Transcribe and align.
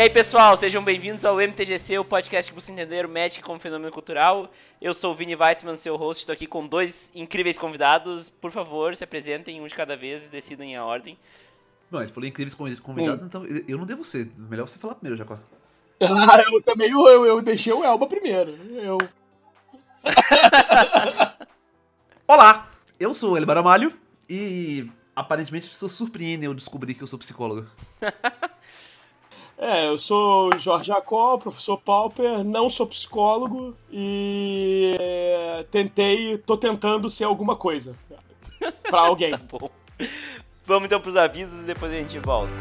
E 0.00 0.04
aí, 0.04 0.08
pessoal, 0.08 0.56
sejam 0.56 0.82
bem-vindos 0.82 1.26
ao 1.26 1.38
MTGC, 1.38 1.98
o 1.98 2.04
podcast 2.06 2.50
que 2.50 2.54
busca 2.54 2.72
entender 2.72 3.04
o 3.04 3.08
Magic 3.10 3.42
como 3.42 3.60
fenômeno 3.60 3.92
cultural. 3.92 4.50
Eu 4.80 4.94
sou 4.94 5.12
o 5.12 5.14
Vini 5.14 5.36
Weitzman, 5.36 5.76
seu 5.76 5.94
host, 5.94 6.22
estou 6.22 6.32
aqui 6.32 6.46
com 6.46 6.66
dois 6.66 7.12
incríveis 7.14 7.58
convidados. 7.58 8.30
Por 8.30 8.50
favor, 8.50 8.96
se 8.96 9.04
apresentem 9.04 9.60
um 9.60 9.66
de 9.66 9.74
cada 9.74 9.98
vez 9.98 10.26
e 10.26 10.30
decidam 10.30 10.64
em 10.64 10.74
a 10.74 10.86
ordem. 10.86 11.18
Bom, 11.90 11.98
a 11.98 12.00
gente 12.00 12.14
falou 12.14 12.26
incríveis 12.26 12.54
convidados, 12.54 13.22
hum. 13.22 13.26
então 13.26 13.44
eu 13.44 13.76
não 13.76 13.84
devo 13.84 14.02
ser. 14.02 14.30
Melhor 14.38 14.66
você 14.66 14.78
falar 14.78 14.94
primeiro, 14.94 15.18
Jacó. 15.18 15.38
Ah, 16.00 16.42
eu 16.50 16.62
também 16.62 16.90
eu, 16.90 17.26
eu 17.26 17.42
deixei 17.42 17.74
o 17.74 17.84
Elba 17.84 18.06
primeiro. 18.06 18.56
Eu. 18.72 18.96
Olá, 22.26 22.70
eu 22.98 23.12
sou 23.12 23.34
o 23.34 23.36
Elba 23.36 23.52
Ramalho 23.52 23.92
e 24.30 24.90
aparentemente 25.14 25.66
as 25.66 25.72
pessoas 25.72 25.92
surpreendem 25.92 26.46
eu 26.46 26.54
descobrir 26.54 26.94
que 26.94 27.02
eu 27.02 27.06
sou 27.06 27.18
psicólogo. 27.18 27.66
É, 29.62 29.86
eu 29.88 29.98
sou 29.98 30.50
Jorge 30.58 30.86
Jacó, 30.86 31.36
professor 31.36 31.76
Pauper, 31.76 32.42
não 32.42 32.70
sou 32.70 32.86
psicólogo 32.86 33.76
e 33.92 34.96
é, 34.98 35.66
tentei, 35.70 36.38
tô 36.38 36.56
tentando 36.56 37.10
ser 37.10 37.24
alguma 37.24 37.54
coisa 37.54 37.94
para 38.88 39.00
alguém. 39.04 39.32
tá 39.32 39.36
bom. 39.36 39.68
Vamos 40.64 40.86
então 40.86 40.98
pros 40.98 41.14
avisos 41.14 41.62
e 41.62 41.66
depois 41.66 41.92
a 41.92 41.98
gente 41.98 42.18
volta. 42.20 42.54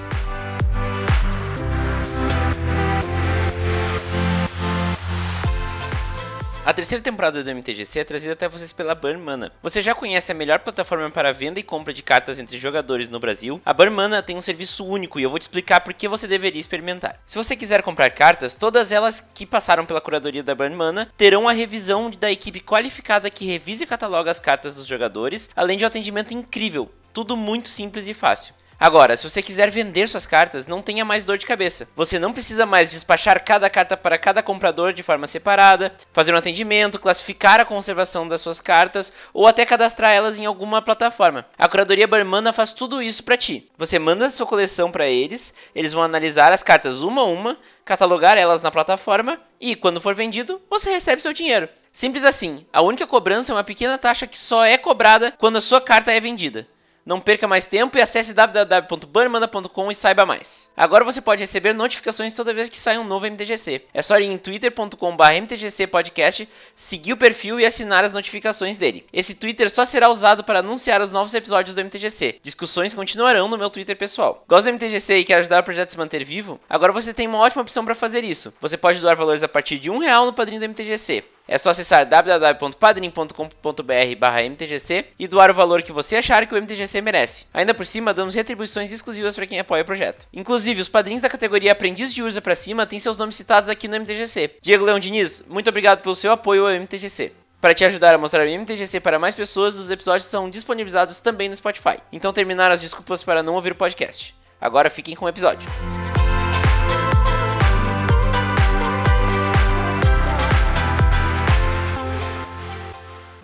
A 6.69 6.73
terceira 6.79 7.03
temporada 7.03 7.43
do 7.43 7.49
MTGC 7.49 8.01
é 8.01 8.03
trazida 8.03 8.33
até 8.33 8.47
vocês 8.47 8.71
pela 8.71 8.93
Burn 8.93 9.19
Mana. 9.19 9.51
Você 9.59 9.81
já 9.81 9.95
conhece 9.95 10.31
a 10.31 10.35
melhor 10.35 10.59
plataforma 10.59 11.09
para 11.09 11.33
venda 11.33 11.59
e 11.59 11.63
compra 11.63 11.91
de 11.91 12.03
cartas 12.03 12.37
entre 12.37 12.59
jogadores 12.59 13.09
no 13.09 13.19
Brasil? 13.19 13.59
A 13.65 13.73
Burn 13.73 13.91
Mana 13.91 14.21
tem 14.21 14.37
um 14.37 14.41
serviço 14.41 14.85
único 14.85 15.19
e 15.19 15.23
eu 15.23 15.31
vou 15.31 15.39
te 15.39 15.41
explicar 15.41 15.81
por 15.81 15.95
que 15.95 16.07
você 16.07 16.27
deveria 16.27 16.61
experimentar. 16.61 17.19
Se 17.25 17.35
você 17.35 17.55
quiser 17.55 17.81
comprar 17.81 18.11
cartas, 18.11 18.53
todas 18.53 18.91
elas 18.91 19.19
que 19.19 19.47
passaram 19.47 19.83
pela 19.83 19.99
curadoria 19.99 20.43
da 20.43 20.53
Burn 20.53 20.75
Mana 20.75 21.11
terão 21.17 21.49
a 21.49 21.53
revisão 21.53 22.11
da 22.11 22.31
equipe 22.31 22.59
qualificada 22.59 23.31
que 23.31 23.47
revisa 23.47 23.83
e 23.83 23.87
cataloga 23.87 24.29
as 24.29 24.39
cartas 24.39 24.75
dos 24.75 24.85
jogadores, 24.85 25.49
além 25.55 25.75
de 25.75 25.85
um 25.85 25.87
atendimento 25.87 26.35
incrível. 26.35 26.91
Tudo 27.11 27.35
muito 27.35 27.67
simples 27.67 28.07
e 28.07 28.13
fácil. 28.13 28.53
Agora, 28.79 29.17
se 29.17 29.29
você 29.29 29.41
quiser 29.41 29.69
vender 29.69 30.07
suas 30.07 30.25
cartas, 30.25 30.65
não 30.65 30.81
tenha 30.81 31.03
mais 31.03 31.25
dor 31.25 31.37
de 31.37 31.45
cabeça. 31.45 31.85
Você 31.97 32.17
não 32.17 32.31
precisa 32.31 32.65
mais 32.65 32.91
despachar 32.91 33.43
cada 33.43 33.69
carta 33.69 33.97
para 33.97 34.17
cada 34.17 34.41
comprador 34.41 34.93
de 34.93 35.03
forma 35.03 35.27
separada, 35.27 35.93
fazer 36.13 36.33
um 36.33 36.37
atendimento, 36.37 36.97
classificar 36.97 37.59
a 37.59 37.65
conservação 37.65 38.25
das 38.25 38.39
suas 38.39 38.61
cartas 38.61 39.11
ou 39.33 39.45
até 39.47 39.65
cadastrar 39.65 40.13
elas 40.13 40.39
em 40.39 40.45
alguma 40.45 40.81
plataforma. 40.81 41.45
A 41.57 41.67
curadoria 41.67 42.07
Barmana 42.07 42.53
faz 42.53 42.71
tudo 42.71 43.01
isso 43.01 43.21
para 43.21 43.35
ti. 43.35 43.69
Você 43.77 43.99
manda 43.99 44.29
sua 44.29 44.45
coleção 44.45 44.89
para 44.89 45.07
eles, 45.07 45.53
eles 45.75 45.91
vão 45.91 46.01
analisar 46.01 46.53
as 46.53 46.63
cartas 46.63 47.03
uma 47.03 47.23
a 47.23 47.25
uma, 47.25 47.57
catalogar 47.83 48.37
elas 48.37 48.61
na 48.61 48.71
plataforma 48.71 49.41
e, 49.59 49.75
quando 49.75 49.99
for 49.99 50.15
vendido, 50.15 50.61
você 50.69 50.89
recebe 50.89 51.21
seu 51.21 51.33
dinheiro. 51.33 51.67
Simples 51.91 52.23
assim. 52.23 52.65
A 52.71 52.81
única 52.81 53.05
cobrança 53.05 53.51
é 53.51 53.55
uma 53.55 53.63
pequena 53.63 53.97
taxa 53.97 54.25
que 54.25 54.37
só 54.37 54.63
é 54.63 54.77
cobrada 54.77 55.33
quando 55.37 55.57
a 55.57 55.61
sua 55.61 55.81
carta 55.81 56.13
é 56.13 56.19
vendida. 56.21 56.65
Não 57.09 57.19
perca 57.19 57.47
mais 57.47 57.65
tempo 57.65 57.97
e 57.97 58.01
acesse 58.03 58.35
www.bannermanda.com 58.35 59.89
e 59.89 59.95
saiba 59.95 60.27
mais. 60.27 60.69
Agora 60.77 61.03
você 61.03 61.19
pode 61.19 61.41
receber 61.41 61.73
notificações 61.73 62.35
toda 62.35 62.53
vez 62.53 62.69
que 62.69 62.77
sai 62.77 62.99
um 62.99 63.03
novo 63.03 63.25
MTGC. 63.25 63.81
É 63.91 64.03
só 64.03 64.19
ir 64.19 64.25
em 64.25 64.37
twitter.com.br 64.37 65.23
mtgcpodcast, 65.41 66.47
seguir 66.75 67.13
o 67.13 67.17
perfil 67.17 67.59
e 67.59 67.65
assinar 67.65 68.03
as 68.03 68.13
notificações 68.13 68.77
dele. 68.77 69.07
Esse 69.11 69.33
Twitter 69.33 69.71
só 69.71 69.85
será 69.85 70.07
usado 70.07 70.43
para 70.43 70.59
anunciar 70.59 71.01
os 71.01 71.11
novos 71.11 71.33
episódios 71.33 71.73
do 71.73 71.83
MTGC. 71.83 72.41
Discussões 72.43 72.93
continuarão 72.93 73.47
no 73.47 73.57
meu 73.57 73.71
Twitter 73.71 73.97
pessoal. 73.97 74.43
Gosta 74.47 74.69
do 74.69 74.75
MTGC 74.75 75.17
e 75.17 75.23
quer 75.23 75.39
ajudar 75.39 75.61
o 75.61 75.63
projeto 75.63 75.87
a 75.87 75.91
se 75.91 75.97
manter 75.97 76.23
vivo? 76.23 76.59
Agora 76.69 76.93
você 76.93 77.11
tem 77.11 77.25
uma 77.25 77.39
ótima 77.39 77.63
opção 77.63 77.83
para 77.83 77.95
fazer 77.95 78.23
isso. 78.23 78.53
Você 78.61 78.77
pode 78.77 79.01
doar 79.01 79.15
valores 79.15 79.41
a 79.41 79.47
partir 79.47 79.79
de 79.79 79.89
um 79.89 79.97
real 79.97 80.27
no 80.27 80.33
padrinho 80.33 80.61
do 80.61 80.69
MTGC. 80.69 81.23
É 81.49 81.57
só 81.57 81.71
acessar 81.71 82.05
www.padrim.com.br/mtgc 82.05 85.05
e 85.17 85.27
doar 85.27 85.49
o 85.49 85.53
valor 85.55 85.81
que 85.81 85.91
você 85.91 86.15
achar 86.15 86.45
que 86.45 86.53
o 86.53 86.61
MTGC 86.61 87.01
merece. 87.01 87.47
Ainda 87.51 87.73
por 87.73 87.87
cima, 87.87 88.13
damos 88.13 88.35
retribuições 88.35 88.91
exclusivas 88.91 89.35
para 89.35 89.47
quem 89.47 89.59
apoia 89.59 89.81
o 89.81 89.85
projeto. 89.85 90.27
Inclusive, 90.31 90.79
os 90.79 90.87
padrinhos 90.87 91.23
da 91.23 91.29
categoria 91.29 91.71
Aprendiz 91.71 92.13
de 92.13 92.21
Urza 92.21 92.39
para 92.39 92.55
cima 92.55 92.85
têm 92.85 92.99
seus 92.99 93.17
nomes 93.17 93.35
citados 93.35 93.67
aqui 93.67 93.87
no 93.87 93.95
MTGC. 93.95 94.57
Diego 94.61 94.85
Leão 94.85 94.99
Diniz, 94.99 95.43
muito 95.49 95.67
obrigado 95.67 96.03
pelo 96.03 96.15
seu 96.15 96.31
apoio 96.31 96.67
ao 96.67 96.71
MTGC. 96.71 97.31
Para 97.59 97.73
te 97.73 97.83
ajudar 97.83 98.13
a 98.13 98.19
mostrar 98.19 98.45
o 98.45 98.49
MTGC 98.49 98.99
para 98.99 99.17
mais 99.17 99.33
pessoas, 99.33 99.75
os 99.75 99.89
episódios 99.89 100.27
são 100.27 100.51
disponibilizados 100.51 101.19
também 101.19 101.49
no 101.49 101.55
Spotify. 101.55 101.97
Então 102.13 102.31
terminaram 102.31 102.75
as 102.75 102.81
desculpas 102.81 103.23
para 103.23 103.41
não 103.41 103.55
ouvir 103.55 103.71
o 103.71 103.75
podcast. 103.75 104.35
Agora 104.61 104.87
fiquem 104.87 105.15
com 105.15 105.25
o 105.25 105.29
episódio. 105.29 105.67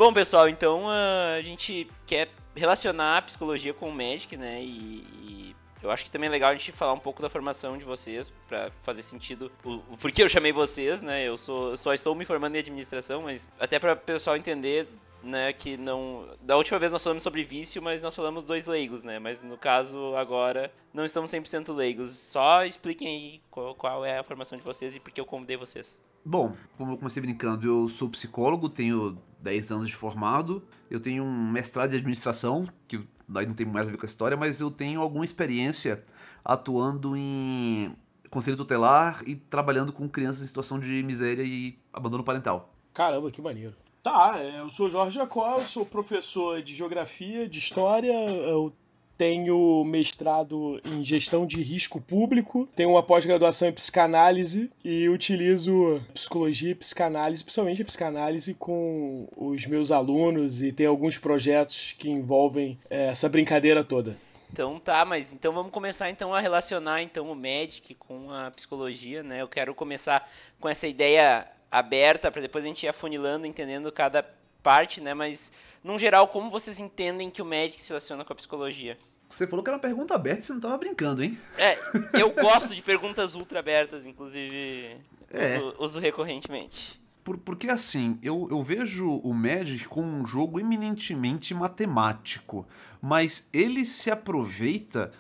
Bom, 0.06 0.14
pessoal, 0.14 0.48
então 0.48 0.84
uh, 0.84 1.36
a 1.36 1.42
gente 1.42 1.90
quer 2.06 2.30
relacionar 2.56 3.18
a 3.18 3.22
psicologia 3.24 3.74
com 3.74 3.90
o 3.90 3.92
Magic, 3.92 4.38
né? 4.38 4.62
E, 4.62 4.68
e, 4.68 5.56
eu 5.82 5.90
acho 5.90 6.04
que 6.04 6.12
também 6.12 6.28
é 6.28 6.32
legal 6.32 6.52
a 6.52 6.54
gente 6.54 6.72
falar 6.72 6.94
um 6.94 7.00
pouco 7.00 7.24
da 7.24 7.28
formação 7.28 7.76
de 7.76 7.84
vocês 7.84 8.32
para 8.48 8.70
fazer 8.84 9.02
sentido 9.02 9.52
o, 9.64 9.82
o 9.94 9.98
porquê 10.00 10.22
eu 10.22 10.30
chamei 10.30 10.54
vocês, 10.54 11.02
né? 11.02 11.28
Eu 11.28 11.36
sou, 11.36 11.76
só 11.76 11.92
estou 11.92 12.14
me 12.14 12.24
formando 12.24 12.56
em 12.56 12.60
administração, 12.60 13.24
mas 13.24 13.50
até 13.60 13.80
para 13.80 13.94
o 13.94 13.98
pessoal 13.98 14.38
entender 14.38 14.88
né, 15.24 15.52
que 15.52 15.76
não. 15.76 16.28
Da 16.40 16.56
última 16.56 16.78
vez 16.78 16.92
nós 16.92 17.04
falamos 17.04 17.24
sobre 17.24 17.44
vício, 17.44 17.82
mas 17.82 18.00
nós 18.00 18.16
falamos 18.16 18.46
dois 18.46 18.68
leigos, 18.68 19.04
né? 19.04 19.18
Mas 19.18 19.42
no 19.42 19.58
caso 19.58 20.16
agora 20.16 20.72
não 20.94 21.04
estamos 21.04 21.32
100% 21.32 21.74
leigos. 21.74 22.12
Só 22.12 22.64
expliquem 22.64 23.08
aí 23.08 23.42
qual, 23.50 23.74
qual, 23.74 24.06
é 24.06 24.20
a 24.20 24.24
formação 24.24 24.56
de 24.56 24.64
vocês 24.64 24.96
e 24.96 25.00
por 25.00 25.12
que 25.12 25.20
eu 25.20 25.26
convidei 25.26 25.58
vocês. 25.58 26.00
Bom, 26.24 26.56
como 26.78 26.94
eu 26.94 26.98
comecei 26.98 27.22
brincando, 27.22 27.68
eu 27.68 27.90
sou 27.90 28.10
psicólogo, 28.10 28.70
tenho 28.70 29.18
10 29.46 29.72
anos 29.72 29.90
de 29.90 29.96
formado. 29.96 30.64
Eu 30.90 31.00
tenho 31.00 31.24
um 31.24 31.52
mestrado 31.52 31.92
de 31.92 31.98
administração, 31.98 32.68
que 32.88 33.08
aí 33.34 33.46
não 33.46 33.54
tem 33.54 33.66
mais 33.66 33.88
a 33.88 33.92
ver 33.92 33.98
com 33.98 34.06
a 34.06 34.10
história, 34.10 34.36
mas 34.36 34.60
eu 34.60 34.72
tenho 34.72 35.00
alguma 35.00 35.24
experiência 35.24 36.04
atuando 36.44 37.16
em 37.16 37.96
conselho 38.30 38.58
tutelar 38.58 39.22
e 39.26 39.36
trabalhando 39.36 39.94
com 39.94 40.10
crianças 40.10 40.44
em 40.44 40.48
situação 40.48 40.80
de 40.80 41.02
miséria 41.04 41.44
e 41.44 41.78
abandono 41.94 42.24
parental. 42.24 42.74
Caramba, 42.94 43.32
que 43.32 43.42
maneiro. 43.42 43.76
Tá, 44.02 44.36
é, 44.38 44.60
eu 44.60 44.70
sou 44.70 44.90
Jorge 44.90 45.16
Jacó, 45.16 45.60
eu 45.60 45.66
sou 45.66 45.86
professor 45.86 46.62
de 46.62 46.74
geografia, 46.74 47.48
de 47.48 47.58
história, 47.58 48.14
eu 48.14 48.74
tenho 49.18 49.84
mestrado 49.84 50.82
em 50.86 51.04
gestão 51.04 51.46
de 51.46 51.62
risco 51.62 52.02
público, 52.02 52.68
tenho 52.76 52.92
uma 52.92 53.04
pós-graduação 53.04 53.68
em 53.68 53.74
psicanálise 53.74 54.70
e 54.84 55.08
utilizo 55.10 56.02
psicologia 56.14 56.72
e 56.72 56.76
psicanálise, 56.76 57.44
principalmente 57.44 57.84
psicanálise, 57.84 58.54
com 58.54 59.28
os 59.36 59.66
meus 59.66 59.92
alunos 59.92 60.62
e 60.62 60.72
tem 60.72 60.86
alguns 60.86 61.18
projetos 61.18 61.96
que 61.98 62.10
envolvem 62.10 62.78
é, 62.90 63.08
essa 63.08 63.30
brincadeira 63.30 63.84
toda. 63.84 64.18
Então 64.52 64.80
tá, 64.80 65.04
mas 65.04 65.34
então 65.34 65.52
vamos 65.54 65.72
começar 65.72 66.10
então 66.10 66.34
a 66.34 66.40
relacionar 66.40 67.02
então 67.02 67.30
o 67.30 67.36
Magic 67.36 67.94
com 67.96 68.32
a 68.32 68.52
psicologia, 68.52 69.22
né? 69.22 69.42
Eu 69.42 69.48
quero 69.48 69.74
começar 69.74 70.30
com 70.60 70.70
essa 70.70 70.88
ideia 70.88 71.48
aberta 71.70 72.32
para 72.32 72.42
depois 72.42 72.64
a 72.64 72.68
gente 72.68 72.84
ir 72.84 72.88
afunilando, 72.88 73.46
entendendo 73.46 73.92
cada 73.92 74.24
parte, 74.64 75.02
né? 75.02 75.14
Mas 75.14 75.52
num 75.86 76.00
geral, 76.00 76.28
como 76.28 76.50
vocês 76.50 76.80
entendem 76.80 77.30
que 77.30 77.44
o 77.44 77.46
Magic 77.46 77.80
se 77.80 77.90
relaciona 77.90 78.26
com 78.26 78.34
a 78.34 78.36
psicologia? 78.36 78.98
Você 79.30 79.46
falou 79.46 79.64
que 79.64 79.70
era 79.70 79.78
uma 79.78 79.82
pergunta 79.82 80.16
aberta 80.16 80.40
e 80.40 80.44
você 80.44 80.52
não 80.52 80.58
estava 80.58 80.78
brincando, 80.80 81.24
hein? 81.24 81.38
É, 81.60 81.78
eu 82.20 82.32
gosto 82.32 82.74
de 82.74 82.82
perguntas 82.82 83.36
ultra 83.36 83.60
abertas, 83.60 84.04
inclusive 84.04 84.98
é. 85.30 85.60
uso, 85.60 85.76
uso 85.78 86.00
recorrentemente. 86.00 87.00
Por, 87.24 87.38
porque 87.38 87.70
assim, 87.70 88.18
eu, 88.24 88.48
eu 88.50 88.64
vejo 88.64 89.08
o 89.08 89.32
Magic 89.32 89.86
como 89.88 90.08
um 90.08 90.26
jogo 90.26 90.60
eminentemente 90.60 91.54
matemático, 91.54 92.68
mas 93.00 93.48
ele 93.54 93.86
se 93.86 94.10
aproveita, 94.10 95.12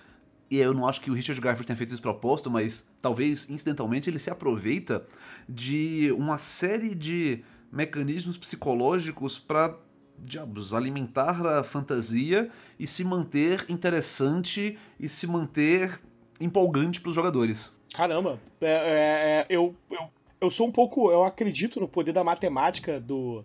e 0.49 0.57
eu 0.57 0.73
não 0.73 0.87
acho 0.87 0.99
que 0.99 1.11
o 1.11 1.13
Richard 1.13 1.39
Garfield 1.39 1.67
tenha 1.67 1.77
feito 1.77 1.93
isso 1.93 2.01
propósito, 2.01 2.49
mas 2.49 2.89
talvez 3.03 3.51
incidentalmente 3.51 4.09
ele 4.09 4.17
se 4.17 4.31
aproveita 4.31 5.05
de 5.47 6.11
uma 6.17 6.39
série 6.39 6.95
de 6.95 7.43
mecanismos 7.71 8.35
psicológicos 8.35 9.37
para 9.37 9.75
diabos, 10.17 10.73
alimentar 10.73 11.45
a 11.45 11.63
fantasia 11.63 12.49
e 12.79 12.87
se 12.87 13.03
manter 13.03 13.65
interessante 13.69 14.77
e 14.99 15.07
se 15.07 15.27
manter 15.27 15.99
empolgante 16.39 16.99
para 16.99 17.09
os 17.09 17.15
jogadores. 17.15 17.71
Caramba, 17.93 18.39
é, 18.59 18.67
é, 18.67 18.71
é, 18.71 19.45
eu, 19.49 19.75
eu, 19.89 20.09
eu 20.41 20.51
sou 20.51 20.67
um 20.67 20.71
pouco. 20.71 21.11
Eu 21.11 21.23
acredito 21.23 21.79
no 21.79 21.87
poder 21.87 22.11
da 22.11 22.23
matemática 22.23 22.99
do, 22.99 23.43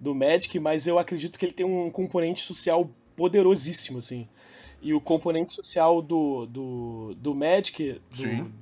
do 0.00 0.14
Magic, 0.14 0.58
mas 0.58 0.86
eu 0.86 0.98
acredito 0.98 1.38
que 1.38 1.44
ele 1.44 1.52
tem 1.52 1.66
um 1.66 1.90
componente 1.90 2.40
social 2.40 2.90
poderosíssimo, 3.14 3.98
assim. 3.98 4.28
E 4.80 4.92
o 4.92 5.00
componente 5.00 5.52
social 5.52 6.02
do, 6.02 6.46
do, 6.46 7.14
do 7.16 7.34
Magic, 7.34 8.00
do, 8.10 8.52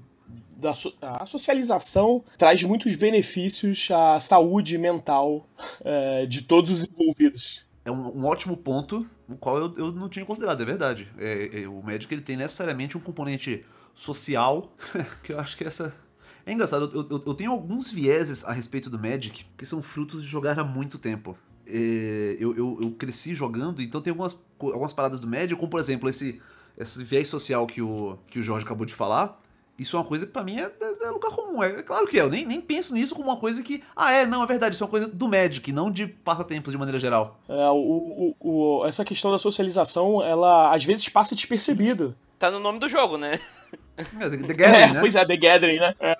da 0.62 0.72
a 1.02 1.26
socialização 1.26 2.24
traz 2.38 2.62
muitos 2.62 2.94
benefícios 2.94 3.90
à 3.90 4.20
saúde 4.20 4.78
mental 4.78 5.46
é, 5.84 6.24
de 6.26 6.42
todos 6.42 6.70
os 6.70 6.88
envolvidos. 6.88 7.64
é 7.84 7.90
um, 7.90 8.20
um, 8.20 8.24
ótimo 8.24 8.56
ponto, 8.56 9.04
o 9.28 9.36
qual 9.36 9.58
eu, 9.58 9.74
eu 9.76 9.92
não 9.92 10.08
tinha 10.08 10.24
considerado, 10.24 10.62
é 10.62 10.64
verdade. 10.64 11.08
É, 11.18 11.62
é, 11.62 11.68
o 11.68 11.82
Magic 11.82 12.12
ele 12.14 12.22
tem 12.22 12.36
necessariamente 12.36 12.96
um 12.96 13.00
componente 13.00 13.64
social, 13.94 14.72
que 15.22 15.32
eu 15.32 15.40
acho 15.40 15.56
que 15.56 15.64
essa. 15.64 15.92
É 16.44 16.52
engraçado, 16.52 16.90
eu, 16.92 17.06
eu, 17.08 17.22
eu, 17.24 17.34
tenho 17.34 17.52
alguns 17.52 17.92
vieses 17.92 18.44
a 18.44 18.52
respeito 18.52 18.90
do 18.90 18.98
Magic 18.98 19.46
que 19.56 19.64
são 19.64 19.80
frutos 19.80 20.22
de 20.22 20.28
jogar 20.28 20.58
há 20.58 20.64
muito 20.64 20.98
tempo. 20.98 21.36
É, 21.64 22.36
eu, 22.40 22.94
cresci 22.98 23.34
jogando, 23.34 23.80
então 23.80 24.00
tem 24.00 24.10
algumas, 24.10 24.36
algumas 24.58 24.92
paradas 24.92 25.20
do 25.20 25.28
Magic, 25.28 25.54
como 25.54 25.70
por 25.70 25.78
exemplo 25.78 26.08
esse, 26.08 26.42
esse 26.76 27.04
viés 27.04 27.28
social 27.28 27.66
que 27.66 27.80
o, 27.80 28.18
que 28.26 28.40
o 28.40 28.42
Jorge 28.42 28.64
acabou 28.64 28.84
de 28.84 28.92
falar, 28.92 29.40
isso 29.78 29.96
é 29.96 29.98
uma 29.98 30.04
coisa 30.04 30.26
que 30.26 30.32
pra 30.32 30.44
mim 30.44 30.58
é, 30.58 30.64
é, 30.64 31.04
é, 31.06 31.10
lugar 31.10 31.30
comum. 31.30 31.62
É, 31.62 31.70
é, 31.70 31.82
claro 31.82 32.06
que 32.06 32.18
é. 32.18 32.22
Eu 32.22 32.30
nem, 32.30 32.44
nem 32.46 32.60
penso 32.60 32.94
nisso 32.94 33.14
como 33.14 33.28
uma 33.28 33.36
coisa 33.36 33.62
que. 33.62 33.82
Ah, 33.96 34.12
é, 34.12 34.26
não, 34.26 34.42
é 34.42 34.46
verdade. 34.46 34.74
Isso 34.74 34.84
é 34.84 34.86
uma 34.86 34.90
coisa 34.90 35.08
do 35.08 35.28
Magic, 35.28 35.72
não 35.72 35.90
de 35.90 36.06
passatempos 36.06 36.72
de 36.72 36.78
maneira 36.78 36.98
geral. 36.98 37.40
É, 37.48 37.68
o, 37.68 38.34
o, 38.40 38.80
o, 38.80 38.86
essa 38.86 39.04
questão 39.04 39.30
da 39.30 39.38
socialização, 39.38 40.22
ela 40.22 40.74
às 40.74 40.84
vezes 40.84 41.08
passa 41.08 41.34
despercebida. 41.34 42.14
Tá 42.38 42.50
no 42.50 42.60
nome 42.60 42.78
do 42.78 42.88
jogo, 42.88 43.16
né? 43.16 43.40
É, 43.96 44.30
The, 44.30 44.36
the 44.36 44.54
Gathering, 44.54 44.82
é, 44.82 44.92
né? 44.94 45.00
Pois 45.00 45.14
é, 45.14 45.24
The 45.24 45.36
Gathering, 45.36 45.78
né? 45.78 45.94
É. 46.00 46.18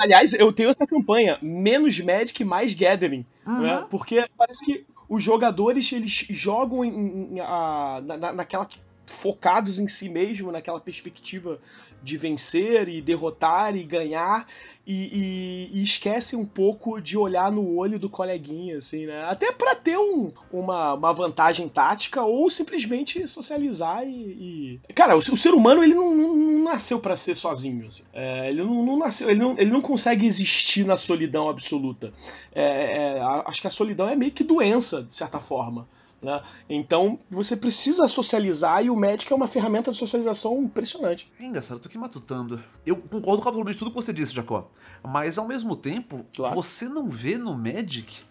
Aliás, 0.00 0.32
eu 0.32 0.52
tenho 0.52 0.70
essa 0.70 0.86
campanha, 0.86 1.38
menos 1.42 1.98
Magic, 2.00 2.44
mais 2.44 2.74
Gathering. 2.74 3.24
Uhum. 3.46 3.60
Né? 3.60 3.86
Porque 3.90 4.24
parece 4.36 4.64
que 4.64 4.86
os 5.08 5.22
jogadores, 5.22 5.90
eles 5.92 6.26
jogam 6.30 6.84
em, 6.84 7.34
em, 7.34 7.40
a, 7.40 8.00
na, 8.04 8.32
naquela 8.32 8.68
focados 9.08 9.78
em 9.78 9.88
si 9.88 10.08
mesmo, 10.08 10.52
naquela 10.52 10.80
perspectiva 10.80 11.58
de 12.02 12.16
vencer 12.16 12.88
e 12.88 13.00
derrotar 13.00 13.76
e 13.76 13.82
ganhar 13.82 14.46
e, 14.88 15.68
e, 15.72 15.78
e 15.78 15.82
esquece 15.82 16.34
um 16.34 16.46
pouco 16.46 16.98
de 16.98 17.18
olhar 17.18 17.52
no 17.52 17.76
olho 17.76 17.98
do 17.98 18.08
coleguinha, 18.08 18.78
assim, 18.78 19.04
né? 19.04 19.22
Até 19.24 19.52
para 19.52 19.74
ter 19.74 19.98
um, 19.98 20.30
uma, 20.50 20.94
uma 20.94 21.12
vantagem 21.12 21.68
tática 21.68 22.22
ou 22.22 22.48
simplesmente 22.48 23.28
socializar 23.28 24.02
e. 24.06 24.80
e... 24.88 24.92
Cara, 24.94 25.14
o, 25.14 25.18
o, 25.18 25.36
ser 25.36 25.52
humano 25.52 25.84
ele 25.84 25.94
não, 25.94 26.14
não, 26.14 26.64
nasceu 26.64 26.98
para 26.98 27.16
ser 27.16 27.34
sozinho, 27.34 27.86
assim. 27.86 28.04
É, 28.14 28.48
ele 28.48 28.62
não, 28.62 28.82
não, 28.82 28.98
nasceu, 28.98 29.28
ele 29.28 29.38
não, 29.38 29.54
ele 29.58 29.70
não 29.70 29.82
consegue 29.82 30.24
existir 30.24 30.86
na 30.86 30.96
solidão 30.96 31.50
absoluta. 31.50 32.10
É, 32.54 33.18
é, 33.18 33.20
acho 33.44 33.60
que 33.60 33.66
a 33.66 33.70
solidão 33.70 34.08
é 34.08 34.16
meio 34.16 34.32
que 34.32 34.42
doença, 34.42 35.02
de 35.02 35.12
certa 35.12 35.38
forma. 35.38 35.86
Né? 36.20 36.42
Então 36.68 37.18
você 37.30 37.56
precisa 37.56 38.08
socializar 38.08 38.84
e 38.84 38.90
o 38.90 38.96
médico 38.96 39.32
é 39.32 39.36
uma 39.36 39.46
ferramenta 39.46 39.90
de 39.90 39.96
socialização 39.96 40.62
impressionante. 40.62 41.32
É 41.38 41.44
engraçado, 41.44 41.76
eu 41.76 41.80
tô 41.80 41.88
aqui 41.88 41.98
matutando. 41.98 42.62
Eu 42.84 42.96
concordo 42.96 43.42
com 43.42 43.48
absolutamente 43.48 43.78
tudo 43.78 43.90
que 43.90 43.96
você 43.96 44.12
disse, 44.12 44.34
Jacó. 44.34 44.70
Mas 45.02 45.38
ao 45.38 45.46
mesmo 45.46 45.76
tempo, 45.76 46.26
claro. 46.34 46.54
você 46.54 46.88
não 46.88 47.08
vê 47.08 47.38
no 47.38 47.56
Magic 47.56 48.22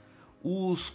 os, 0.44 0.94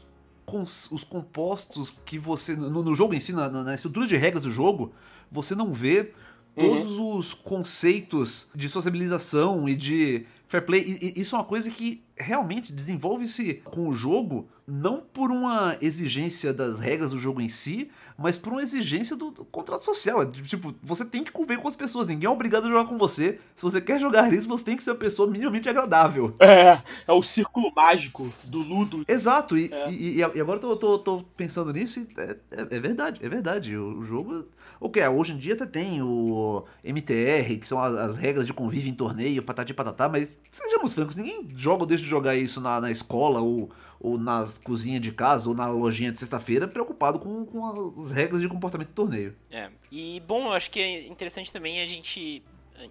os 0.90 1.04
compostos 1.04 1.98
que 2.04 2.18
você. 2.18 2.54
No, 2.54 2.82
no 2.82 2.94
jogo 2.94 3.14
em 3.14 3.20
si, 3.20 3.32
na, 3.32 3.48
na, 3.48 3.74
estrutura 3.74 4.06
de 4.06 4.16
regras 4.16 4.42
do 4.42 4.50
jogo, 4.50 4.92
você 5.30 5.54
não 5.54 5.72
vê 5.72 6.12
todos 6.54 6.98
uhum. 6.98 7.16
os 7.16 7.32
conceitos 7.32 8.50
de 8.54 8.68
sociabilização 8.68 9.66
e 9.66 9.74
de 9.74 10.26
fair 10.52 10.66
play. 10.66 11.12
Isso 11.16 11.34
é 11.34 11.38
uma 11.38 11.44
coisa 11.44 11.70
que 11.70 12.04
realmente 12.14 12.75
desenvolve-se 12.75 13.54
com 13.64 13.88
o 13.88 13.93
jogo, 13.94 14.49
não 14.66 15.00
por 15.00 15.31
uma 15.31 15.78
exigência 15.81 16.52
das 16.52 16.78
regras 16.78 17.10
do 17.10 17.19
jogo 17.19 17.40
em 17.40 17.49
si, 17.49 17.90
mas 18.22 18.38
por 18.38 18.52
uma 18.52 18.62
exigência 18.62 19.16
do, 19.16 19.30
do 19.30 19.44
contrato 19.44 19.84
social. 19.84 20.22
É, 20.22 20.26
tipo, 20.26 20.74
você 20.82 21.04
tem 21.04 21.24
que 21.24 21.32
conviver 21.32 21.60
com 21.60 21.69
as 21.69 21.76
pessoas, 21.76 22.06
ninguém 22.06 22.26
é 22.26 22.30
obrigado 22.30 22.66
a 22.66 22.69
jogar 22.69 22.84
com 22.86 22.96
você. 22.96 23.38
Se 23.56 23.62
você 23.62 23.80
quer 23.80 24.00
jogar 24.00 24.32
isso, 24.32 24.48
você 24.48 24.64
tem 24.64 24.76
que 24.76 24.82
ser 24.82 24.90
uma 24.90 24.96
pessoa 24.96 25.28
minimamente 25.28 25.69
agradável. 25.69 26.34
É, 26.38 26.80
é 27.06 27.12
o 27.12 27.22
círculo 27.22 27.72
mágico 27.74 28.32
do 28.44 28.58
Ludo. 28.60 29.04
Exato, 29.08 29.56
e, 29.56 29.72
é. 29.72 29.90
e, 29.90 30.16
e, 30.19 30.22
agora 30.22 30.58
eu 30.58 30.60
tô, 30.60 30.76
tô, 30.76 30.98
tô, 30.98 31.24
pensando 31.36 31.72
nisso 31.72 32.00
e 32.00 32.08
é, 32.20 32.36
é, 32.50 32.60
é 32.76 32.80
verdade, 32.80 33.20
é 33.24 33.28
verdade. 33.28 33.76
O, 33.76 34.02
jogo 34.02 34.46
o 34.82 34.90
que 34.90 34.98
é, 34.98 35.08
hoje 35.08 35.32
em 35.32 35.38
dia 35.38 35.54
até 35.54 35.64
tem 35.64 36.02
o 36.02 36.64
MTR, 36.82 37.56
que 37.58 37.68
são 37.68 37.80
as, 37.80 37.94
as, 37.94 38.16
regras 38.16 38.46
de 38.46 38.52
convívio 38.52 38.90
em 38.90 38.94
torneio, 38.94 39.42
patati 39.42 39.72
patatá, 39.72 40.08
mas 40.08 40.36
sejamos 40.50 40.92
francos, 40.92 41.14
ninguém 41.14 41.48
joga 41.54 41.84
ou 41.84 41.86
deixa 41.86 42.02
de 42.02 42.10
jogar 42.10 42.34
isso 42.34 42.60
na, 42.60 42.80
na 42.80 42.90
escola 42.90 43.40
ou, 43.40 43.70
ou 44.02 44.19
na 44.19 44.44
cozinha 44.64 44.99
de 44.99 45.12
casa 45.12 45.49
ou 45.49 45.54
na 45.54 45.69
lojinha 45.69 46.10
de 46.10 46.19
sexta-feira 46.19 46.66
preocupado 46.66 47.20
com, 47.20 47.46
com 47.46 48.02
as 48.02 48.10
regras 48.10 48.43
de 48.43 48.49
comportamento 48.49 48.88
do 48.88 48.94
torneio. 48.94 49.34
É, 49.49 49.70
e 49.90 50.20
bom, 50.26 50.46
eu 50.46 50.52
acho 50.52 50.70
que 50.70 50.81
é 50.81 51.06
interessante 51.06 51.52
também 51.52 51.81
a 51.81 51.87
gente, 51.87 52.43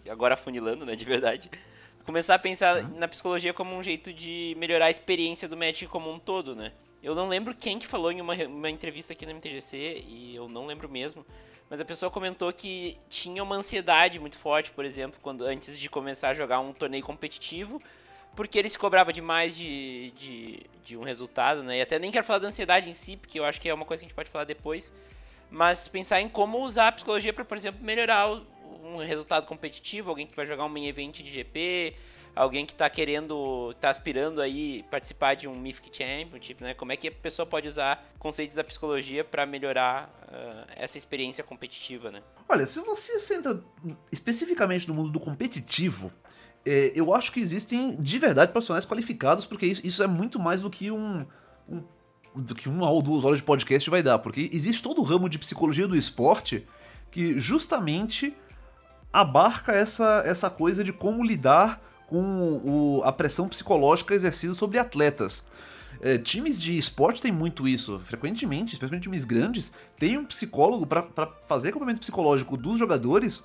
agora 0.10 0.38
funilando, 0.38 0.86
né, 0.86 0.96
de 0.96 1.04
verdade, 1.04 1.52
começar 2.06 2.36
a 2.36 2.40
pensar 2.40 2.90
na 2.92 3.10
psicologia 3.10 3.54
como 3.54 3.76
um 3.76 3.84
jeito 3.84 4.14
de 4.14 4.56
melhorar 4.58 4.86
a 4.86 4.92
experiência 4.92 5.50
do 5.50 5.58
Magic 5.58 5.86
como 5.88 6.10
um 6.10 6.18
todo, 6.18 6.56
né? 6.56 6.72
Eu 7.04 7.14
não 7.14 7.28
lembro 7.28 7.54
quem 7.54 7.78
que 7.78 7.88
falou 7.88 8.12
em 8.12 8.22
uma, 8.22 8.34
uma 8.46 8.70
entrevista 8.70 9.12
aqui 9.12 9.26
no 9.26 9.34
MTGC, 9.34 10.06
e 10.08 10.36
eu 10.36 10.48
não 10.48 10.66
lembro 10.66 10.88
mesmo, 10.88 11.26
mas 11.70 11.82
a 11.82 11.86
pessoa 11.86 12.12
comentou 12.12 12.52
que 12.54 12.96
tinha 13.10 13.42
uma 13.44 13.56
ansiedade 13.56 14.20
muito 14.20 14.38
forte, 14.38 14.72
por 14.72 14.86
exemplo, 14.86 15.20
quando 15.22 15.44
antes 15.44 15.78
de 15.78 15.90
começar 15.90 16.30
a 16.30 16.34
jogar 16.34 16.60
um 16.60 16.72
torneio 16.72 17.04
competitivo, 17.04 17.82
porque 18.36 18.58
ele 18.58 18.70
se 18.70 18.78
cobrava 18.78 19.12
demais 19.12 19.56
de, 19.56 20.12
de, 20.12 20.60
de 20.84 20.98
um 20.98 21.04
resultado, 21.04 21.64
né? 21.64 21.78
E 21.78 21.82
até 21.82 22.00
nem 22.00 22.12
quero 22.12 22.26
falar 22.26 22.40
da 22.40 22.48
ansiedade 22.48 22.90
em 22.90 22.94
si, 22.94 23.18
porque 23.18 23.40
eu 23.40 23.46
acho 23.46 23.60
que 23.60 23.70
é 23.70 23.74
uma 23.74 23.86
coisa 23.86 24.02
que 24.02 24.06
a 24.06 24.08
gente 24.08 24.16
pode 24.16 24.30
falar 24.30 24.46
depois, 24.46 24.94
mas 25.50 25.88
pensar 25.88 26.22
em 26.22 26.30
como 26.30 26.60
usar 26.60 26.88
a 26.88 26.92
psicologia 26.92 27.34
para, 27.34 27.44
por 27.44 27.58
exemplo, 27.58 27.84
melhorar 27.84 28.30
um 28.84 28.98
resultado 28.98 29.46
competitivo, 29.46 30.10
alguém 30.10 30.26
que 30.26 30.36
vai 30.36 30.46
jogar 30.46 30.66
um 30.66 30.70
main 30.70 30.88
event 30.88 31.22
de 31.22 31.30
GP, 31.30 31.96
alguém 32.36 32.66
que 32.66 32.72
está 32.72 32.90
querendo, 32.90 33.72
está 33.72 33.90
aspirando 33.90 34.42
aí 34.42 34.84
participar 34.90 35.36
de 35.36 35.48
um 35.48 35.56
Mythic 35.56 35.90
Championship, 35.96 36.64
né? 36.64 36.74
Como 36.74 36.92
é 36.92 36.98
que 36.98 37.10
a 37.10 37.12
pessoa 37.12 37.46
pode 37.46 37.68
usar 37.68 38.12
conceitos 38.18 38.56
da 38.56 38.64
psicologia 38.64 39.24
para 39.24 39.46
melhorar 39.46 40.10
uh, 40.28 40.72
essa 40.76 40.98
experiência 40.98 41.44
competitiva, 41.44 42.12
né? 42.12 42.24
Olha, 42.48 42.66
se 42.66 42.80
você 42.82 43.36
entra 43.36 43.62
especificamente 44.12 44.88
no 44.88 44.94
mundo 44.94 45.12
do 45.12 45.20
competitivo, 45.20 46.12
é, 46.66 46.92
eu 46.96 47.14
acho 47.14 47.32
que 47.32 47.40
existem 47.40 47.96
de 48.00 48.20
verdade 48.20 48.52
profissionais 48.52 48.86
qualificados, 48.86 49.46
porque 49.46 49.66
isso, 49.66 49.82
isso 49.84 50.04
é 50.04 50.08
muito 50.08 50.40
mais 50.40 50.62
do 50.62 50.70
que 50.70 50.92
um, 50.92 51.26
um 51.68 51.84
do 52.34 52.56
que 52.56 52.70
uma 52.70 52.90
ou 52.90 53.02
duas 53.02 53.26
horas 53.26 53.38
de 53.38 53.44
podcast 53.44 53.90
vai 53.90 54.02
dar, 54.02 54.20
porque 54.20 54.50
existe 54.54 54.82
todo 54.82 55.02
o 55.02 55.04
ramo 55.04 55.28
de 55.28 55.38
psicologia 55.38 55.88
do 55.88 55.98
esporte 55.98 56.66
que 57.10 57.38
justamente 57.38 58.34
abarca 59.12 59.74
essa, 59.74 60.24
essa 60.26 60.50
coisa 60.50 60.84
de 60.84 60.94
como 60.94 61.24
lidar 61.24 61.82
com 62.08 62.62
o, 62.64 63.02
a 63.04 63.12
pressão 63.12 63.50
psicológica 63.50 64.14
exercida 64.14 64.54
sobre 64.54 64.78
atletas. 64.78 65.46
É, 66.00 66.18
times 66.18 66.60
de 66.60 66.78
esporte 66.78 67.22
têm 67.22 67.32
muito 67.32 67.68
isso. 67.68 68.00
Frequentemente, 68.00 68.74
especialmente 68.74 69.04
times 69.04 69.26
grandes, 69.26 69.72
tem 70.00 70.18
um 70.18 70.26
psicólogo 70.26 70.86
para 70.86 71.28
fazer 71.48 71.70
acompanhamento 71.70 72.02
psicológico 72.02 72.56
dos 72.56 72.80
jogadores 72.80 73.44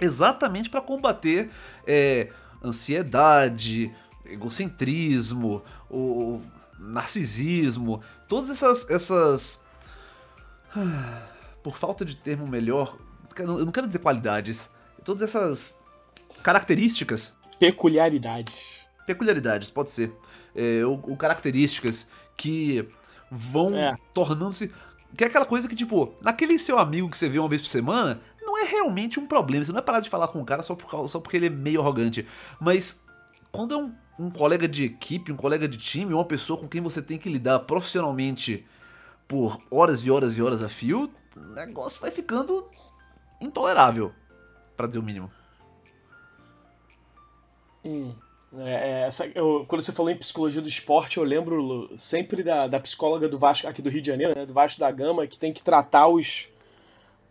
exatamente 0.00 0.70
para 0.70 0.80
combater 0.80 1.50
é, 1.86 2.30
ansiedade, 2.62 3.94
egocentrismo, 4.24 5.62
o 5.90 6.40
narcisismo, 6.78 8.02
todas 8.28 8.50
essas, 8.50 8.88
essas. 8.90 9.64
Por 11.62 11.76
falta 11.76 12.06
de 12.06 12.16
termo 12.16 12.46
melhor, 12.46 12.96
eu 13.36 13.66
não 13.66 13.70
quero 13.70 13.86
dizer 13.86 13.98
qualidades, 13.98 14.70
todas 15.04 15.20
essas 15.20 15.78
características 16.42 17.36
Peculiaridades. 17.60 18.88
Peculiaridades, 19.06 19.70
pode 19.70 19.90
ser. 19.90 20.10
É, 20.56 20.84
ou, 20.84 21.10
ou, 21.10 21.16
características 21.16 22.10
que 22.34 22.88
vão 23.30 23.76
é. 23.76 23.94
tornando-se. 24.14 24.72
Que 25.14 25.24
é 25.24 25.26
aquela 25.26 25.44
coisa 25.44 25.68
que, 25.68 25.76
tipo, 25.76 26.14
naquele 26.22 26.58
seu 26.58 26.78
amigo 26.78 27.10
que 27.10 27.18
você 27.18 27.28
vê 27.28 27.38
uma 27.38 27.48
vez 27.48 27.60
por 27.60 27.68
semana, 27.68 28.20
é 28.60 28.64
realmente 28.64 29.18
um 29.18 29.26
problema. 29.26 29.64
Você 29.64 29.72
não 29.72 29.80
é 29.80 29.82
parar 29.82 30.00
de 30.00 30.10
falar 30.10 30.28
com 30.28 30.40
o 30.40 30.44
cara 30.44 30.62
só, 30.62 30.74
por, 30.74 31.08
só 31.08 31.20
porque 31.20 31.36
ele 31.36 31.46
é 31.46 31.50
meio 31.50 31.80
arrogante. 31.80 32.26
Mas 32.60 33.04
quando 33.50 33.74
é 33.74 33.76
um, 33.76 33.94
um 34.18 34.30
colega 34.30 34.68
de 34.68 34.84
equipe, 34.84 35.32
um 35.32 35.36
colega 35.36 35.68
de 35.68 35.78
time, 35.78 36.14
uma 36.14 36.24
pessoa 36.24 36.58
com 36.58 36.68
quem 36.68 36.80
você 36.80 37.02
tem 37.02 37.18
que 37.18 37.28
lidar 37.28 37.60
profissionalmente 37.60 38.66
por 39.26 39.60
horas 39.70 40.04
e 40.04 40.10
horas 40.10 40.36
e 40.36 40.42
horas 40.42 40.62
a 40.62 40.68
fio, 40.68 41.10
o 41.36 41.40
negócio 41.54 42.00
vai 42.00 42.10
ficando 42.10 42.68
intolerável, 43.40 44.12
para 44.76 44.86
dizer 44.86 44.98
o 44.98 45.02
mínimo. 45.02 45.30
Hum. 47.84 48.12
É, 48.58 48.72
é, 48.72 49.00
essa, 49.06 49.26
eu, 49.28 49.64
quando 49.68 49.80
você 49.80 49.92
falou 49.92 50.10
em 50.10 50.16
psicologia 50.16 50.60
do 50.60 50.68
esporte, 50.68 51.18
eu 51.18 51.22
lembro 51.22 51.88
sempre 51.96 52.42
da, 52.42 52.66
da 52.66 52.80
psicóloga 52.80 53.28
do 53.28 53.38
Vasco, 53.38 53.68
aqui 53.68 53.80
do 53.80 53.88
Rio 53.88 54.02
de 54.02 54.08
Janeiro, 54.08 54.34
né, 54.34 54.44
do 54.44 54.52
Vasco 54.52 54.80
da 54.80 54.90
Gama, 54.90 55.26
que 55.26 55.38
tem 55.38 55.52
que 55.52 55.62
tratar 55.62 56.08
os. 56.08 56.48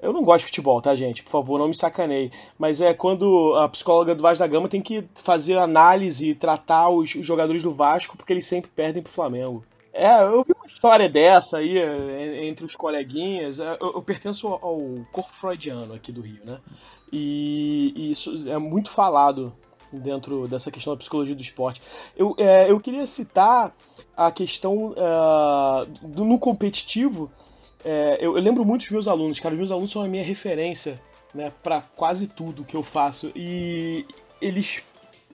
Eu 0.02 0.14
não 0.14 0.24
gosto 0.24 0.42
de 0.42 0.46
futebol, 0.46 0.82
tá, 0.82 0.96
gente? 0.96 1.24
Por 1.24 1.30
favor, 1.30 1.60
não 1.60 1.68
me 1.68 1.76
sacaneie. 1.76 2.32
Mas 2.58 2.80
é 2.80 2.94
quando 2.94 3.56
a 3.56 3.68
psicóloga 3.68 4.16
do 4.16 4.24
Vasco 4.24 4.40
da 4.40 4.48
Gama 4.48 4.70
tem 4.70 4.82
que 4.82 5.04
fazer 5.16 5.58
análise 5.58 6.30
e 6.30 6.36
tratar 6.36 6.90
os, 6.90 7.10
jogadores 7.10 7.64
do 7.64 7.72
Vasco 7.72 8.16
porque 8.16 8.32
eles 8.32 8.46
sempre 8.46 8.72
perdem 8.74 9.04
pro 9.04 9.12
Flamengo. 9.12 9.64
É, 9.92 10.24
eu 10.24 10.44
vi 10.44 10.54
uma 10.56 10.68
história 10.68 11.10
dessa 11.10 11.58
aí 11.58 11.78
é, 11.78 12.46
entre 12.46 12.66
os 12.66 12.76
coleguinhas. 12.76 13.60
É, 13.60 13.78
eu, 13.82 14.02
pertenço 14.02 14.48
ao 14.48 14.80
corpo 15.12 15.34
freudiano 15.34 15.94
aqui 15.94 16.12
do 16.12 16.22
Rio, 16.22 16.46
né? 16.46 16.60
E, 17.12 17.94
e 17.96 18.12
isso 18.12 18.48
é 18.48 18.58
muito 18.58 18.92
falado 18.92 19.52
dentro 19.92 20.48
dessa 20.48 20.72
questão 20.72 20.94
da 20.94 20.98
psicologia 20.98 21.36
do 21.36 21.42
esporte. 21.42 21.82
Eu, 22.16 22.36
é, 22.38 22.70
eu 22.70 22.80
queria 22.80 23.06
citar 23.08 23.74
a 24.16 24.32
questão 24.32 24.92
uh, 24.92 25.86
do, 26.02 26.24
no 26.24 26.38
competitivo. 26.38 27.32
É, 27.84 28.18
eu, 28.20 28.36
eu, 28.36 28.44
lembro 28.44 28.66
muito 28.66 28.82
dos 28.82 28.92
meus 28.92 29.08
alunos, 29.08 29.40
cara. 29.40 29.54
Os 29.54 29.60
meus 29.60 29.72
alunos 29.72 29.92
são 29.92 30.02
a 30.02 30.08
minha 30.08 30.24
referência 30.24 31.00
né, 31.34 31.52
para 31.64 31.82
quase 31.82 32.28
tudo 32.28 32.64
que 32.64 32.76
eu 32.76 32.84
faço. 32.84 33.32
E 33.36 34.06
eles. 34.42 34.84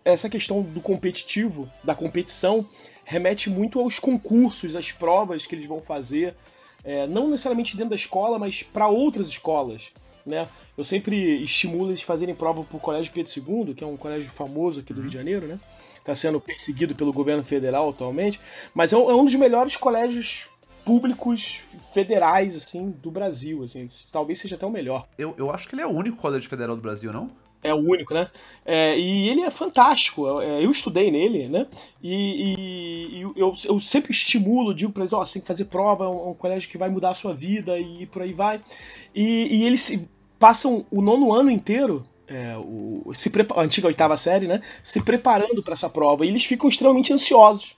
Essa 0.04 0.30
questão 0.30 0.62
do 0.62 0.80
competitivo, 0.82 1.68
da 1.84 1.96
competição, 1.96 2.64
remete 3.04 3.50
muito 3.50 3.80
aos 3.80 3.98
concursos, 3.98 4.76
às 4.76 4.92
provas 4.92 5.48
que 5.48 5.56
eles 5.56 5.66
vão 5.66 5.82
fazer. 5.82 6.36
É, 6.84 7.08
não 7.08 7.30
necessariamente 7.30 7.76
dentro 7.76 7.90
da 7.90 7.96
escola, 7.96 8.38
mas 8.38 8.62
para 8.62 8.88
outras 8.88 9.28
escolas. 9.28 9.92
Né? 10.24 10.48
Eu 10.78 10.84
sempre 10.84 11.44
estimulo 11.44 11.90
eles 11.90 12.02
fazerem 12.02 12.36
prova 12.36 12.64
para 12.64 12.78
o 12.78 12.80
Colégio 12.80 13.12
Pedro 13.12 13.32
II, 13.36 13.74
que 13.74 13.84
é 13.84 13.88
um 13.88 13.98
colégio 13.98 14.30
famoso 14.30 14.80
aqui 14.80 14.94
do 14.94 15.02
Rio 15.02 15.10
de 15.10 15.16
Janeiro, 15.16 15.48
né? 15.48 15.60
Está 15.98 16.14
sendo 16.14 16.40
perseguido 16.40 16.94
pelo 16.94 17.12
governo 17.12 17.44
federal 17.44 17.90
atualmente, 17.90 18.40
mas 18.74 18.94
é 18.94 18.98
um, 18.98 19.10
é 19.10 19.16
um 19.16 19.26
dos 19.26 19.34
melhores 19.36 19.76
colégios 19.76 20.48
públicos 20.86 21.62
federais 21.94 22.56
assim 22.56 22.92
do 22.92 23.10
Brasil, 23.10 23.64
assim, 23.64 23.88
talvez 24.12 24.40
seja 24.40 24.56
até 24.56 24.66
o 24.66 24.70
melhor. 24.70 25.08
Eu, 25.18 25.34
eu 25.38 25.52
acho 25.52 25.68
que 25.68 25.76
ele 25.76 25.82
é 25.82 25.88
o 25.88 25.92
único 25.92 26.18
colégio 26.18 26.48
federal 26.48 26.76
do 26.76 26.82
Brasil, 26.82 27.12
não? 27.12 27.30
É 27.64 27.74
o 27.74 27.78
único, 27.78 28.14
né? 28.14 28.30
É, 28.64 28.98
e 28.98 29.28
ele 29.28 29.42
é 29.42 29.50
fantástico. 29.50 30.28
Eu, 30.28 30.40
é, 30.40 30.64
eu 30.64 30.70
estudei 30.70 31.10
nele, 31.10 31.50
né? 31.50 31.66
E, 32.02 32.14
e, 32.14 33.18
e 33.18 33.22
eu, 33.22 33.56
eu, 33.66 33.80
sempre 33.80 34.12
estimulo, 34.12 34.76
digo 34.76 34.92
para 34.92 35.02
eles: 35.02 35.14
ó, 35.14 35.22
oh, 35.22 35.26
você 35.26 35.34
tem 35.34 35.42
que 35.42 35.48
fazer 35.48 35.66
prova, 35.66 36.06
é 36.06 36.08
um, 36.08 36.30
um, 36.30 36.34
colégio 36.36 36.70
que 36.70 36.78
vai 36.78 36.90
mudar 36.90 37.10
a 37.10 37.16
sua 37.16 37.34
vida 37.34 37.80
e 37.80 38.06
por 38.06 38.22
aí 38.22 38.34
vai. 38.34 38.62
E, 39.16 39.48
e 39.58 39.64
eles 39.64 40.00
passam 40.38 40.86
o 40.92 41.02
nono 41.02 41.34
ano 41.34 41.50
inteiro 41.50 42.06
é, 42.28 42.56
o, 42.58 43.12
se 43.14 43.32
a 43.56 43.62
antiga 43.62 43.88
oitava 43.88 44.16
série, 44.16 44.48
né? 44.48 44.62
Se 44.84 45.02
preparando 45.02 45.64
para 45.64 45.74
essa 45.74 45.90
prova. 45.90 46.24
E 46.24 46.30
eles 46.30 46.46
ficam 46.46 46.70
extremamente 46.70 47.12
ansiosos. 47.12 47.76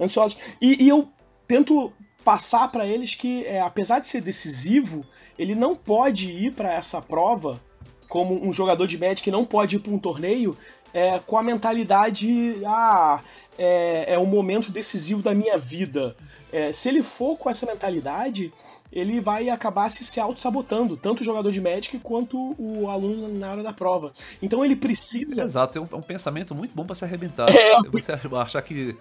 Ansiosos. 0.00 0.36
E, 0.60 0.84
e 0.84 0.88
eu 0.88 1.08
tento 1.46 1.92
passar 2.28 2.68
para 2.68 2.86
eles 2.86 3.14
que, 3.14 3.46
é, 3.46 3.58
apesar 3.58 4.00
de 4.00 4.06
ser 4.06 4.20
decisivo, 4.20 5.02
ele 5.38 5.54
não 5.54 5.74
pode 5.74 6.30
ir 6.30 6.52
para 6.52 6.70
essa 6.70 7.00
prova 7.00 7.58
como 8.06 8.46
um 8.46 8.52
jogador 8.52 8.86
de 8.86 8.98
Magic 8.98 9.30
não 9.30 9.46
pode 9.46 9.76
ir 9.76 9.78
para 9.78 9.90
um 9.90 9.98
torneio 9.98 10.54
é, 10.92 11.18
com 11.20 11.38
a 11.38 11.42
mentalidade: 11.42 12.60
ah, 12.66 13.22
é, 13.58 14.12
é 14.12 14.18
um 14.18 14.26
momento 14.26 14.70
decisivo 14.70 15.22
da 15.22 15.34
minha 15.34 15.56
vida. 15.56 16.14
É, 16.52 16.70
se 16.70 16.90
ele 16.90 17.02
for 17.02 17.38
com 17.38 17.48
essa 17.48 17.64
mentalidade, 17.64 18.52
ele 18.92 19.22
vai 19.22 19.48
acabar 19.48 19.90
se, 19.90 20.04
se 20.04 20.20
auto-sabotando, 20.20 20.98
tanto 20.98 21.22
o 21.22 21.24
jogador 21.24 21.50
de 21.50 21.62
Magic 21.62 21.98
quanto 22.00 22.54
o 22.58 22.90
aluno 22.90 23.26
na 23.38 23.52
hora 23.52 23.62
da 23.62 23.72
prova. 23.72 24.12
Então 24.42 24.62
ele 24.62 24.76
precisa. 24.76 25.44
Exato, 25.44 25.78
é 25.78 25.80
um, 25.80 25.88
é 25.92 25.96
um 25.96 26.02
pensamento 26.02 26.54
muito 26.54 26.74
bom 26.74 26.84
para 26.84 26.94
se 26.94 27.06
arrebentar. 27.06 27.48
É. 27.48 27.80
Você 27.90 28.12
achar 28.12 28.60
que 28.60 28.94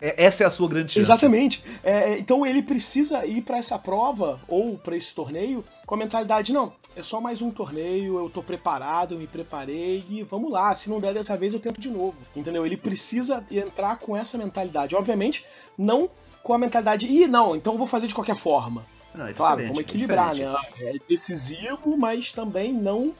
essa 0.00 0.44
é 0.44 0.46
a 0.46 0.50
sua 0.50 0.68
grande 0.68 0.92
chance. 0.92 1.04
Exatamente. 1.04 1.62
É, 1.84 2.12
é 2.12 2.18
então 2.18 2.46
ele 2.46 2.62
precisa 2.62 3.26
ir 3.26 3.42
para 3.42 3.58
essa 3.58 3.78
prova 3.78 4.40
ou 4.48 4.76
para 4.78 4.96
esse 4.96 5.12
torneio 5.12 5.64
com 5.84 5.94
a 5.94 5.98
mentalidade: 5.98 6.52
não, 6.52 6.72
é 6.96 7.02
só 7.02 7.20
mais 7.20 7.42
um 7.42 7.50
torneio, 7.50 8.18
eu 8.18 8.30
tô 8.30 8.42
preparado, 8.42 9.14
eu 9.14 9.18
me 9.18 9.26
preparei 9.26 10.04
e 10.08 10.22
vamos 10.22 10.50
lá. 10.50 10.74
Se 10.74 10.88
não 10.88 11.00
der 11.00 11.12
dessa 11.12 11.36
vez, 11.36 11.52
eu 11.52 11.60
tento 11.60 11.80
de 11.80 11.90
novo. 11.90 12.20
Entendeu? 12.34 12.64
Ele 12.64 12.76
precisa 12.76 13.44
entrar 13.50 13.98
com 13.98 14.16
essa 14.16 14.38
mentalidade. 14.38 14.96
Obviamente, 14.96 15.44
não 15.76 16.08
com 16.42 16.54
a 16.54 16.58
mentalidade: 16.58 17.06
ih, 17.06 17.26
não, 17.26 17.54
então 17.54 17.74
eu 17.74 17.78
vou 17.78 17.86
fazer 17.86 18.06
de 18.06 18.14
qualquer 18.14 18.36
forma. 18.36 18.84
Não, 19.14 19.26
é 19.26 19.32
claro, 19.32 19.62
vamos 19.62 19.78
é 19.78 19.80
equilibrar, 19.80 20.38
é 20.38 20.44
né? 20.44 20.56
É 20.80 20.92
decisivo, 21.08 21.96
mas 21.96 22.32
também 22.32 22.72
não 22.72 23.14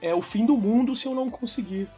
é 0.00 0.14
o 0.14 0.20
fim 0.20 0.44
do 0.44 0.56
mundo 0.56 0.94
se 0.94 1.06
eu 1.06 1.14
não 1.14 1.30
conseguir. 1.30 1.88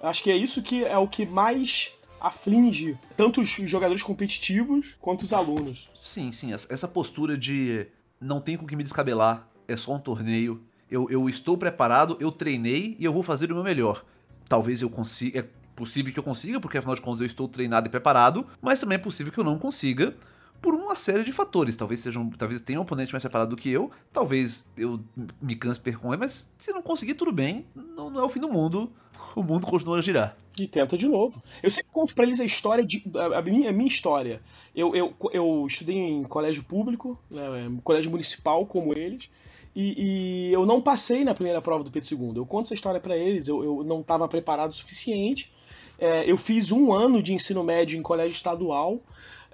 Acho 0.00 0.22
que 0.22 0.30
é 0.30 0.36
isso 0.36 0.62
que 0.62 0.84
é 0.84 0.98
o 0.98 1.06
que 1.06 1.24
mais 1.24 1.92
aflige 2.22 2.96
tanto 3.16 3.40
os 3.40 3.48
jogadores 3.48 4.02
competitivos 4.02 4.96
quanto 5.00 5.22
os 5.22 5.32
alunos. 5.32 5.90
Sim, 6.00 6.30
sim. 6.30 6.52
Essa 6.52 6.86
postura 6.86 7.36
de 7.36 7.86
não 8.20 8.40
tem 8.40 8.56
com 8.56 8.66
que 8.66 8.76
me 8.76 8.84
descabelar, 8.84 9.48
é 9.66 9.76
só 9.76 9.94
um 9.94 9.98
torneio. 9.98 10.62
Eu, 10.88 11.10
eu 11.10 11.28
estou 11.28 11.58
preparado, 11.58 12.16
eu 12.20 12.30
treinei 12.30 12.96
e 12.98 13.04
eu 13.04 13.12
vou 13.12 13.22
fazer 13.22 13.50
o 13.50 13.54
meu 13.54 13.64
melhor. 13.64 14.04
Talvez 14.48 14.80
eu 14.80 14.88
consiga. 14.88 15.40
É 15.40 15.48
possível 15.74 16.12
que 16.12 16.18
eu 16.18 16.22
consiga, 16.22 16.60
porque 16.60 16.78
afinal 16.78 16.94
de 16.94 17.00
contas 17.00 17.20
eu 17.20 17.26
estou 17.26 17.48
treinado 17.48 17.88
e 17.88 17.90
preparado, 17.90 18.46
mas 18.60 18.78
também 18.78 18.96
é 18.96 18.98
possível 18.98 19.32
que 19.32 19.38
eu 19.38 19.44
não 19.44 19.58
consiga 19.58 20.14
por 20.60 20.74
uma 20.74 20.94
série 20.94 21.24
de 21.24 21.32
fatores. 21.32 21.74
Talvez 21.74 22.00
seja 22.00 22.20
um, 22.20 22.30
talvez 22.30 22.60
tenha 22.60 22.78
um 22.78 22.82
oponente 22.82 23.10
mais 23.10 23.22
preparado 23.22 23.48
do 23.48 23.56
que 23.56 23.68
eu, 23.70 23.90
talvez 24.12 24.64
eu 24.76 25.02
me 25.40 25.56
canse 25.56 25.80
percorrer, 25.80 26.18
mas 26.18 26.48
se 26.58 26.72
não 26.72 26.82
conseguir, 26.82 27.14
tudo 27.14 27.32
bem, 27.32 27.66
não, 27.74 28.10
não, 28.10 28.20
é 28.20 28.24
o 28.24 28.28
fim 28.28 28.38
do 28.38 28.48
mundo, 28.48 28.92
o 29.34 29.42
mundo 29.42 29.66
continua 29.66 29.98
a 29.98 30.00
girar. 30.00 30.36
E 30.58 30.66
tenta 30.66 30.98
de 30.98 31.08
novo. 31.08 31.42
Eu 31.62 31.70
sempre 31.70 31.90
conto 31.90 32.14
para 32.14 32.24
eles 32.24 32.38
a 32.38 32.44
história, 32.44 32.84
de, 32.84 33.02
a, 33.34 33.40
minha, 33.40 33.70
a 33.70 33.72
minha 33.72 33.88
história. 33.88 34.40
Eu, 34.74 34.94
eu, 34.94 35.14
eu 35.32 35.66
estudei 35.66 35.96
em 35.96 36.22
colégio 36.24 36.62
público, 36.62 37.18
né, 37.30 37.42
colégio 37.82 38.10
municipal 38.10 38.66
como 38.66 38.92
eles, 38.92 39.30
e, 39.74 40.48
e, 40.50 40.52
eu 40.52 40.66
não 40.66 40.82
passei 40.82 41.24
na 41.24 41.34
primeira 41.34 41.62
prova 41.62 41.82
do 41.82 41.90
Pedro 41.90 42.14
II. 42.14 42.36
Eu 42.36 42.46
conto 42.46 42.66
essa 42.66 42.74
história 42.74 43.00
para 43.00 43.16
eles, 43.16 43.48
eu, 43.48 43.64
eu 43.64 43.84
não 43.84 44.00
estava 44.00 44.28
preparado 44.28 44.70
o 44.70 44.74
suficiente. 44.74 45.50
É, 45.98 46.30
eu 46.30 46.36
fiz 46.36 46.70
um 46.72 46.92
ano 46.92 47.22
de 47.22 47.32
ensino 47.32 47.64
médio 47.64 47.98
em 47.98 48.02
colégio 48.02 48.34
estadual, 48.34 49.00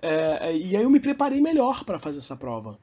é, 0.03 0.57
e 0.57 0.77
aí 0.77 0.83
eu 0.83 0.91
me 0.91 0.99
preparei 0.99 1.41
melhor 1.41 1.85
para 1.85 1.99
fazer 1.99 2.19
essa 2.19 2.37
prova. 2.37 2.79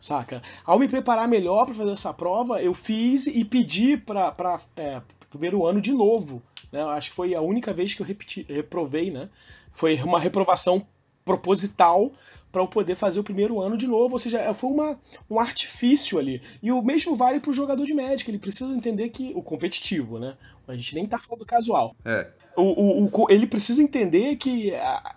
Saca? 0.00 0.42
Ao 0.64 0.78
me 0.78 0.88
preparar 0.88 1.28
melhor 1.28 1.66
para 1.66 1.74
fazer 1.74 1.90
essa 1.90 2.12
prova, 2.12 2.62
eu 2.62 2.72
fiz 2.72 3.26
e 3.26 3.44
pedi 3.44 3.98
para 3.98 4.58
é, 4.74 5.02
primeiro 5.28 5.66
ano 5.66 5.80
de 5.80 5.92
novo. 5.92 6.42
Né? 6.72 6.82
Acho 6.82 7.10
que 7.10 7.16
foi 7.16 7.34
a 7.34 7.40
única 7.40 7.72
vez 7.72 7.94
que 7.94 8.02
eu 8.02 8.06
repeti, 8.06 8.46
reprovei, 8.48 9.10
né? 9.10 9.28
Foi 9.72 9.96
uma 10.02 10.18
reprovação 10.18 10.86
proposital 11.24 12.10
para 12.50 12.62
eu 12.62 12.66
poder 12.66 12.96
fazer 12.96 13.20
o 13.20 13.24
primeiro 13.24 13.60
ano 13.60 13.76
de 13.76 13.86
novo. 13.86 14.14
Ou 14.14 14.18
seja, 14.18 14.38
é, 14.38 14.52
foi 14.52 14.70
uma, 14.70 14.98
um 15.28 15.38
artifício 15.38 16.18
ali. 16.18 16.42
E 16.62 16.72
o 16.72 16.82
mesmo 16.82 17.14
vale 17.14 17.40
para 17.40 17.50
o 17.50 17.54
jogador 17.54 17.84
de 17.84 17.94
Magic. 17.94 18.28
Ele 18.30 18.38
precisa 18.38 18.72
entender 18.74 19.08
que. 19.10 19.32
O 19.34 19.42
competitivo, 19.42 20.18
né? 20.18 20.36
A 20.66 20.74
gente 20.74 20.94
nem 20.94 21.06
tá 21.06 21.18
falando 21.18 21.40
do 21.40 21.46
casual. 21.46 21.94
É. 22.04 22.28
O, 22.56 22.62
o, 22.62 23.04
o, 23.06 23.30
ele 23.30 23.46
precisa 23.46 23.82
entender 23.82 24.36
que 24.36 24.72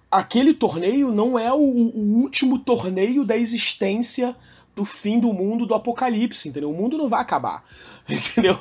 aquele 0.09 0.53
torneio 0.53 1.11
não 1.11 1.37
é 1.37 1.51
o, 1.51 1.57
o, 1.57 2.21
último 2.21 2.59
torneio 2.59 3.25
da 3.25 3.35
existência 3.35 4.35
do 4.75 4.85
fim 4.85 5.19
do 5.19 5.33
mundo, 5.33 5.65
do 5.65 5.73
apocalipse, 5.73 6.47
entendeu? 6.47 6.69
O 6.69 6.73
mundo 6.73 6.97
não 6.97 7.09
vai 7.09 7.21
acabar, 7.21 7.63
entendeu? 8.09 8.57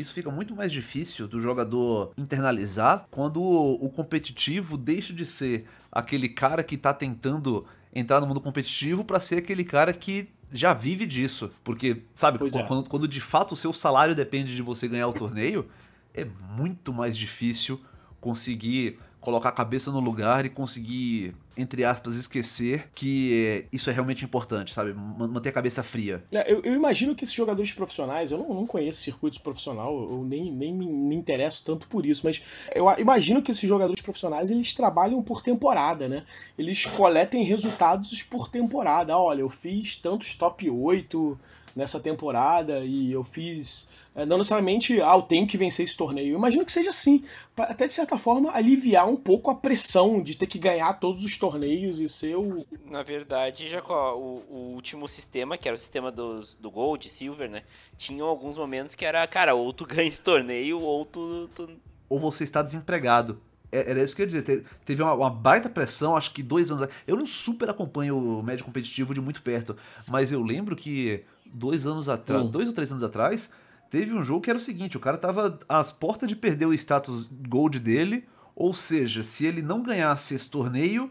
Isso 0.00 0.12
fica 0.12 0.30
muito 0.30 0.54
mais 0.54 0.70
difícil 0.70 1.26
do 1.26 1.40
jogador 1.40 2.12
internalizar 2.16 3.06
quando 3.10 3.42
o 3.42 3.90
competitivo 3.90 4.76
deixa 4.76 5.12
de 5.12 5.26
ser 5.26 5.66
aquele 5.90 6.28
cara 6.28 6.62
que 6.62 6.76
tá 6.76 6.94
tentando 6.94 7.66
entrar 7.94 8.20
no 8.20 8.26
mundo 8.26 8.40
competitivo 8.40 9.04
para 9.04 9.18
ser 9.18 9.38
aquele 9.38 9.64
cara 9.64 9.92
que 9.92 10.28
já 10.52 10.72
vive 10.72 11.06
disso. 11.06 11.50
Porque, 11.64 12.02
sabe, 12.14 12.38
é. 12.46 12.62
quando, 12.62 12.88
quando 12.88 13.08
de 13.08 13.20
fato 13.20 13.52
o 13.52 13.56
seu 13.56 13.72
salário 13.72 14.14
depende 14.14 14.54
de 14.54 14.62
você 14.62 14.86
ganhar 14.86 15.08
o 15.08 15.12
torneio, 15.12 15.68
é 16.14 16.24
muito 16.56 16.92
mais 16.92 17.16
difícil 17.16 17.80
conseguir 18.20 18.98
colocar 19.20 19.48
a 19.48 19.52
cabeça 19.52 19.90
no 19.90 20.00
lugar 20.00 20.44
e 20.44 20.48
conseguir, 20.48 21.34
entre 21.56 21.84
aspas, 21.84 22.16
esquecer 22.16 22.88
que 22.94 23.66
isso 23.72 23.90
é 23.90 23.92
realmente 23.92 24.24
importante, 24.24 24.72
sabe? 24.72 24.94
Manter 24.94 25.48
a 25.48 25.52
cabeça 25.52 25.82
fria. 25.82 26.22
É, 26.32 26.50
eu, 26.52 26.62
eu, 26.62 26.74
imagino 26.74 27.14
que 27.14 27.24
esses 27.24 27.34
jogadores 27.34 27.72
profissionais, 27.72 28.30
eu 28.30 28.38
não, 28.38 28.54
não 28.54 28.66
conheço 28.66 29.00
circuitos 29.00 29.38
profissional, 29.38 29.92
eu 29.92 30.24
nem, 30.24 30.52
nem 30.52 30.72
me, 30.72 30.86
me, 30.86 31.14
interesso 31.16 31.64
tanto 31.64 31.88
por 31.88 32.06
isso, 32.06 32.22
mas 32.24 32.40
eu 32.74 32.86
imagino 32.98 33.42
que 33.42 33.50
esses 33.50 33.68
jogadores 33.68 34.00
profissionais, 34.00 34.50
eles 34.50 34.72
trabalham 34.72 35.22
por 35.22 35.42
temporada, 35.42 36.08
né? 36.08 36.24
Eles 36.56 36.86
coletem 36.86 37.42
resultados 37.42 38.22
por 38.22 38.48
temporada. 38.48 39.16
Olha, 39.16 39.40
eu 39.40 39.48
fiz 39.48 39.96
tantos 39.96 40.34
top 40.34 40.70
8 40.70 41.38
nessa 41.78 42.00
temporada 42.00 42.80
e 42.80 43.12
eu 43.12 43.22
fiz 43.22 43.86
é, 44.14 44.26
não 44.26 44.38
necessariamente, 44.38 45.00
ah, 45.00 45.14
eu 45.14 45.22
tenho 45.22 45.46
que 45.46 45.56
vencer 45.56 45.84
esse 45.84 45.96
torneio. 45.96 46.32
Eu 46.32 46.38
imagino 46.38 46.64
que 46.64 46.72
seja 46.72 46.90
assim, 46.90 47.22
para 47.54 47.66
até 47.66 47.86
de 47.86 47.92
certa 47.92 48.18
forma 48.18 48.50
aliviar 48.52 49.08
um 49.08 49.14
pouco 49.14 49.48
a 49.48 49.54
pressão 49.54 50.20
de 50.20 50.36
ter 50.36 50.48
que 50.48 50.58
ganhar 50.58 50.92
todos 50.94 51.24
os 51.24 51.38
torneios 51.38 52.00
e 52.00 52.08
ser 52.08 52.36
o. 52.36 52.66
Na 52.86 53.04
verdade, 53.04 53.68
Jacó, 53.68 54.16
o, 54.16 54.42
o 54.50 54.74
último 54.74 55.06
sistema, 55.06 55.56
que 55.56 55.68
era 55.68 55.76
o 55.76 55.78
sistema 55.78 56.10
dos, 56.10 56.56
do 56.56 56.68
Gold, 56.68 57.08
Silver, 57.08 57.48
né? 57.48 57.62
Tinham 57.96 58.26
alguns 58.26 58.58
momentos 58.58 58.96
que 58.96 59.04
era, 59.04 59.24
cara, 59.28 59.54
ou 59.54 59.72
tu 59.72 59.86
ganha 59.86 60.08
esse 60.08 60.20
torneio, 60.20 60.80
ou 60.80 61.04
tu. 61.04 61.48
tu... 61.54 61.70
Ou 62.08 62.18
você 62.18 62.42
está 62.42 62.60
desempregado. 62.60 63.40
É, 63.70 63.90
era 63.90 64.02
isso 64.02 64.16
que 64.16 64.22
eu 64.22 64.24
ia 64.24 64.28
dizer. 64.28 64.64
Teve 64.84 65.02
uma, 65.02 65.14
uma, 65.14 65.30
baita 65.30 65.68
pressão, 65.68 66.16
acho 66.16 66.32
que 66.32 66.42
dois 66.42 66.70
anos. 66.70 66.88
Eu 67.06 67.16
não 67.16 67.26
super 67.26 67.70
acompanho 67.70 68.18
o 68.18 68.42
médio 68.42 68.64
competitivo 68.64 69.14
de 69.14 69.20
muito 69.20 69.42
perto, 69.42 69.76
mas 70.06 70.32
eu 70.32 70.42
lembro 70.42 70.74
que 70.74 71.24
dois 71.52 71.86
anos 71.86 72.08
atrás, 72.08 72.42
hum. 72.42 72.50
dois 72.50 72.68
ou 72.68 72.74
três 72.74 72.90
anos 72.90 73.02
atrás, 73.02 73.50
teve 73.90 74.12
um 74.12 74.22
jogo 74.22 74.42
que 74.42 74.50
era 74.50 74.58
o 74.58 74.62
seguinte: 74.62 74.96
o 74.96 75.00
cara 75.00 75.16
tava 75.16 75.58
às 75.68 75.90
portas 75.92 76.28
de 76.28 76.36
perder 76.36 76.66
o 76.66 76.74
status 76.74 77.28
gold 77.48 77.78
dele, 77.78 78.26
ou 78.54 78.74
seja, 78.74 79.22
se 79.22 79.46
ele 79.46 79.62
não 79.62 79.82
ganhasse 79.82 80.34
esse 80.34 80.48
torneio, 80.48 81.10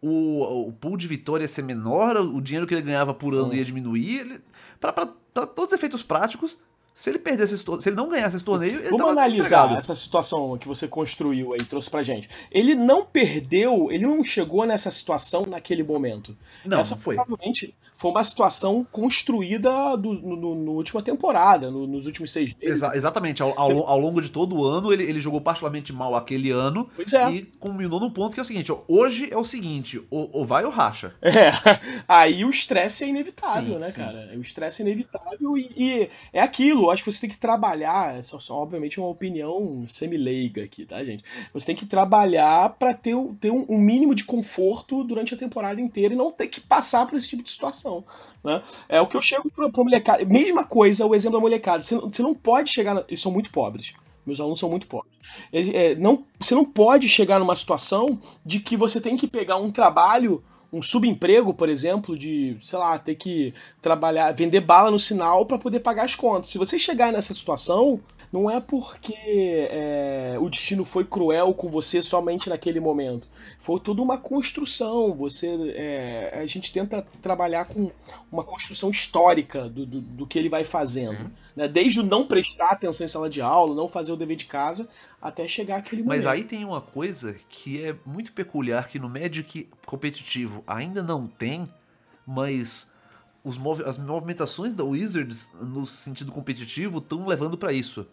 o, 0.00 0.68
o 0.68 0.72
pool 0.72 0.96
de 0.96 1.06
vitória 1.06 1.44
ia 1.44 1.48
ser 1.48 1.62
menor, 1.62 2.16
o 2.16 2.40
dinheiro 2.40 2.66
que 2.66 2.74
ele 2.74 2.82
ganhava 2.82 3.12
por 3.12 3.34
ano 3.34 3.54
ia 3.54 3.64
diminuir. 3.64 4.42
Para 4.80 5.06
todos 5.32 5.66
os 5.66 5.72
efeitos 5.72 6.02
práticos, 6.02 6.58
Se 6.98 7.10
ele 7.10 7.20
perdesse 7.20 7.56
se 7.56 7.88
ele 7.88 7.94
não 7.94 8.08
ganhasse 8.08 8.34
esse 8.34 8.44
torneio, 8.44 8.80
ele 8.80 8.90
Vamos 8.90 9.10
analisar 9.10 9.72
essa 9.76 9.94
situação 9.94 10.58
que 10.58 10.66
você 10.66 10.88
construiu 10.88 11.52
aí, 11.52 11.64
trouxe 11.64 11.88
pra 11.88 12.02
gente. 12.02 12.28
Ele 12.50 12.74
não 12.74 13.04
perdeu, 13.04 13.86
ele 13.92 14.04
não 14.04 14.24
chegou 14.24 14.66
nessa 14.66 14.90
situação 14.90 15.46
naquele 15.46 15.84
momento. 15.84 16.36
Não, 16.64 16.80
essa 16.80 16.96
não 16.96 17.00
foi. 17.00 17.14
provavelmente 17.14 17.72
foi 17.98 18.12
uma 18.12 18.22
situação 18.22 18.86
construída 18.92 19.96
do, 19.96 20.12
no, 20.12 20.36
no, 20.36 20.54
no 20.54 20.72
última 20.72 21.02
temporada, 21.02 21.68
no, 21.68 21.84
nos 21.84 22.06
últimos 22.06 22.32
seis 22.32 22.54
meses. 22.54 22.76
Exa 22.76 22.96
exatamente. 22.96 23.42
Ao, 23.42 23.58
ao, 23.58 23.88
ao, 23.88 23.98
longo 23.98 24.22
de 24.22 24.30
todo 24.30 24.56
o 24.56 24.64
ano, 24.64 24.92
ele, 24.92 25.02
ele 25.02 25.18
jogou 25.18 25.40
particularmente 25.40 25.92
mal 25.92 26.14
aquele 26.14 26.52
ano. 26.52 26.88
É. 27.12 27.30
E 27.32 27.42
culminou 27.58 27.98
num 27.98 28.10
ponto 28.10 28.34
que 28.34 28.40
é 28.40 28.42
o 28.42 28.44
seguinte: 28.44 28.70
ó, 28.70 28.82
hoje 28.86 29.28
é 29.32 29.36
o 29.36 29.44
seguinte, 29.44 30.00
ou, 30.10 30.30
ou 30.32 30.46
vai 30.46 30.64
ou 30.64 30.70
racha. 30.70 31.14
É. 31.38 31.52
Aí 32.08 32.44
o 32.44 32.50
estresse 32.50 33.04
é 33.04 33.08
inevitável, 33.08 33.74
Sim, 33.74 33.78
né, 33.78 33.90
sim. 33.90 34.00
cara? 34.00 34.30
O 34.36 34.40
estresse 34.40 34.82
é 34.82 34.84
inevitável 34.84 35.56
e, 35.56 35.70
e 35.76 36.08
é 36.32 36.40
aquilo. 36.40 36.87
Acho 36.90 37.02
que 37.02 37.12
você 37.12 37.20
tem 37.20 37.30
que 37.30 37.36
trabalhar. 37.36 38.16
É 38.16 38.22
só, 38.22 38.38
obviamente, 38.54 38.98
uma 38.98 39.08
opinião 39.08 39.84
semi-leiga 39.88 40.64
aqui, 40.64 40.84
tá, 40.84 41.02
gente? 41.04 41.24
Você 41.52 41.66
tem 41.66 41.76
que 41.76 41.86
trabalhar 41.86 42.70
pra 42.78 42.94
ter, 42.94 43.14
ter 43.40 43.50
um, 43.50 43.66
um 43.68 43.78
mínimo 43.78 44.14
de 44.14 44.24
conforto 44.24 45.04
durante 45.04 45.34
a 45.34 45.38
temporada 45.38 45.80
inteira 45.80 46.14
e 46.14 46.16
não 46.16 46.30
ter 46.30 46.48
que 46.48 46.60
passar 46.60 47.06
por 47.06 47.16
esse 47.16 47.28
tipo 47.28 47.42
de 47.42 47.50
situação. 47.50 48.04
Né? 48.42 48.62
É 48.88 49.00
o 49.00 49.06
que 49.06 49.16
eu 49.16 49.22
chego 49.22 49.50
pra, 49.50 49.68
pra 49.68 49.84
molecada. 49.84 50.24
Mesma 50.24 50.64
coisa, 50.64 51.06
o 51.06 51.14
exemplo 51.14 51.38
da 51.38 51.42
molecada. 51.42 51.82
Você, 51.82 51.96
você 51.96 52.22
não 52.22 52.34
pode 52.34 52.70
chegar. 52.70 52.94
Na, 52.94 53.04
eles 53.08 53.20
são 53.20 53.32
muito 53.32 53.50
pobres. 53.50 53.94
Meus 54.24 54.40
alunos 54.40 54.58
são 54.58 54.68
muito 54.68 54.86
pobres. 54.86 55.14
Eles, 55.50 55.74
é, 55.74 55.94
não, 55.94 56.24
você 56.38 56.54
não 56.54 56.64
pode 56.64 57.08
chegar 57.08 57.38
numa 57.38 57.56
situação 57.56 58.20
de 58.44 58.60
que 58.60 58.76
você 58.76 59.00
tem 59.00 59.16
que 59.16 59.26
pegar 59.26 59.56
um 59.56 59.70
trabalho, 59.70 60.44
um 60.72 60.82
subemprego, 60.82 61.54
por 61.54 61.68
exemplo, 61.68 62.16
de, 62.16 62.56
sei 62.60 62.78
lá, 62.78 62.98
ter 62.98 63.14
que 63.14 63.54
trabalhar, 63.80 64.32
vender 64.32 64.60
bala 64.60 64.90
no 64.90 64.98
sinal 64.98 65.46
para 65.46 65.58
poder 65.58 65.80
pagar 65.80 66.04
as 66.04 66.14
contas. 66.14 66.50
Se 66.50 66.58
você 66.58 66.78
chegar 66.78 67.12
nessa 67.12 67.32
situação, 67.32 68.00
não 68.32 68.50
é 68.50 68.60
porque 68.60 69.14
é, 69.70 70.36
o 70.40 70.48
destino 70.48 70.84
foi 70.84 71.04
cruel 71.04 71.54
com 71.54 71.68
você 71.68 72.02
somente 72.02 72.48
naquele 72.48 72.78
momento. 72.80 73.28
Foi 73.58 73.80
toda 73.80 74.02
uma 74.02 74.18
construção. 74.18 75.14
Você, 75.16 75.46
é, 75.74 76.38
a 76.40 76.46
gente 76.46 76.72
tenta 76.72 77.06
trabalhar 77.22 77.64
com 77.66 77.90
uma 78.30 78.44
construção 78.44 78.90
histórica 78.90 79.68
do, 79.68 79.86
do, 79.86 80.00
do 80.00 80.26
que 80.26 80.38
ele 80.38 80.48
vai 80.48 80.64
fazendo. 80.64 81.30
Né? 81.56 81.66
Desde 81.68 82.00
o 82.00 82.02
não 82.02 82.26
prestar 82.26 82.70
atenção 82.70 83.04
em 83.04 83.08
sala 83.08 83.30
de 83.30 83.40
aula, 83.40 83.74
não 83.74 83.88
fazer 83.88 84.12
o 84.12 84.16
dever 84.16 84.36
de 84.36 84.44
casa, 84.44 84.88
até 85.20 85.48
chegar 85.48 85.76
aquele 85.76 86.02
momento. 86.02 86.18
Mas 86.18 86.26
aí 86.26 86.44
tem 86.44 86.64
uma 86.64 86.80
coisa 86.80 87.34
que 87.48 87.82
é 87.82 87.96
muito 88.04 88.32
peculiar 88.32 88.88
que 88.88 88.98
no 88.98 89.08
Magic 89.08 89.68
competitivo 89.86 90.62
ainda 90.66 91.02
não 91.02 91.26
tem, 91.26 91.68
mas 92.26 92.90
os 93.42 93.56
movi- 93.56 93.84
as 93.84 93.96
movimentações 93.96 94.74
da 94.74 94.84
Wizards 94.84 95.48
no 95.60 95.86
sentido 95.86 96.30
competitivo 96.32 96.98
estão 96.98 97.26
levando 97.26 97.56
pra 97.56 97.72
isso. 97.72 98.06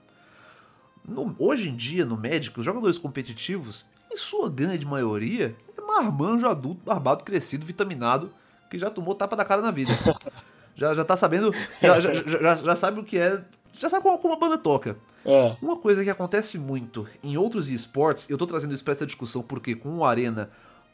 No- 1.08 1.36
hoje 1.40 1.70
em 1.70 1.76
dia, 1.76 2.06
no 2.06 2.16
Magic, 2.18 2.58
os 2.60 2.66
jogadores 2.66 2.98
competitivos, 2.98 3.86
em 4.12 4.18
sua 4.18 4.50
grande 4.50 4.86
maioria, 4.86 5.56
é 5.78 5.82
marmanjo 5.82 6.48
adulto, 6.48 6.82
barbado, 6.86 7.24
crescido, 7.24 7.66
vitaminado, 7.66 8.32
que 8.70 8.78
já 8.80 8.90
tomou 8.90 9.14
tapa 9.16 9.36
da 9.36 9.46
cara 9.46 9.62
na 9.62 9.72
vida. 9.72 9.92
já, 10.76 10.94
já 10.94 11.04
tá 11.06 11.16
sabendo, 11.16 11.52
já, 11.82 12.00
já, 12.00 12.14
já- 12.14 12.40
já- 12.40 12.56
já 12.56 12.76
sabe 12.76 13.00
o 13.00 13.04
que 13.04 13.18
é, 13.18 13.44
já 13.74 13.90
sabe 13.90 14.04
como, 14.04 14.18
como 14.18 14.34
a 14.34 14.38
banda 14.40 14.58
toca. 14.58 14.98
É. 15.26 15.56
Uma 15.62 15.78
coisa 15.78 16.04
que 16.04 16.10
acontece 16.10 16.60
muito 16.60 17.08
em 17.24 17.36
outros 17.38 17.68
esportes, 17.70 18.30
eu 18.30 18.38
tô 18.38 18.46
trazendo 18.46 18.74
isso 18.76 18.84
pra 18.84 18.94
essa 18.94 19.06
discussão 19.06 19.42
porque 19.42 19.74
com 19.76 19.98
o 19.98 20.06
Arena 20.06 20.50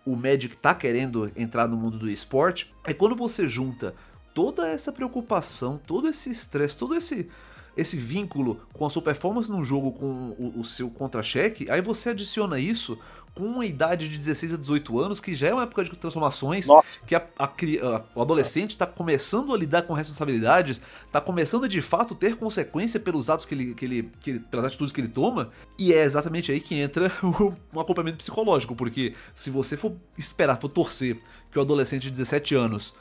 o 0.05 0.15
Magic 0.15 0.55
tá 0.57 0.73
querendo 0.73 1.31
entrar 1.35 1.67
no 1.67 1.75
mundo 1.77 1.97
do 1.99 2.09
esporte, 2.09 2.73
é 2.85 2.93
quando 2.93 3.15
você 3.15 3.47
junta 3.47 3.93
toda 4.33 4.67
essa 4.67 4.91
preocupação, 4.91 5.79
todo 5.85 6.07
esse 6.07 6.31
estresse, 6.31 6.75
todo 6.77 6.95
esse 6.95 7.29
esse 7.75 7.95
vínculo 7.97 8.61
com 8.73 8.85
a 8.85 8.89
sua 8.89 9.01
performance 9.01 9.49
num 9.49 9.63
jogo 9.63 9.91
com 9.93 10.35
o, 10.37 10.53
o 10.59 10.65
seu 10.65 10.89
contra-cheque, 10.89 11.69
aí 11.69 11.81
você 11.81 12.09
adiciona 12.09 12.59
isso 12.59 12.97
com 13.33 13.45
uma 13.45 13.65
idade 13.65 14.09
de 14.09 14.17
16 14.17 14.55
a 14.55 14.57
18 14.57 14.99
anos, 14.99 15.21
que 15.21 15.33
já 15.33 15.47
é 15.47 15.53
uma 15.53 15.63
época 15.63 15.85
de 15.85 15.91
transformações, 15.91 16.67
Nossa. 16.67 16.99
que 17.07 17.15
a- 17.15 17.25
a 17.39 17.45
a- 17.45 18.01
o 18.13 18.21
adolescente 18.21 18.71
está 18.71 18.85
começando 18.85 19.53
a 19.53 19.57
lidar 19.57 19.83
com 19.83 19.93
responsabilidades, 19.93 20.81
está 21.05 21.21
começando 21.21 21.63
a 21.63 21.67
de 21.69 21.81
fato 21.81 22.13
ter 22.13 22.35
consequência 22.35 22.99
pelos 22.99 23.29
atos 23.29 23.45
que 23.45 23.55
ele, 23.55 23.73
que 23.73 23.85
ele, 23.85 24.11
que 24.19 24.29
ele- 24.31 24.39
pelas 24.39 24.65
atitudes 24.65 24.91
que 24.91 24.99
ele 24.99 25.07
toma, 25.07 25.49
e 25.79 25.93
é 25.93 26.03
exatamente 26.03 26.51
aí 26.51 26.59
que 26.59 26.75
entra 26.75 27.09
o, 27.23 27.53
um 27.73 27.79
acompanhamento 27.79 28.17
psicológico, 28.17 28.75
porque 28.75 29.13
se 29.33 29.49
você 29.49 29.77
for 29.77 29.93
esperar, 30.17 30.59
for 30.59 30.67
torcer 30.67 31.17
que 31.49 31.57
o 31.57 31.61
adolescente 31.61 32.03
de 32.03 32.11
17 32.11 32.53
anos 32.53 32.93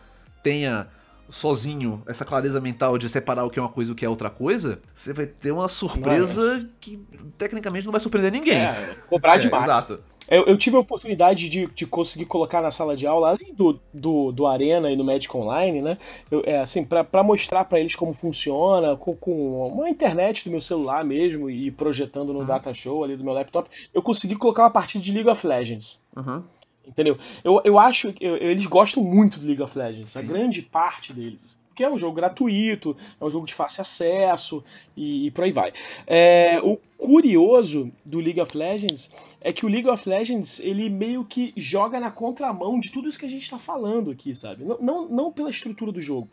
tenha 0.44 0.86
sozinho 1.30 2.02
essa 2.06 2.24
clareza 2.24 2.60
mental 2.60 2.98
de 2.98 3.08
separar 3.08 3.44
o 3.44 3.50
que 3.50 3.58
é 3.58 3.62
uma 3.62 3.68
coisa 3.68 3.90
e 3.90 3.92
o 3.92 3.96
que 3.96 4.04
é 4.04 4.08
outra 4.08 4.30
coisa, 4.30 4.80
você 4.94 5.12
vai 5.12 5.26
ter 5.26 5.52
uma 5.52 5.68
surpresa 5.68 6.68
que 6.80 6.98
tecnicamente 7.38 7.84
não 7.84 7.92
vai 7.92 8.00
surpreender 8.00 8.32
ninguém. 8.32 8.58
É, 8.58 8.94
cobrar 9.08 9.36
É, 9.36 9.38
demais. 9.38 9.64
Exato. 9.64 10.00
Eu, 10.30 10.44
eu 10.44 10.56
tive 10.56 10.76
a 10.76 10.80
oportunidade 10.80 11.48
de, 11.48 11.66
de 11.66 11.86
conseguir 11.86 12.24
colocar 12.24 12.62
na 12.62 12.70
sala 12.70 12.96
de 12.96 13.04
aula, 13.04 13.30
além 13.30 13.52
do, 13.52 13.80
do, 13.92 14.30
do 14.30 14.46
Arena 14.46 14.88
e 14.90 14.96
do 14.96 15.02
Magic 15.02 15.36
Online, 15.36 15.82
né? 15.82 15.98
Eu, 16.30 16.44
é, 16.46 16.60
assim, 16.60 16.84
pra, 16.84 17.02
pra 17.02 17.24
mostrar 17.24 17.64
pra 17.64 17.80
eles 17.80 17.96
como 17.96 18.14
funciona, 18.14 18.96
com, 18.96 19.16
com 19.16 19.66
uma 19.66 19.90
internet 19.90 20.44
do 20.44 20.50
meu 20.52 20.60
celular 20.60 21.04
mesmo 21.04 21.50
e 21.50 21.68
projetando 21.72 22.32
no 22.32 22.44
data 22.44 22.72
show 22.72 23.02
ali 23.02 23.16
do 23.16 23.24
meu 23.24 23.32
laptop, 23.32 23.68
eu 23.92 24.00
consegui 24.00 24.36
colocar 24.36 24.62
uma 24.62 24.70
partida 24.70 25.02
de 25.02 25.10
League 25.10 25.28
of 25.28 25.44
Legends. 25.44 26.00
Uhum. 26.16 26.44
Entendeu? 26.90 27.16
Eu, 27.44 27.60
eu 27.64 27.78
acho 27.78 28.12
que 28.12 28.24
eles 28.24 28.66
gostam 28.66 29.02
muito 29.02 29.38
do 29.38 29.46
League 29.46 29.62
of 29.62 29.78
Legends, 29.78 30.16
a 30.16 30.20
Sim. 30.20 30.26
grande 30.26 30.60
parte 30.60 31.12
deles. 31.12 31.58
Porque 31.68 31.84
é 31.84 31.90
um 31.90 31.96
jogo 31.96 32.16
gratuito, 32.16 32.96
é 33.18 33.24
um 33.24 33.30
jogo 33.30 33.46
de 33.46 33.54
fácil 33.54 33.80
acesso 33.80 34.62
e, 34.96 35.26
e 35.26 35.30
por 35.30 35.44
aí 35.44 35.52
vai. 35.52 35.72
É, 36.04 36.60
o 36.62 36.76
curioso 36.98 37.90
do 38.04 38.18
League 38.18 38.40
of 38.40 38.56
Legends 38.56 39.10
é 39.40 39.52
que 39.52 39.64
o 39.64 39.68
League 39.68 39.88
of 39.88 40.06
Legends 40.06 40.58
ele 40.58 40.90
meio 40.90 41.24
que 41.24 41.54
joga 41.56 42.00
na 42.00 42.10
contramão 42.10 42.78
de 42.78 42.90
tudo 42.90 43.08
isso 43.08 43.18
que 43.18 43.24
a 43.24 43.30
gente 43.30 43.44
está 43.44 43.56
falando 43.56 44.10
aqui, 44.10 44.34
sabe? 44.34 44.64
Não, 44.64 44.78
não, 44.80 45.08
não 45.08 45.32
pela 45.32 45.48
estrutura 45.48 45.92
do 45.92 46.02
jogo, 46.02 46.28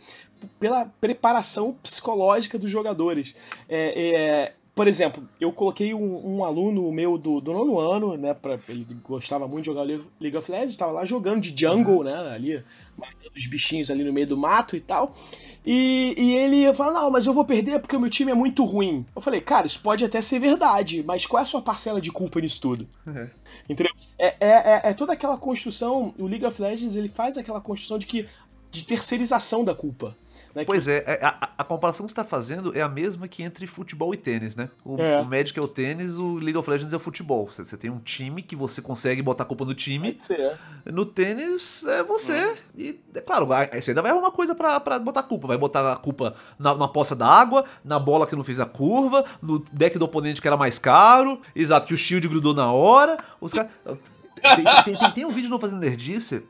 pela 0.60 0.86
preparação 1.00 1.72
psicológica 1.82 2.58
dos 2.58 2.72
jogadores. 2.72 3.36
É, 3.70 4.50
é, 4.50 4.54
por 4.78 4.88
exemplo, 4.88 5.28
eu 5.42 5.52
coloquei 5.52 5.94
um, 5.94 6.38
um 6.38 6.44
aluno 6.46 6.90
meu 6.92 7.18
do, 7.18 7.42
do 7.42 7.52
nono 7.52 7.80
ano, 7.80 8.16
né? 8.16 8.34
Pra, 8.34 8.60
ele 8.70 8.86
gostava 9.04 9.48
muito 9.48 9.64
de 9.64 9.72
jogar 9.72 9.82
League 9.82 10.38
of 10.38 10.50
Legends, 10.52 10.72
estava 10.72 10.92
lá 10.92 11.04
jogando 11.04 11.42
de 11.42 11.54
jungle, 11.60 12.04
né? 12.04 12.14
Ali, 12.32 12.64
matando 12.96 13.32
os 13.36 13.48
bichinhos 13.48 13.90
ali 13.90 14.04
no 14.04 14.14
meio 14.14 14.28
do 14.28 14.38
mato 14.38 14.76
e 14.78 14.80
tal. 14.80 15.12
E, 15.66 16.14
e 16.18 16.32
ele 16.38 16.74
fala, 16.76 16.94
não, 16.94 17.12
mas 17.12 17.26
eu 17.26 17.34
vou 17.34 17.44
perder 17.44 17.80
porque 17.80 17.96
o 17.96 18.00
meu 18.00 18.10
time 18.10 18.32
é 18.32 18.36
muito 18.36 18.64
ruim. 18.64 19.04
Eu 19.16 19.22
falei, 19.22 19.42
cara, 19.42 19.66
isso 19.66 19.82
pode 19.82 20.06
até 20.06 20.22
ser 20.22 20.40
verdade, 20.40 21.04
mas 21.04 21.26
qual 21.26 21.40
é 21.42 21.44
a 21.44 21.48
sua 21.48 21.62
parcela 21.62 22.00
de 22.00 22.12
culpa 22.12 22.40
nisso 22.40 22.62
tudo? 22.62 22.88
É. 23.08 23.28
Entendeu? 23.68 23.92
É, 24.20 24.28
é, 24.28 24.36
é- 24.50 24.82
é 24.92 24.94
toda 24.94 25.12
aquela 25.14 25.38
construção, 25.38 26.14
o 26.20 26.28
League 26.28 26.46
of 26.46 26.62
Legends 26.62 26.96
ele 26.96 27.10
faz 27.10 27.36
aquela 27.38 27.60
construção 27.60 27.98
de 27.98 28.06
que 28.06 28.28
de 28.70 28.84
terceirização 28.86 29.64
da 29.66 29.74
culpa. 29.74 30.16
Né? 30.58 30.64
Que 30.64 30.68
Pois 30.68 30.88
é, 30.88 31.04
é, 31.06 31.20
a, 31.26 31.50
a 31.60 31.64
comparação 31.64 32.06
que 32.06 32.12
você 32.12 32.20
está 32.20 32.24
fazendo 32.24 32.76
é 32.76 32.82
a 32.82 32.90
mesma 32.90 33.28
que 33.28 33.44
entre 33.44 33.68
futebol 33.68 34.14
e 34.14 34.18
tênis, 34.18 34.56
né? 34.56 34.70
O, 34.84 35.00
É. 35.00 35.22
o 35.22 35.26
Magic 35.26 35.58
é 35.58 35.62
o 35.62 35.68
tênis, 35.68 36.18
o 36.18 36.36
League 36.36 36.58
of 36.58 36.70
Legends 36.70 36.92
é 36.92 36.96
o 36.98 37.00
futebol. 37.00 37.48
Você, 37.48 37.64
você 37.64 37.78
tem 37.78 37.90
um 37.92 38.00
time 38.00 38.42
que 38.42 38.56
você 38.56 38.82
consegue 38.82 39.22
botar 39.22 39.44
a 39.44 39.46
culpa 39.46 39.64
no 39.64 39.74
time. 39.76 40.12
Pode 40.14 40.24
ser. 40.24 40.58
No 40.86 41.06
tênis 41.06 41.86
é 41.86 42.04
você. 42.04 42.56
E, 42.76 43.00
é 43.14 43.22
claro, 43.22 43.48
aí 43.54 43.82
você 43.82 43.92
ainda 43.92 44.02
vai 44.02 44.12
arrumar 44.12 44.32
coisa 44.32 44.56
pra, 44.56 44.80
pra 44.80 44.98
botar 45.00 45.20
a 45.20 45.24
culpa. 45.24 45.48
Vai 45.48 45.58
botar 45.58 45.94
a 45.94 45.96
culpa 45.96 46.36
na, 46.58 46.74
na 46.76 46.88
poça 46.88 47.16
d'água, 47.16 47.64
na 47.86 48.00
bola 48.00 48.26
que 48.26 48.36
não 48.36 48.44
fez 48.44 48.60
a 48.60 48.66
curva, 48.66 49.24
no 49.42 49.60
deck 49.72 49.98
do 50.00 50.06
oponente 50.06 50.42
que 50.42 50.48
era 50.48 50.58
mais 50.58 50.80
caro. 50.80 51.40
Exato, 51.56 51.86
que 51.88 51.94
o 51.94 51.98
shield 51.98 52.28
grudou 52.28 52.54
na 52.54 52.72
hora. 52.72 53.18
Os 53.40 53.54
caras. 53.54 53.70
Tem, 54.42 54.64
tem, 54.84 54.98
tem- 54.98 55.12
tem 55.12 55.26
um 55.26 55.30
vídeo 55.32 55.50
no 55.50 55.60
Fazendo 55.60 55.80
Nerdice 55.82 56.46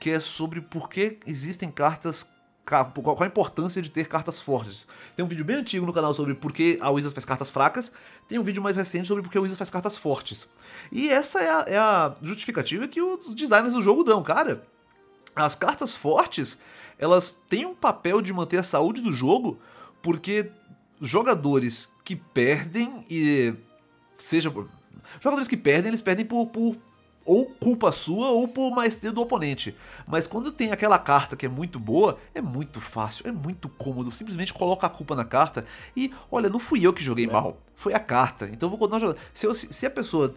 que 0.00 0.10
é 0.10 0.20
sobre 0.20 0.60
por 0.60 0.88
que 0.88 1.18
existem 1.26 1.70
cartas. 1.70 2.30
Qual 2.66 3.22
a 3.22 3.26
importância 3.26 3.80
de 3.80 3.88
ter 3.88 4.08
cartas 4.08 4.40
fortes. 4.40 4.88
Tem 5.14 5.24
um 5.24 5.28
vídeo 5.28 5.44
bem 5.44 5.56
antigo 5.56 5.86
no 5.86 5.92
canal 5.92 6.12
sobre 6.12 6.34
por 6.34 6.52
que 6.52 6.76
a 6.80 6.90
Wizards 6.90 7.14
faz 7.14 7.24
cartas 7.24 7.48
fracas. 7.48 7.92
Tem 8.28 8.40
um 8.40 8.42
vídeo 8.42 8.60
mais 8.60 8.74
recente 8.74 9.06
sobre 9.06 9.22
por 9.22 9.30
que 9.30 9.38
a 9.38 9.40
Wizards 9.40 9.56
faz 9.58 9.70
cartas 9.70 9.96
fortes. 9.96 10.48
E 10.90 11.08
essa 11.08 11.40
é 11.40 11.48
a, 11.48 11.64
é 11.68 11.78
a 11.78 12.14
justificativa 12.20 12.88
que 12.88 13.00
os 13.00 13.32
designers 13.36 13.72
do 13.72 13.80
jogo 13.80 14.02
dão, 14.02 14.20
cara. 14.20 14.66
As 15.36 15.54
cartas 15.54 15.94
fortes, 15.94 16.58
elas 16.98 17.40
têm 17.48 17.64
um 17.64 17.74
papel 17.74 18.20
de 18.20 18.32
manter 18.32 18.56
a 18.56 18.64
saúde 18.64 19.00
do 19.00 19.12
jogo, 19.12 19.60
porque 20.02 20.50
jogadores 21.00 21.92
que 22.04 22.16
perdem 22.16 23.06
e 23.08 23.54
seja 24.16 24.52
jogadores 25.20 25.46
que 25.46 25.56
perdem, 25.56 25.90
eles 25.90 26.00
perdem 26.00 26.24
por, 26.24 26.46
por 26.46 26.76
ou 27.26 27.46
culpa 27.46 27.90
sua 27.92 28.30
ou 28.30 28.46
por 28.48 28.70
maestria 28.70 29.12
do 29.12 29.20
oponente. 29.20 29.76
Mas 30.06 30.26
quando 30.26 30.52
tem 30.52 30.70
aquela 30.72 30.98
carta 30.98 31.36
que 31.36 31.44
é 31.44 31.48
muito 31.48 31.78
boa, 31.78 32.18
é 32.34 32.40
muito 32.40 32.80
fácil, 32.80 33.26
é 33.28 33.32
muito 33.32 33.68
cômodo. 33.68 34.10
Simplesmente 34.10 34.54
coloca 34.54 34.86
a 34.86 34.90
culpa 34.90 35.14
na 35.16 35.24
carta 35.24 35.64
e, 35.96 36.12
olha, 36.30 36.48
não 36.48 36.58
fui 36.60 36.86
eu 36.86 36.92
que 36.92 37.02
joguei 37.02 37.26
mal, 37.26 37.58
foi 37.74 37.92
a 37.92 37.98
carta. 38.00 38.46
Então 38.46 38.66
eu 38.66 38.70
vou 38.70 38.78
continuar 38.78 39.00
jogando. 39.00 39.18
Se, 39.34 39.46
eu- 39.46 39.54
se 39.54 39.84
a 39.84 39.90
pessoa 39.90 40.34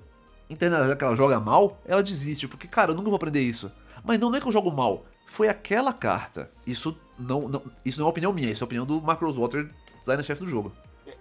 internalizar 0.50 0.98
que 0.98 1.04
ela 1.04 1.16
joga 1.16 1.40
mal, 1.40 1.80
ela 1.86 2.02
desiste, 2.02 2.48
porque, 2.48 2.68
cara, 2.68 2.92
eu 2.92 2.96
nunca 2.96 3.10
vou 3.10 3.16
aprender 3.18 3.42
isso. 3.42 3.72
Mas 4.04 4.20
não, 4.20 4.30
não 4.30 4.38
é 4.38 4.42
que 4.42 4.48
eu 4.48 4.52
jogo 4.52 4.72
mal, 4.72 5.06
foi 5.28 5.48
aquela 5.48 5.94
carta. 5.94 6.50
Isso 6.66 6.98
não, 7.18 7.48
não- 7.48 7.62
isso 7.86 8.00
não 8.00 8.06
é 8.06 8.08
uma 8.08 8.12
opinião 8.12 8.34
minha, 8.34 8.50
isso 8.50 8.64
é 8.64 8.66
a 8.66 8.68
opinião 8.68 8.86
do 8.86 9.00
Mark 9.02 9.22
Rosewater, 9.22 9.70
designer-chefe 10.00 10.44
do 10.44 10.50
jogo. 10.50 10.72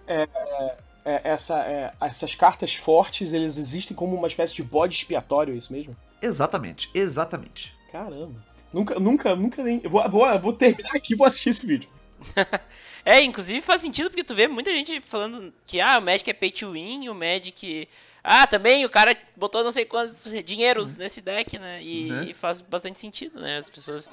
é, 0.07 0.23
é, 0.23 0.77
essa, 1.23 1.59
é, 1.65 1.93
essas 2.01 2.35
cartas 2.35 2.75
fortes, 2.75 3.33
eles 3.33 3.57
existem 3.57 3.95
como 3.95 4.15
uma 4.15 4.27
espécie 4.27 4.55
de 4.55 4.63
bode 4.63 4.95
expiatório, 4.95 5.53
é 5.53 5.57
isso 5.57 5.71
mesmo? 5.71 5.95
Exatamente, 6.21 6.89
exatamente. 6.93 7.73
Caramba. 7.91 8.49
Nunca, 8.71 8.99
nunca, 8.99 9.35
nunca 9.35 9.63
nem. 9.63 9.81
Eu 9.83 9.89
vou, 9.89 10.09
vou, 10.09 10.39
vou 10.39 10.53
terminar 10.53 10.95
aqui 10.95 11.13
e 11.13 11.17
vou 11.17 11.25
assistir 11.25 11.49
esse 11.49 11.65
vídeo. 11.65 11.89
é, 13.03 13.21
inclusive 13.21 13.61
faz 13.61 13.81
sentido 13.81 14.09
porque 14.09 14.23
tu 14.23 14.35
vê 14.35 14.47
muita 14.47 14.71
gente 14.71 15.01
falando 15.01 15.53
que 15.65 15.81
ah, 15.81 15.97
o 15.97 16.01
Magic 16.01 16.29
é 16.29 16.33
pay 16.33 16.51
to 16.51 16.73
win, 16.73 17.09
o 17.09 17.15
Magic. 17.15 17.87
Ah, 18.23 18.45
também 18.45 18.85
o 18.85 18.89
cara 18.89 19.17
botou 19.35 19.63
não 19.63 19.71
sei 19.71 19.85
quantos 19.85 20.29
dinheiros 20.45 20.93
uhum. 20.93 20.99
nesse 20.99 21.21
deck, 21.21 21.57
né? 21.57 21.81
E, 21.81 22.11
uhum. 22.11 22.23
e, 22.23 22.33
faz 22.33 22.61
bastante 22.61 22.99
sentido, 22.99 23.39
né? 23.39 23.57
As 23.57 23.69
pessoas 23.69 24.09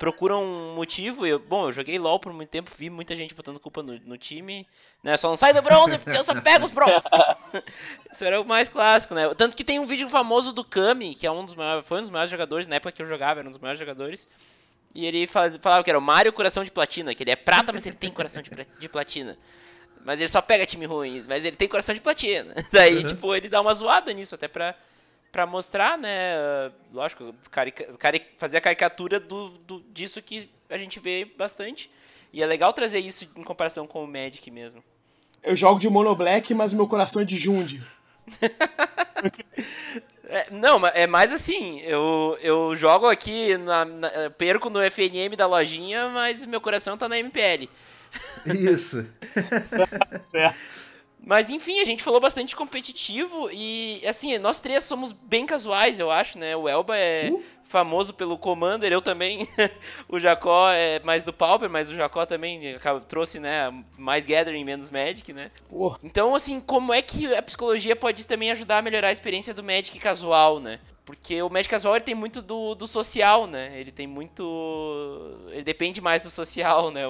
procuram 0.00 0.42
um 0.42 0.74
motivo. 0.74 1.26
Eu, 1.26 1.38
bom, 1.38 1.66
eu 1.66 1.72
joguei 1.72 1.98
LOL 1.98 2.18
por 2.18 2.32
muito 2.32 2.48
tempo, 2.48 2.72
vi 2.74 2.88
muita 2.88 3.14
gente 3.14 3.34
botando 3.34 3.60
culpa 3.60 3.82
no, 3.82 4.00
no 4.00 4.16
time. 4.16 4.66
Né? 5.04 5.14
Só 5.18 5.28
não 5.28 5.36
sai 5.36 5.52
do 5.52 5.60
bronze 5.60 5.98
porque 5.98 6.18
eu 6.18 6.24
só 6.24 6.40
pego 6.40 6.64
os 6.64 6.70
bronze. 6.70 7.04
Isso 8.10 8.24
era 8.24 8.40
o 8.40 8.44
mais 8.44 8.70
clássico, 8.70 9.14
né? 9.14 9.32
Tanto 9.34 9.54
que 9.54 9.62
tem 9.62 9.78
um 9.78 9.84
vídeo 9.84 10.08
famoso 10.08 10.54
do 10.54 10.64
Kami, 10.64 11.14
que 11.14 11.26
é 11.26 11.30
um 11.30 11.44
dos 11.44 11.54
maiores, 11.54 11.86
foi 11.86 11.98
um 11.98 12.00
dos 12.00 12.10
maiores 12.10 12.30
jogadores, 12.30 12.66
na 12.66 12.76
época 12.76 12.92
que 12.92 13.02
eu 13.02 13.06
jogava, 13.06 13.40
era 13.40 13.48
um 13.48 13.52
dos 13.52 13.60
maiores 13.60 13.78
jogadores. 13.78 14.26
E 14.94 15.04
ele 15.04 15.26
falava 15.26 15.84
que 15.84 15.90
era 15.90 15.98
o 15.98 16.02
Mario 16.02 16.32
Coração 16.32 16.64
de 16.64 16.70
Platina, 16.70 17.14
que 17.14 17.22
ele 17.22 17.30
é 17.30 17.36
prata, 17.36 17.70
mas 17.70 17.84
ele 17.84 17.94
tem 17.94 18.10
coração 18.10 18.42
de, 18.42 18.50
de 18.80 18.88
platina. 18.88 19.38
Mas 20.02 20.18
ele 20.18 20.30
só 20.30 20.40
pega 20.40 20.64
time 20.64 20.86
ruim, 20.86 21.24
mas 21.28 21.44
ele 21.44 21.56
tem 21.56 21.68
coração 21.68 21.94
de 21.94 22.00
platina. 22.00 22.54
Daí, 22.72 22.96
uhum. 22.96 23.06
tipo, 23.06 23.34
ele 23.34 23.50
dá 23.50 23.60
uma 23.60 23.74
zoada 23.74 24.10
nisso, 24.14 24.34
até 24.34 24.48
pra, 24.48 24.74
pra 25.30 25.46
mostrar, 25.46 25.96
né? 25.98 26.70
Lógico, 26.92 27.34
carica, 27.50 27.84
carica, 27.98 28.26
fazer 28.36 28.58
a 28.58 28.60
caricatura 28.60 29.20
do, 29.20 29.50
do, 29.50 29.80
disso 29.92 30.20
que 30.22 30.50
a 30.68 30.78
gente 30.78 30.98
vê 30.98 31.24
bastante. 31.24 31.90
E 32.32 32.42
é 32.42 32.46
legal 32.46 32.72
trazer 32.72 33.00
isso 33.00 33.28
em 33.36 33.42
comparação 33.42 33.86
com 33.86 34.04
o 34.04 34.06
Magic 34.06 34.50
mesmo. 34.50 34.82
Eu 35.42 35.56
jogo 35.56 35.80
de 35.80 35.88
Mono 35.88 36.14
Black, 36.14 36.52
mas 36.54 36.72
meu 36.72 36.86
coração 36.86 37.22
é 37.22 37.24
de 37.24 37.36
Jundi. 37.36 37.82
É, 40.32 40.48
não, 40.48 40.86
é 40.86 41.08
mais 41.08 41.32
assim, 41.32 41.80
eu, 41.80 42.38
eu 42.40 42.76
jogo 42.76 43.08
aqui, 43.08 43.58
na, 43.58 43.84
na, 43.84 44.30
perco 44.38 44.70
no 44.70 44.78
FNM 44.78 45.34
da 45.36 45.44
lojinha, 45.44 46.08
mas 46.08 46.46
meu 46.46 46.60
coração 46.60 46.96
tá 46.96 47.08
na 47.08 47.18
MPL. 47.18 47.68
Isso. 48.46 49.04
certo. 50.20 50.56
Mas 51.22 51.50
enfim, 51.50 51.80
a 51.80 51.84
gente 51.84 52.02
falou 52.02 52.18
bastante 52.18 52.56
competitivo 52.56 53.50
e 53.52 54.02
assim, 54.06 54.38
nós 54.38 54.58
três 54.58 54.84
somos 54.84 55.12
bem 55.12 55.44
casuais, 55.44 56.00
eu 56.00 56.10
acho, 56.10 56.38
né? 56.38 56.56
O 56.56 56.66
Elba 56.66 56.96
é 56.96 57.30
uh. 57.30 57.42
famoso 57.62 58.14
pelo 58.14 58.38
Commander, 58.38 58.90
eu 58.90 59.02
também. 59.02 59.46
o 60.08 60.18
Jacó 60.18 60.70
é 60.70 60.98
mais 61.00 61.22
do 61.22 61.32
Pauper, 61.32 61.68
mas 61.68 61.90
o 61.90 61.94
Jacó 61.94 62.24
também 62.24 62.78
trouxe, 63.06 63.38
né, 63.38 63.72
mais 63.98 64.24
Gathering, 64.24 64.64
menos 64.64 64.90
Magic, 64.90 65.32
né? 65.32 65.50
Uh. 65.70 65.94
Então, 66.02 66.34
assim, 66.34 66.58
como 66.58 66.92
é 66.92 67.02
que 67.02 67.32
a 67.34 67.42
psicologia 67.42 67.94
pode 67.94 68.26
também 68.26 68.50
ajudar 68.50 68.78
a 68.78 68.82
melhorar 68.82 69.08
a 69.08 69.12
experiência 69.12 69.52
do 69.52 69.62
Magic 69.62 69.98
casual, 69.98 70.58
né? 70.58 70.80
Porque 71.04 71.42
o 71.42 71.50
Magic 71.50 71.68
casual 71.68 71.96
ele 71.96 72.04
tem 72.04 72.14
muito 72.14 72.40
do, 72.40 72.74
do 72.74 72.86
social, 72.86 73.46
né? 73.46 73.78
Ele 73.78 73.92
tem 73.92 74.06
muito. 74.06 75.36
Ele 75.50 75.64
depende 75.64 76.00
mais 76.00 76.22
do 76.22 76.30
social, 76.30 76.90
né? 76.90 77.02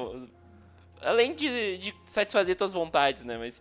Além 1.01 1.35
de, 1.35 1.79
de 1.79 1.95
satisfazer 2.07 2.57
suas 2.59 2.73
vontades, 2.73 3.23
né? 3.25 3.37
Mas 3.39 3.61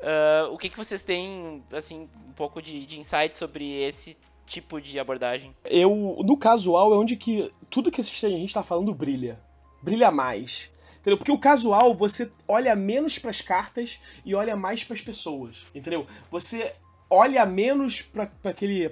Uh, 0.00 0.52
o 0.52 0.58
que, 0.58 0.70
que 0.70 0.76
vocês 0.76 1.02
têm, 1.02 1.62
assim, 1.72 2.08
um 2.28 2.32
pouco 2.32 2.60
de, 2.62 2.86
de 2.86 2.98
insight 2.98 3.34
sobre 3.34 3.82
esse 3.82 4.16
tipo 4.46 4.80
de 4.80 4.98
abordagem? 4.98 5.54
Eu, 5.64 6.18
no 6.24 6.36
casual, 6.36 6.92
é 6.92 6.96
onde 6.96 7.16
que 7.16 7.52
tudo 7.68 7.90
que 7.90 8.00
a 8.00 8.04
gente 8.04 8.46
está 8.46 8.62
falando 8.62 8.94
brilha. 8.94 9.38
Brilha 9.82 10.10
mais. 10.10 10.70
Entendeu? 11.00 11.16
Porque 11.16 11.32
o 11.32 11.38
casual, 11.38 11.94
você 11.94 12.30
olha 12.46 12.74
menos 12.76 13.18
para 13.18 13.30
as 13.30 13.40
cartas 13.40 14.00
e 14.24 14.34
olha 14.34 14.56
mais 14.56 14.84
para 14.84 14.94
as 14.94 15.00
pessoas. 15.00 15.64
Entendeu? 15.74 16.06
Você 16.30 16.74
olha 17.08 17.44
menos 17.46 18.02
para 18.02 18.30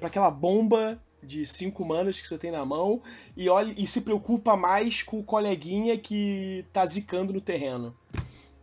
aquela 0.02 0.30
bomba 0.30 1.00
de 1.22 1.44
cinco 1.44 1.84
manas 1.84 2.20
que 2.20 2.26
você 2.26 2.38
tem 2.38 2.50
na 2.50 2.64
mão 2.64 3.02
e 3.36 3.48
olha 3.48 3.74
e 3.76 3.86
se 3.86 4.02
preocupa 4.02 4.56
mais 4.56 5.02
com 5.02 5.18
o 5.18 5.24
coleguinha 5.24 5.98
que 5.98 6.64
tá 6.72 6.86
zicando 6.86 7.32
no 7.32 7.40
terreno. 7.40 7.94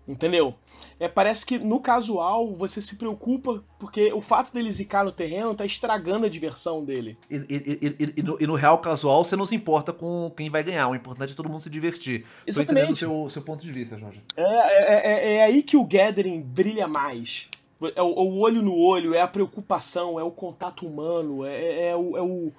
Entendeu? 0.07 0.53
É, 0.99 1.07
parece 1.07 1.45
que 1.45 1.57
no 1.57 1.79
casual 1.79 2.53
você 2.53 2.79
se 2.79 2.95
preocupa 2.95 3.63
porque 3.79 4.13
o 4.13 4.21
fato 4.21 4.53
dele 4.53 4.71
zicar 4.71 5.03
no 5.03 5.11
terreno 5.11 5.55
tá 5.55 5.65
estragando 5.65 6.27
a 6.27 6.29
diversão 6.29 6.85
dele. 6.85 7.17
E, 7.29 7.35
e, 7.35 7.95
e, 7.99 8.13
e 8.17 8.21
no, 8.23 8.37
no, 8.37 8.53
real 8.53 8.77
casual 8.77 9.25
você 9.25 9.35
não 9.35 9.47
se 9.47 9.55
importa 9.55 9.91
com 9.91 10.31
quem 10.37 10.49
vai 10.49 10.63
ganhar, 10.63 10.87
o 10.87 10.95
importante 10.95 11.33
é 11.33 11.35
todo 11.35 11.49
mundo 11.49 11.61
se 11.61 11.71
divertir. 11.71 12.23
Exatamente. 12.45 12.55
Tô 12.55 12.61
entendendo 12.61 12.93
o 12.93 12.95
seu, 12.95 13.29
seu 13.31 13.41
ponto 13.41 13.63
de 13.63 13.71
vista, 13.71 13.97
Jorge. 13.97 14.21
É, 14.37 14.43
é, 14.43 15.07
é, 15.07 15.35
é 15.37 15.43
aí 15.43 15.63
que 15.63 15.75
o 15.75 15.83
Gathering 15.83 16.39
brilha 16.41 16.87
mais. 16.87 17.49
É 17.95 18.01
o, 18.01 18.07
o, 18.07 18.39
olho 18.39 18.61
no 18.61 18.77
olho, 18.77 19.13
é 19.13 19.21
a 19.21 19.27
preocupação, 19.27 20.19
é 20.19 20.23
o 20.23 20.31
contato 20.31 20.87
humano, 20.87 21.43
é, 21.43 21.55
é, 21.55 21.87
é 21.89 21.95
o. 21.95 22.17
É, 22.17 22.21
o 22.21 22.53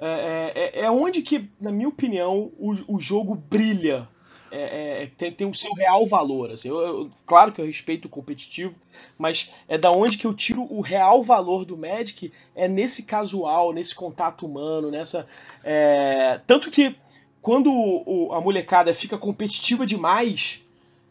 é, 0.00 0.80
é, 0.84 0.90
onde 0.90 1.22
que, 1.22 1.48
na 1.60 1.72
minha 1.72 1.88
opinião, 1.88 2.52
o, 2.58 2.96
o 2.96 3.00
jogo 3.00 3.34
brilha 3.34 4.06
é, 4.50 5.02
é, 5.02 5.06
tem, 5.16 5.32
tem 5.32 5.46
o 5.46 5.54
seu 5.54 5.72
real 5.74 6.06
valor. 6.06 6.50
Assim. 6.50 6.68
Eu, 6.68 6.78
eu, 6.80 7.10
claro 7.26 7.52
que 7.52 7.60
eu 7.60 7.66
respeito 7.66 8.06
o 8.06 8.08
competitivo, 8.08 8.74
mas 9.16 9.50
é 9.68 9.78
da 9.78 9.90
onde 9.90 10.18
que 10.18 10.26
eu 10.26 10.34
tiro 10.34 10.66
o 10.70 10.80
real 10.80 11.22
valor 11.22 11.64
do 11.64 11.76
Magic 11.76 12.32
é 12.54 12.68
nesse 12.68 13.02
casual, 13.02 13.72
nesse 13.72 13.94
contato 13.94 14.46
humano, 14.46 14.90
nessa. 14.90 15.26
É... 15.62 16.40
Tanto 16.46 16.70
que 16.70 16.96
quando 17.40 17.70
o, 17.72 18.32
a 18.32 18.40
molecada 18.40 18.92
fica 18.92 19.16
competitiva 19.16 19.86
demais, 19.86 20.62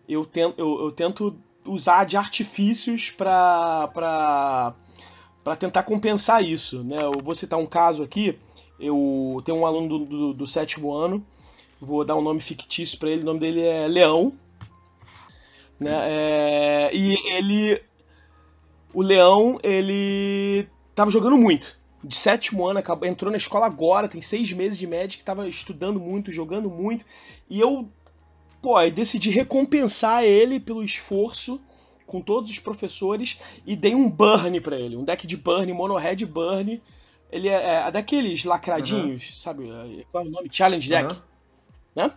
eu 0.07 0.25
tento, 0.25 0.55
eu, 0.57 0.81
eu 0.81 0.91
tento 0.91 1.35
usar 1.65 2.05
de 2.05 2.17
artifícios 2.17 3.09
para 3.09 4.73
para 5.43 5.55
tentar 5.55 5.83
compensar 5.83 6.43
isso. 6.43 6.83
Né? 6.83 6.97
Eu 7.01 7.21
vou 7.23 7.33
citar 7.33 7.57
um 7.57 7.65
caso 7.65 8.03
aqui. 8.03 8.37
Eu 8.77 9.41
tenho 9.45 9.57
um 9.57 9.65
aluno 9.65 9.87
do, 9.87 10.05
do, 10.05 10.33
do 10.33 10.47
sétimo 10.47 10.93
ano 10.93 11.25
vou 11.79 12.03
dar 12.03 12.15
um 12.15 12.21
nome 12.21 12.39
fictício 12.39 12.97
para 12.97 13.09
ele, 13.09 13.21
o 13.21 13.25
nome 13.25 13.39
dele 13.39 13.61
é 13.61 13.87
Leão. 13.87 14.37
Né? 15.79 15.91
É, 15.93 16.89
e 16.93 17.15
ele. 17.33 17.81
O 18.93 19.01
Leão, 19.01 19.59
ele 19.63 20.67
tava 20.95 21.11
jogando 21.11 21.37
muito. 21.37 21.77
De 22.03 22.15
sétimo 22.15 22.65
ano, 22.67 22.79
acabou, 22.79 23.07
entrou 23.07 23.31
na 23.31 23.37
escola 23.37 23.65
agora, 23.65 24.07
tem 24.07 24.21
seis 24.21 24.51
meses 24.51 24.77
de 24.77 24.87
médico, 24.87 25.23
tava 25.23 25.47
estudando 25.47 25.99
muito, 25.99 26.31
jogando 26.31 26.69
muito. 26.69 27.05
E 27.49 27.59
eu, 27.59 27.87
pô, 28.61 28.79
eu 28.79 28.89
decidi 28.89 29.29
recompensar 29.29 30.23
ele 30.23 30.59
pelo 30.59 30.83
esforço 30.83 31.61
com 32.05 32.21
todos 32.21 32.49
os 32.49 32.59
professores 32.59 33.37
e 33.65 33.75
dei 33.75 33.93
um 33.93 34.09
burn 34.09 34.61
para 34.61 34.79
ele, 34.79 34.95
um 34.95 35.03
deck 35.03 35.27
de 35.27 35.35
burn, 35.35 35.71
mono 35.73 35.95
red 35.95 36.25
burn. 36.25 36.81
Ele 37.29 37.49
é, 37.49 37.87
é 37.87 37.91
daqueles 37.91 38.45
lacradinhos, 38.45 39.27
uhum. 39.27 39.35
sabe? 39.35 40.07
Qual 40.11 40.23
é 40.23 40.27
o 40.27 40.31
nome? 40.31 40.47
Challenge 40.49 40.87
deck. 40.87 41.13
Uhum 41.13 41.26
né? 41.97 42.11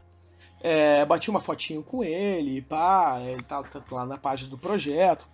É, 0.63 1.07
bati 1.07 1.31
uma 1.31 1.41
fotinho 1.41 1.83
com 1.83 2.05
ele, 2.05 2.61
pá, 2.61 3.19
ele 3.25 3.43
tá, 3.43 3.63
tá, 3.63 3.83
lá 3.91 4.05
na 4.05 4.19
página 4.19 4.51
do 4.51 4.59
projeto. 4.59 5.27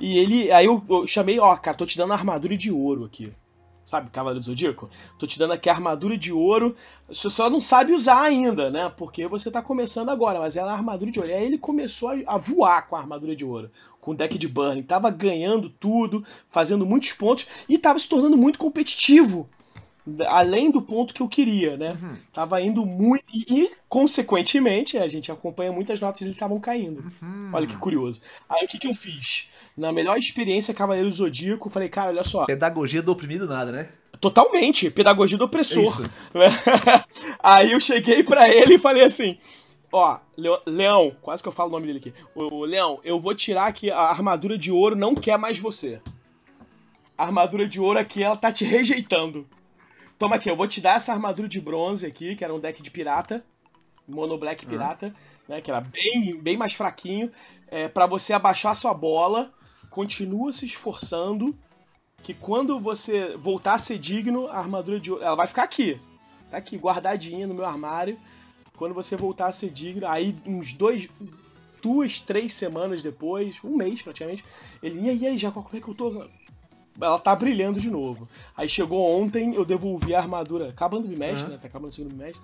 E 0.00 0.18
ele. 0.18 0.50
Aí 0.50 0.66
eu, 0.66 0.84
eu, 0.90 1.06
chamei, 1.06 1.38
ó, 1.38 1.56
cara, 1.56 1.76
tô 1.76 1.86
te 1.86 1.96
dando 1.96 2.12
armadura 2.12 2.56
de 2.56 2.72
ouro 2.72 3.04
aqui. 3.04 3.32
Sabe, 3.84 4.10
Cavaleiro 4.10 4.42
Zodíaco? 4.42 4.88
Tô 5.16 5.26
te 5.26 5.38
dando 5.38 5.52
aqui 5.52 5.68
a 5.68 5.72
armadura 5.72 6.18
de 6.18 6.32
ouro. 6.32 6.74
Você 7.06 7.30
só 7.30 7.48
não 7.48 7.60
sabe 7.60 7.92
usar 7.92 8.22
ainda, 8.22 8.68
né? 8.68 8.92
Porque 8.96 9.28
você 9.28 9.48
tá 9.48 9.62
começando 9.62 10.08
agora, 10.08 10.40
mas 10.40 10.56
ela 10.56 10.70
é 10.70 10.74
a 10.74 10.76
armadura 10.76 11.10
de 11.10 11.20
ouro. 11.20 11.30
E 11.30 11.34
aí 11.34 11.44
ele 11.44 11.58
começou 11.58 12.08
a, 12.08 12.34
a 12.34 12.36
voar 12.36 12.88
com 12.88 12.96
a 12.96 12.98
armadura 12.98 13.36
de 13.36 13.44
ouro, 13.44 13.70
com 14.00 14.10
o 14.10 14.16
deck 14.16 14.36
de 14.36 14.48
burning. 14.48 14.82
Tava 14.82 15.08
ganhando 15.08 15.68
tudo, 15.68 16.24
fazendo 16.50 16.84
muitos 16.84 17.12
pontos 17.12 17.46
e 17.68 17.78
tava 17.78 17.98
se 17.98 18.08
tornando 18.08 18.36
muito 18.36 18.58
competitivo 18.58 19.48
além 20.28 20.70
do 20.70 20.82
ponto 20.82 21.14
que 21.14 21.22
eu 21.22 21.28
queria, 21.28 21.76
né? 21.76 21.98
Uhum. 22.00 22.16
Tava 22.32 22.60
indo 22.60 22.84
muito. 22.84 23.24
E, 23.32 23.44
e, 23.48 23.70
consequentemente, 23.88 24.98
a 24.98 25.08
gente 25.08 25.32
acompanha 25.32 25.72
muitas 25.72 26.00
notas 26.00 26.20
dele 26.20 26.32
estavam 26.32 26.60
caindo. 26.60 27.04
Uhum. 27.22 27.50
Olha 27.52 27.66
que 27.66 27.76
curioso. 27.76 28.20
Aí 28.48 28.64
o 28.64 28.68
que, 28.68 28.78
que 28.78 28.86
eu 28.86 28.94
fiz? 28.94 29.48
Na 29.76 29.92
melhor 29.92 30.18
experiência 30.18 30.74
Cavaleiro 30.74 31.10
Zodíaco, 31.10 31.70
falei, 31.70 31.88
cara, 31.88 32.10
olha 32.10 32.24
só. 32.24 32.44
Pedagogia 32.44 33.02
do 33.02 33.12
oprimido 33.12 33.46
nada, 33.46 33.72
né? 33.72 33.88
Totalmente, 34.20 34.90
pedagogia 34.90 35.36
do 35.36 35.44
opressor. 35.44 36.08
Aí 37.42 37.72
eu 37.72 37.80
cheguei 37.80 38.22
para 38.22 38.48
ele 38.48 38.74
e 38.74 38.78
falei 38.78 39.04
assim: 39.04 39.36
Ó, 39.96 40.18
Leão, 40.66 41.14
quase 41.22 41.40
que 41.40 41.48
eu 41.48 41.52
falo 41.52 41.68
o 41.68 41.72
nome 41.72 41.86
dele 41.86 41.98
aqui. 41.98 42.14
O, 42.34 42.64
Leão, 42.64 43.00
eu 43.04 43.20
vou 43.20 43.34
tirar 43.34 43.66
aqui 43.66 43.92
a 43.92 44.00
armadura 44.00 44.58
de 44.58 44.72
ouro, 44.72 44.96
não 44.96 45.14
quer 45.14 45.38
mais 45.38 45.58
você. 45.58 46.00
A 47.16 47.24
armadura 47.24 47.68
de 47.68 47.80
ouro 47.80 47.98
aqui, 47.98 48.20
ela 48.20 48.36
tá 48.36 48.50
te 48.50 48.64
rejeitando. 48.64 49.46
Toma 50.18 50.36
aqui, 50.36 50.50
eu 50.50 50.56
vou 50.56 50.66
te 50.68 50.80
dar 50.80 50.96
essa 50.96 51.12
armadura 51.12 51.48
de 51.48 51.60
bronze 51.60 52.06
aqui, 52.06 52.36
que 52.36 52.44
era 52.44 52.54
um 52.54 52.60
deck 52.60 52.80
de 52.82 52.90
pirata. 52.90 53.44
Mono 54.06 54.36
Black 54.36 54.66
Pirata, 54.66 55.06
uhum. 55.06 55.12
né? 55.48 55.60
Que 55.60 55.70
era 55.70 55.80
bem, 55.80 56.36
bem 56.36 56.56
mais 56.56 56.74
fraquinho. 56.74 57.30
É, 57.68 57.88
para 57.88 58.06
você 58.06 58.32
abaixar 58.32 58.76
sua 58.76 58.92
bola, 58.92 59.52
continua 59.90 60.52
se 60.52 60.66
esforçando. 60.66 61.56
Que 62.22 62.34
quando 62.34 62.78
você 62.78 63.36
voltar 63.36 63.74
a 63.74 63.78
ser 63.78 63.98
digno, 63.98 64.46
a 64.48 64.58
armadura 64.58 65.00
de 65.00 65.10
ouro. 65.10 65.24
Ela 65.24 65.34
vai 65.34 65.46
ficar 65.46 65.62
aqui. 65.62 66.00
Tá 66.50 66.58
aqui, 66.58 66.76
guardadinha 66.76 67.46
no 67.46 67.54
meu 67.54 67.64
armário. 67.64 68.18
Quando 68.76 68.94
você 68.94 69.16
voltar 69.16 69.46
a 69.46 69.52
ser 69.52 69.70
digno, 69.70 70.06
aí 70.06 70.36
uns 70.46 70.74
dois. 70.74 71.08
duas, 71.82 72.20
três 72.20 72.54
semanas 72.54 73.02
depois, 73.02 73.62
um 73.62 73.76
mês 73.76 74.00
praticamente, 74.00 74.42
ele, 74.82 75.00
e 75.00 75.10
aí, 75.10 75.18
e 75.18 75.26
aí, 75.26 75.38
Jacó, 75.38 75.62
como 75.62 75.76
é 75.76 75.80
que 75.80 75.88
eu 75.88 75.94
tô? 75.94 76.26
Ela 77.00 77.18
tá 77.18 77.34
brilhando 77.34 77.80
de 77.80 77.90
novo. 77.90 78.28
Aí 78.56 78.68
chegou 78.68 79.20
ontem, 79.20 79.54
eu 79.54 79.64
devolvi 79.64 80.14
a 80.14 80.20
armadura, 80.20 80.68
acabando 80.68 81.06
o 81.06 81.08
bimestre, 81.08 81.46
uhum. 81.46 81.52
né? 81.52 81.58
Tá 81.60 81.68
acabando 81.68 81.90
o 81.90 81.94
segundo 81.94 82.12
bimestre. 82.12 82.42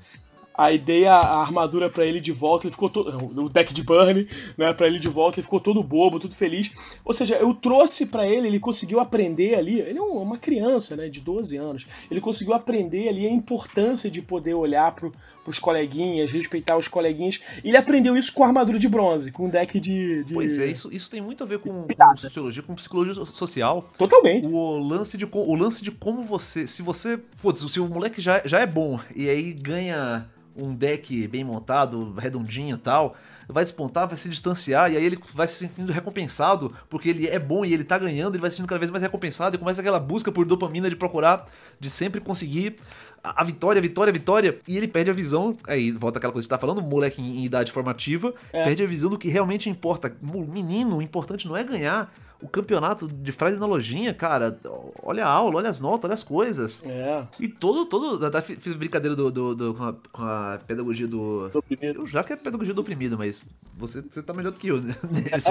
Aí 0.61 0.79
dei 0.79 1.07
a, 1.07 1.17
a 1.17 1.41
armadura 1.41 1.89
para 1.89 2.05
ele 2.05 2.21
de 2.21 2.33
volta, 2.33 2.67
ele 2.67 2.73
ficou 2.73 2.91
todo. 2.91 3.17
O 3.41 3.49
deck 3.49 3.73
de 3.73 3.83
burn, 3.83 4.29
né? 4.59 4.73
Pra 4.75 4.87
ele 4.87 4.99
de 4.99 5.09
volta, 5.09 5.39
ele 5.39 5.45
ficou 5.45 5.61
todo 5.61 5.83
bobo, 5.83 6.19
tudo 6.19 6.35
feliz. 6.35 6.71
Ou 7.05 7.15
seja, 7.15 7.37
eu 7.37 7.55
trouxe 7.55 8.07
para 8.07 8.27
ele, 8.27 8.49
ele 8.49 8.59
conseguiu 8.59 9.01
aprender 9.01 9.55
ali. 9.55 9.81
Ele 9.81 9.99
é 9.99 10.03
uma 10.03 10.37
criança, 10.37 10.97
né? 10.97 11.09
De 11.09 11.21
12 11.21 11.57
anos. 11.57 11.87
Ele 12.11 12.21
conseguiu 12.21 12.53
aprender 12.53 13.09
ali 13.09 13.27
a 13.27 13.31
importância 13.31 14.11
de 14.11 14.21
poder 14.21 14.55
olhar 14.55 14.95
pro, 14.95 15.13
pros 15.51 15.59
coleguinhas, 15.59 16.31
respeitar 16.31 16.77
os 16.77 16.87
coleguinhas. 16.87 17.41
Ele 17.65 17.77
aprendeu 17.77 18.17
isso 18.17 18.33
com 18.33 18.45
armadura 18.45 18.79
de 18.79 18.89
bronze, 18.89 19.33
com 19.33 19.47
um 19.47 19.51
deck 19.51 19.79
de. 19.81 20.23
de... 20.25 20.33
Pois 20.33 20.57
é, 20.57 20.67
isso, 20.67 20.93
isso 20.93 21.11
tem 21.11 21.21
muito 21.21 21.43
a 21.43 21.47
ver 21.47 21.59
com, 21.59 21.87
com 21.87 22.17
sociologia, 22.17 22.63
com 22.63 22.75
psicologia 22.75 23.25
social. 23.27 23.91
Totalmente. 23.99 24.47
O 24.47 24.79
lance 24.79 25.19
de, 25.19 25.29
o 25.31 25.55
lance 25.55 25.83
de 25.83 25.91
como 25.91 26.25
você. 26.25 26.67
Se 26.67 26.83
você. 26.83 27.19
Putz, 27.43 27.71
se 27.71 27.81
o 27.81 27.89
moleque 27.89 28.21
já, 28.21 28.41
já 28.45 28.61
é 28.61 28.67
bom 28.67 28.99
e 29.15 29.29
aí 29.29 29.53
ganha 29.53 30.29
um 30.57 30.75
deck 30.75 31.27
bem 31.29 31.43
montado, 31.43 32.15
redondinho 32.15 32.77
e 32.77 32.79
tal, 32.79 33.17
vai 33.49 33.65
despontar, 33.65 34.07
vai 34.07 34.17
se 34.17 34.29
distanciar, 34.29 34.93
e 34.93 34.97
aí 34.97 35.05
ele 35.05 35.19
vai 35.35 35.49
se 35.49 35.55
sentindo 35.55 35.93
recompensado, 35.93 36.75
porque 36.89 37.09
ele 37.09 37.27
é 37.27 37.39
bom 37.39 37.65
e 37.65 37.73
ele 37.73 37.85
tá 37.85 37.99
ganhando, 37.99 38.35
ele 38.35 38.41
vai 38.41 38.51
se 38.51 38.57
sentindo 38.57 38.69
cada 38.69 38.79
vez 38.79 38.91
mais 38.91 39.03
recompensado, 39.03 39.57
e 39.57 39.59
começa 39.59 39.81
aquela 39.81 39.99
busca 39.99 40.31
por 40.31 40.45
dopamina 40.45 40.89
de 40.89 40.97
procurar, 40.97 41.47
de 41.79 41.91
sempre 41.91 42.21
conseguir 42.21 42.77
a, 43.23 43.45
vitória, 43.45 43.79
a 43.79 43.83
vitória, 43.83 44.11
a 44.11 44.15
vitória, 44.15 44.59
e 44.67 44.77
ele 44.77 44.89
perde 44.89 45.11
a 45.11 45.15
visão, 45.15 45.57
aí 45.67 45.91
volta 45.93 46.19
aquela 46.19 46.33
coisa 46.33 46.47
que 46.47 46.53
você 46.53 46.57
tá 46.57 46.61
falando, 46.61 46.83
moleque 46.83 47.21
em, 47.21 47.39
em 47.39 47.45
idade 47.45 47.73
formativa, 47.73 48.35
é. 48.53 48.65
perde 48.65 48.83
a 48.83 48.87
visão 48.87 49.11
do 49.11 49.19
que 49.19 49.29
realmente 49.29 49.69
importa. 49.69 50.15
Menino, 50.21 50.99
o 50.99 51.03
importante 51.03 51.47
não 51.47 51.57
é 51.57 51.65
ganhar, 51.65 52.13
o 52.43 52.49
campeonato 52.49 53.07
de 53.07 53.33
lojinha, 53.59 54.15
cara, 54.15 54.57
olha 55.03 55.27
a 55.27 55.29
aula, 55.29 55.57
olha 55.57 55.69
as 55.69 55.79
notas, 55.79 56.07
olha 56.07 56.15
as 56.15 56.25
coisas. 56.25 56.83
É. 56.85 57.27
E 57.39 57.49
todo, 57.49 57.85
todo. 57.85 58.25
Até 58.25 58.41
fiz 58.41 58.73
brincadeira 58.75 59.15
do, 59.15 59.31
do, 59.31 59.55
do 59.55 59.75
com, 59.75 59.85
a, 59.85 59.95
com, 60.11 60.23
a, 60.23 60.59
pedagogia 60.67 61.07
do. 61.07 61.49
do 61.51 61.59
oprimido. 61.59 62.01
Eu 62.01 62.07
já 62.07 62.25
que 62.25 62.33
é 62.33 62.37
pedagogia 62.37 62.73
do 62.73 62.81
oprimido, 62.81 63.19
mas 63.19 63.45
você, 63.77 64.01
você 64.01 64.23
tá 64.23 64.33
melhor 64.33 64.53
do 64.53 64.59
que 64.59 64.69
eu 64.69 64.81
nisso. 64.81 65.51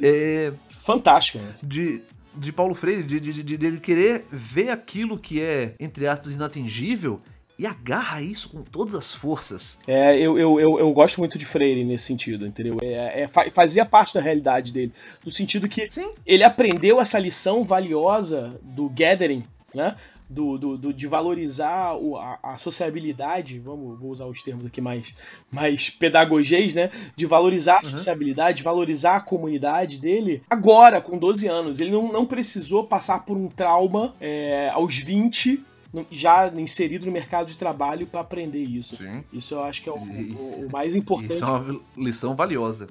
É, 0.00 0.46
é. 0.48 0.52
Fantástico, 0.82 1.38
né? 1.38 1.52
De, 1.62 2.02
de 2.34 2.52
Paulo 2.52 2.74
Freire, 2.74 3.02
de, 3.02 3.20
de, 3.20 3.42
de, 3.42 3.56
de 3.56 3.80
querer 3.80 4.24
ver 4.30 4.70
aquilo 4.70 5.18
que 5.18 5.40
é, 5.40 5.74
entre 5.78 6.06
aspas, 6.06 6.34
inatingível 6.34 7.20
e 7.58 7.66
agarra 7.66 8.22
isso 8.22 8.48
com 8.48 8.62
todas 8.62 8.94
as 8.94 9.12
forças. 9.12 9.76
É, 9.86 10.16
eu, 10.16 10.38
eu, 10.38 10.58
eu, 10.58 10.78
eu 10.78 10.92
gosto 10.92 11.18
muito 11.18 11.36
de 11.36 11.44
Freire 11.44 11.84
nesse 11.84 12.04
sentido, 12.04 12.46
entendeu? 12.46 12.78
É, 12.80 13.22
é, 13.22 13.28
fazia 13.28 13.84
parte 13.84 14.14
da 14.14 14.20
realidade 14.20 14.72
dele. 14.72 14.94
No 15.22 15.30
sentido 15.30 15.68
que 15.68 15.90
Sim. 15.90 16.10
ele 16.24 16.42
aprendeu 16.42 16.98
essa 16.98 17.18
lição 17.18 17.62
valiosa 17.62 18.58
do 18.62 18.88
gathering, 18.88 19.44
né? 19.74 19.94
Do, 20.32 20.56
do, 20.56 20.78
do, 20.78 20.92
de 20.94 21.08
valorizar 21.08 21.96
o, 21.96 22.16
a, 22.16 22.38
a, 22.40 22.56
sociabilidade, 22.56 23.58
vamos, 23.58 23.98
vou 23.98 24.12
usar 24.12 24.26
os 24.26 24.40
termos 24.42 24.64
aqui 24.64 24.80
mais, 24.80 25.12
mais 25.50 25.90
pedagogês, 25.90 26.72
né? 26.72 26.88
De 27.16 27.26
valorizar 27.26 27.78
a 27.78 27.82
uhum. 27.82 27.88
sociabilidade, 27.88 28.62
valorizar 28.62 29.16
a 29.16 29.20
comunidade 29.20 29.98
dele 29.98 30.40
agora, 30.48 31.00
com 31.00 31.18
12 31.18 31.48
anos. 31.48 31.80
Ele 31.80 31.90
não, 31.90 32.12
não 32.12 32.24
precisou 32.24 32.84
passar 32.84 33.24
por 33.24 33.36
um 33.36 33.48
trauma 33.48 34.14
é, 34.20 34.70
aos 34.72 34.96
20 34.98 35.64
já 36.10 36.48
inserido 36.54 37.06
no 37.06 37.12
mercado 37.12 37.48
de 37.48 37.56
trabalho 37.56 38.06
para 38.06 38.20
aprender 38.20 38.62
isso. 38.62 38.96
Sim. 38.96 39.24
Isso 39.32 39.54
eu 39.54 39.62
acho 39.62 39.82
que 39.82 39.88
é 39.88 39.92
o, 39.92 39.96
o, 39.96 40.66
o, 40.66 40.70
mais 40.70 40.94
importante. 40.94 41.34
Isso 41.34 41.44
é 41.44 41.52
uma 41.52 41.80
lição 41.96 42.36
valiosa. 42.36 42.88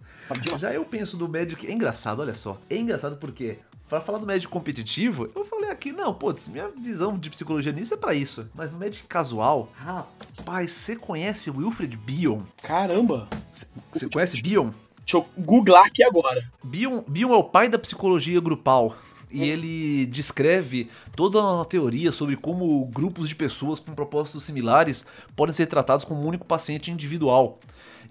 Já 0.57 0.73
eu 0.73 0.83
penso 0.83 1.15
do 1.15 1.27
médico. 1.27 1.65
É 1.65 1.71
engraçado, 1.71 2.19
olha 2.19 2.33
só. 2.33 2.59
É 2.69 2.75
engraçado 2.75 3.17
porque. 3.17 3.57
Para 3.89 4.01
falar 4.01 4.19
do 4.19 4.27
médico 4.27 4.53
competitivo, 4.53 5.31
eu 5.35 5.43
falei 5.43 5.71
aqui, 5.71 5.91
não, 5.91 6.13
putz, 6.13 6.47
minha 6.47 6.69
visão 6.69 7.17
de 7.17 7.27
psicologia 7.27 7.71
nisso 7.71 7.95
é 7.95 7.97
para 7.97 8.13
isso. 8.13 8.47
Mas 8.53 8.71
no 8.71 8.77
médico 8.77 9.07
casual, 9.07 9.67
rapaz, 9.75 10.71
você 10.71 10.95
conhece 10.95 11.49
o 11.49 11.57
Wilfred 11.57 11.97
Bion? 11.97 12.41
Caramba! 12.61 13.27
Você 13.91 14.07
conhece 14.07 14.43
Bion? 14.43 14.69
Deixa 14.99 15.17
eu 15.17 15.25
googlar 15.39 15.87
aqui 15.87 16.03
agora. 16.03 16.39
Bion, 16.63 17.01
Bion 17.07 17.33
é 17.33 17.37
o 17.37 17.43
pai 17.43 17.67
da 17.67 17.79
psicologia 17.79 18.39
grupal 18.39 18.95
e 19.31 19.49
ele 19.49 20.05
descreve 20.05 20.87
toda 21.15 21.41
uma 21.41 21.65
teoria 21.65 22.11
sobre 22.11 22.37
como 22.37 22.85
grupos 22.85 23.27
de 23.27 23.35
pessoas 23.35 23.79
com 23.79 23.93
propósitos 23.93 24.43
similares 24.43 25.03
podem 25.35 25.53
ser 25.53 25.65
tratados 25.65 26.05
como 26.05 26.21
um 26.21 26.27
único 26.27 26.45
paciente 26.45 26.91
individual. 26.91 27.59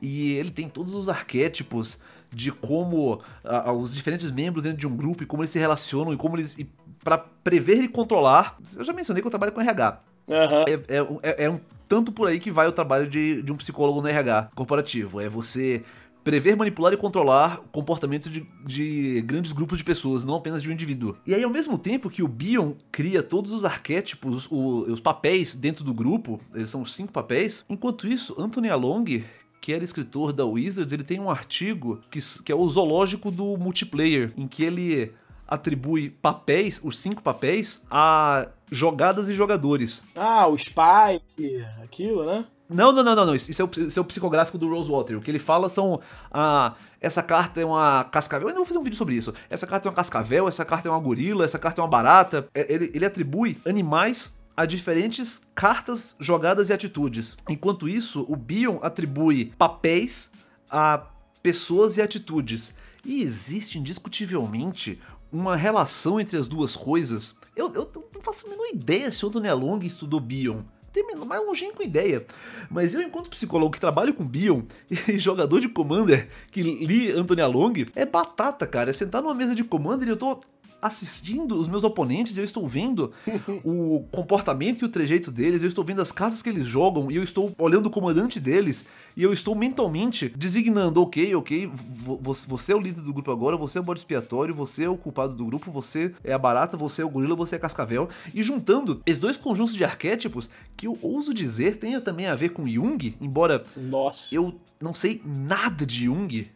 E 0.03 0.33
ele 0.33 0.51
tem 0.51 0.69
todos 0.69 0.93
os 0.93 1.09
arquétipos 1.09 1.99
de 2.33 2.53
como 2.53 3.21
a, 3.45 3.73
os 3.73 3.95
diferentes 3.95 4.31
membros 4.31 4.63
dentro 4.63 4.79
de 4.79 4.87
um 4.87 4.97
grupo 4.97 5.23
e 5.23 5.27
como 5.27 5.43
eles 5.43 5.51
se 5.51 5.59
relacionam 5.59 6.13
e 6.13 6.17
como 6.17 6.37
eles. 6.37 6.57
para 7.03 7.19
prever 7.19 7.83
e 7.83 7.89
controlar. 7.89 8.57
Eu 8.77 8.85
já 8.85 8.93
mencionei 8.93 9.21
que 9.21 9.27
eu 9.27 9.31
trabalho 9.31 9.53
com 9.53 9.61
RH. 9.61 10.01
Uhum. 10.29 10.65
É, 10.67 10.73
é, 10.73 10.99
é, 11.23 11.45
é, 11.45 11.51
um 11.51 11.59
tanto 11.89 12.13
por 12.13 12.29
aí 12.29 12.39
que 12.39 12.51
vai 12.51 12.69
o 12.69 12.73
trabalho 12.73 13.09
de, 13.09 13.43
de 13.43 13.51
um 13.51 13.57
psicólogo 13.57 14.03
no 14.03 14.09
RH 14.09 14.51
corporativo. 14.55 15.21
É 15.21 15.29
você 15.29 15.83
prever, 16.29 16.55
manipular 16.55 16.93
e 16.93 16.97
controlar 16.99 17.59
o 17.61 17.69
comportamento 17.69 18.29
de, 18.29 18.47
de, 18.67 19.23
grandes 19.23 19.51
grupos 19.51 19.79
de 19.79 19.85
pessoas, 19.85 20.27
não 20.27 20.35
apenas 20.35 20.63
de 20.63 20.69
um 20.69 20.73
indivíduo. 20.73 21.17
E 21.27 21.35
aí, 21.35 21.43
ao 21.43 21.49
mesmo 21.49 21.79
tempo 21.79 22.11
que 22.11 22.23
o 22.23 22.29
Bion 22.29 22.75
cria 22.93 23.23
todos 23.23 23.51
os 23.51 23.65
arquétipos, 23.65 24.47
o, 24.51 24.83
os 24.83 25.01
papéis 25.01 25.55
dentro 25.55 25.83
do 25.83 25.95
grupo, 25.95 26.39
eles 26.55 26.69
são 26.69 26.85
cinco 26.85 27.13
papéis, 27.13 27.65
enquanto 27.67 28.07
isso, 28.07 28.35
Anthony 28.39 28.69
Along 28.69 29.25
que 29.61 29.73
era 29.73 29.85
escritor 29.85 30.33
da 30.33 30.45
Wizards, 30.45 30.93
ele 30.93 31.05
tem 31.05 31.21
um 31.21 31.31
artigo 31.31 32.01
que, 32.11 32.21
que 32.45 32.53
é 32.53 32.55
o 32.55 32.69
zoológico 32.69 33.31
do 33.31 33.57
multiplayer, 33.57 34.33
em 34.37 34.47
que 34.47 34.65
ele 34.65 35.13
atribui 35.47 36.11
papéis, 36.11 36.81
os 36.85 36.99
cinco 36.99 37.23
papéis, 37.23 37.83
a 37.91 38.49
jogadas 38.71 39.29
e 39.29 39.35
jogadores. 39.35 40.05
Ah, 40.15 40.47
o 40.47 40.57
Spike, 40.57 41.65
aquilo, 41.83 42.25
né? 42.27 42.45
Não, 42.69 42.93
não, 42.93 43.03
não, 43.03 43.17
não, 43.17 43.27
não. 43.27 43.35
Isso, 43.35 43.63
é 43.63 43.65
o, 43.65 43.71
isso 43.87 43.99
é 43.99 44.03
o 44.03 44.05
psicográfico 44.05 44.59
do 44.59 44.69
Rosewater. 44.69 45.17
O 45.17 45.23
que 45.23 45.31
ele 45.31 45.39
fala 45.39 45.71
são. 45.71 46.01
Ah, 46.31 46.75
essa 47.01 47.23
carta 47.23 47.61
é 47.61 47.65
uma 47.65 48.05
cascavel. 48.05 48.49
Eu 48.49 48.55
não 48.55 48.61
vou 48.61 48.67
fazer 48.67 48.79
um 48.79 48.83
vídeo 48.83 48.97
sobre 48.97 49.15
isso. 49.15 49.33
Essa 49.49 49.67
carta 49.67 49.89
é 49.89 49.91
uma 49.91 49.97
cascavel, 49.97 50.47
essa 50.47 50.67
carta 50.67 50.87
é 50.87 50.91
uma 50.91 51.01
gorila, 51.01 51.47
essa 51.47 51.59
carta 51.59 51.81
é 51.81 51.83
uma 51.83 51.89
barata. 51.89 52.47
É, 52.55 52.71
ele, 52.71 52.91
ele 52.93 53.07
atribui 53.07 53.59
animais 53.67 54.38
a 54.59 54.67
diferentes 54.67 55.41
cartas, 55.55 56.17
jogadas 56.19 56.69
e 56.69 56.73
atitudes. 56.73 57.37
Enquanto 57.49 57.89
isso, 57.89 58.27
o 58.29 58.35
Bion 58.35 58.81
atribui 58.83 59.53
papéis 59.57 60.33
a 60.69 61.07
pessoas 61.41 61.97
e 61.97 62.03
atitudes. 62.03 62.75
E 63.05 63.23
existe 63.23 63.79
indiscutivelmente 63.79 65.01
uma 65.31 65.55
relação 65.55 66.19
entre 66.19 66.37
as 66.37 66.49
duas 66.49 66.75
coisas. 66.75 67.37
Eu, 67.55 67.73
eu 67.73 67.89
não 68.13 68.21
faço 68.21 68.47
a 68.47 68.51
menor 68.51 68.67
ideia 68.75 69.13
se 69.13 69.25
o 69.25 69.29
Anthony 69.29 69.49
Long 69.53 69.79
estudou 69.79 70.19
Bion 70.19 70.63
tem 70.93 71.05
mais 71.25 71.47
longínqua 71.47 71.85
ideia. 71.85 72.27
Mas 72.69 72.95
eu, 72.95 73.03
enquanto 73.03 73.31
psicólogo 73.31 73.71
que 73.71 73.79
trabalho 73.79 74.13
com 74.13 74.27
Bion 74.27 74.63
e 74.91 75.21
jogador 75.21 75.61
de 75.61 75.69
Commander 75.69 76.29
que 76.51 76.63
li 76.63 77.13
Anthony 77.13 77.43
Along, 77.43 77.87
é 77.95 78.05
batata, 78.05 78.67
cara. 78.67 78.91
É 78.91 78.93
sentar 78.93 79.23
numa 79.23 79.35
mesa 79.35 79.55
de 79.55 79.63
Commander 79.63 80.09
e 80.09 80.11
eu 80.11 80.17
tô 80.17 80.41
assistindo 80.81 81.61
os 81.61 81.69
meus 81.69 81.85
oponentes, 81.85 82.37
eu 82.39 82.45
estou 82.45 82.67
vendo 82.67 83.13
o 83.65 84.05
comportamento 84.13 84.83
e 84.83 84.85
o 84.85 84.89
trejeito 84.89 85.31
deles, 85.31 85.63
eu 85.63 85.69
estou 85.69 85.85
vendo 85.85 86.01
as 86.01 86.13
casas 86.13 86.43
que 86.43 86.49
eles 86.49 86.67
jogam 86.67 87.11
e 87.11 87.17
eu 87.17 87.23
estou 87.23 87.55
olhando 87.59 87.87
o 87.87 87.91
comandante 87.91 88.39
deles 88.39 88.85
e 89.17 89.23
eu 89.23 89.33
estou 89.33 89.55
mentalmente 89.55 90.33
designando, 90.37 91.03
ok, 91.03 91.35
ok, 91.35 91.71
você 92.23 92.73
é 92.73 92.77
o 92.77 92.81
líder 92.81 93.01
do 93.01 93.13
grupo 93.13 93.33
agora, 93.33 93.57
você 93.57 93.79
é 93.79 93.81
o 93.81 93.85
bode 93.85 94.01
expiatório, 94.01 94.55
você 94.55 94.85
é 94.85 94.89
o 94.89 94.97
culpado 94.97 95.35
do 95.35 95.45
grupo, 95.45 95.71
você 95.73 96.15
é 96.23 96.33
a 96.33 96.39
barata, 96.39 96.77
você 96.77 97.03
é 97.03 97.05
o 97.05 97.11
gorila, 97.11 97.35
você 97.35 97.57
é 97.57 97.59
cascavel, 97.59 98.09
e 98.33 98.43
juntando 98.43 99.03
esses 99.05 99.21
dois 99.21 99.37
conjuntos 99.37 99.75
de 99.75 99.85
arquétipos 99.85 100.49
que 100.77 100.87
eu 100.87 100.97
ouso 101.03 101.35
dizer 101.35 101.79
tenha 101.79 102.01
também 102.01 102.27
a 102.27 102.37
ver 102.37 102.51
com 102.51 102.69
Jung, 102.69 103.17
embora 103.21 103.65
Nossa. 103.77 104.33
eu 104.35 104.55
não 104.81 104.95
sei 104.95 105.21
nada 105.25 105.85
de 105.85 106.05
Jung, 106.05 106.47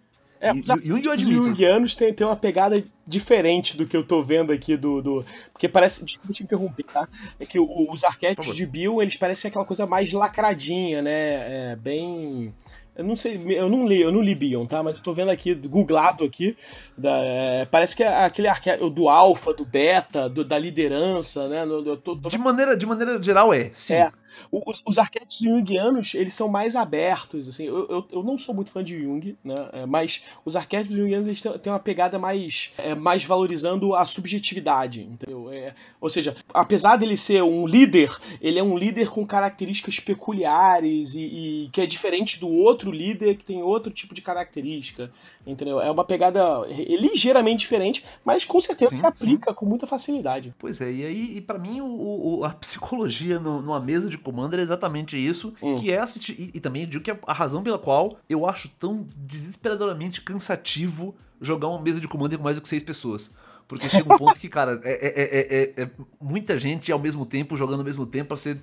é, 0.42 0.50
e, 0.50 0.62
Jung 0.64 1.07
eu 1.07 1.12
admito. 1.12 1.40
Os 1.40 1.46
Jungianos 1.46 1.94
têm, 1.94 2.12
têm 2.12 2.26
uma 2.26 2.35
pegada 2.35 2.83
diferente 3.07 3.76
do 3.76 3.87
que 3.87 3.96
eu 3.96 4.02
tô 4.02 4.20
vendo 4.20 4.50
aqui 4.50 4.76
do. 4.76 5.00
do 5.00 5.24
porque 5.52 5.68
parece. 5.68 6.05
Desculpa 6.05 6.33
te 6.33 6.42
interromper, 6.42 6.83
tá? 6.83 7.09
É 7.38 7.46
que 7.46 7.61
o, 7.61 7.88
os 7.88 8.02
arquétipos 8.02 8.57
de 8.57 8.66
Bill, 8.66 9.00
eles 9.00 9.16
parecem 9.16 9.48
aquela 9.48 9.64
coisa 9.64 9.87
mais 9.87 10.12
lacradinha, 10.12 11.00
né? 11.00 11.70
É 11.72 11.76
bem. 11.76 12.52
Eu 12.96 13.05
não 13.05 13.14
sei, 13.14 13.40
eu 13.57 13.70
não 13.70 13.87
li, 13.87 14.02
eu 14.02 14.11
não 14.11 14.20
li 14.20 14.35
Bion, 14.35 14.66
tá? 14.66 14.83
Mas 14.83 14.96
eu 14.96 15.02
tô 15.02 15.12
vendo 15.12 15.31
aqui, 15.31 15.55
googlado 15.55 16.24
aqui, 16.24 16.57
da, 16.96 17.18
é, 17.18 17.64
parece 17.64 17.96
que 17.96 18.02
é 18.02 18.24
aquele 18.24 18.48
arquétipo 18.48 18.90
do 18.90 19.09
alfa, 19.09 19.52
do 19.52 19.64
beta, 19.64 20.28
do, 20.28 20.44
da 20.44 20.59
liderança, 20.59 21.48
né? 21.48 21.64
No, 21.64 21.96
tô... 21.96 22.14
De, 22.14 22.38
maneira, 22.38 22.76
de 22.76 22.87
maneira 22.87 23.22
geral 23.22 23.52
é, 23.52 23.70
sim. 23.72 23.94
É. 23.94 24.12
Os, 24.50 24.83
os 24.87 24.98
arquétipos 24.98 25.38
junguianos, 25.38 26.14
eles 26.14 26.35
são 26.35 26.48
mais 26.48 26.74
abertos, 26.74 27.48
assim, 27.48 27.66
eu, 27.66 27.87
eu, 27.88 28.07
eu, 28.11 28.22
não 28.22 28.37
sou 28.38 28.55
muito 28.55 28.70
fã 28.70 28.83
de 28.83 29.00
Jung, 29.00 29.37
né, 29.44 29.55
é, 29.72 29.87
mas 29.87 30.22
os 30.44 30.57
arquétipos 30.57 30.96
junguianos, 30.96 31.26
eles 31.26 31.40
têm, 31.40 31.59
têm 31.59 31.72
uma 31.72 31.78
pegada 31.78 32.18
mais, 32.18 32.72
é, 32.78 32.94
mais 32.94 33.24
valorizando 33.24 33.94
a 33.94 34.05
subjetividade, 34.05 35.02
entendeu? 35.02 35.50
É, 35.50 35.74
ou 36.00 36.09
seja, 36.09 36.37
apesar 36.52 36.96
dele 36.96 37.16
ser 37.16 37.42
um 37.42 37.66
líder, 37.66 38.14
ele 38.40 38.59
é 38.59 38.62
um 38.62 38.76
líder 38.76 39.09
com 39.11 39.26
características 39.26 40.00
peculiares 40.00 41.14
e, 41.14 41.20
e 41.20 41.70
que 41.70 41.81
é 41.81 41.87
diferente 41.87 42.40
do 42.40 42.48
outro 42.48 42.90
líder 42.90 43.37
que 43.37 43.44
tem 43.44 43.62
outro 43.62 43.92
tipo 43.92 44.14
de 44.14 44.22
característica, 44.22 45.11
entendeu? 45.46 45.81
É 45.81 45.90
uma 45.90 46.05
pegada 46.05 46.66
ligeiramente 46.84 47.60
diferente, 47.60 48.04
mas 48.24 48.44
com 48.44 48.60
certeza 48.60 48.90
sim, 48.90 48.98
se 48.98 49.06
aplica 49.06 49.50
sim. 49.50 49.56
com 49.56 49.66
muita 49.66 49.86
facilidade. 49.86 50.54
Pois 50.58 50.80
é, 50.80 50.90
e 50.90 51.04
aí, 51.04 51.36
e 51.36 51.40
para 51.40 51.58
mim, 51.58 51.80
o, 51.80 52.38
o, 52.38 52.44
a 52.44 52.50
psicologia 52.50 53.38
no, 53.38 53.60
numa 53.60 53.80
mesa 53.80 54.08
de 54.08 54.18
Commander 54.18 54.60
é 54.60 54.62
exatamente 54.62 55.16
isso, 55.16 55.54
hum. 55.62 55.76
que 55.76 55.90
é 55.90 55.98
assistir. 55.98 56.32
E, 56.38 56.50
e 56.54 56.60
também 56.60 56.86
digo 56.86 57.02
que 57.02 57.10
é 57.10 57.18
a 57.26 57.32
razão 57.32 57.62
pela 57.62 57.78
qual 57.78 58.16
eu 58.28 58.46
acho 58.46 58.68
tão 58.78 59.06
desesperadoramente 59.16 60.20
cansativo 60.20 61.14
jogar 61.40 61.68
uma 61.68 61.80
mesa 61.80 62.00
de 62.00 62.08
Commander 62.08 62.38
com 62.38 62.44
mais 62.44 62.56
do 62.56 62.62
que 62.62 62.68
seis 62.68 62.82
pessoas. 62.82 63.34
Porque 63.66 63.88
chega 63.88 64.14
um 64.14 64.16
ponto 64.18 64.38
que, 64.38 64.48
cara, 64.48 64.80
é, 64.84 64.92
é, 64.92 65.82
é, 65.82 65.82
é, 65.82 65.90
muita 66.20 66.56
gente 66.56 66.92
ao 66.92 66.98
mesmo 66.98 67.26
tempo, 67.26 67.56
jogando 67.56 67.80
ao 67.80 67.84
mesmo 67.84 68.06
tempo 68.06 68.28
pra 68.28 68.36
ser 68.36 68.58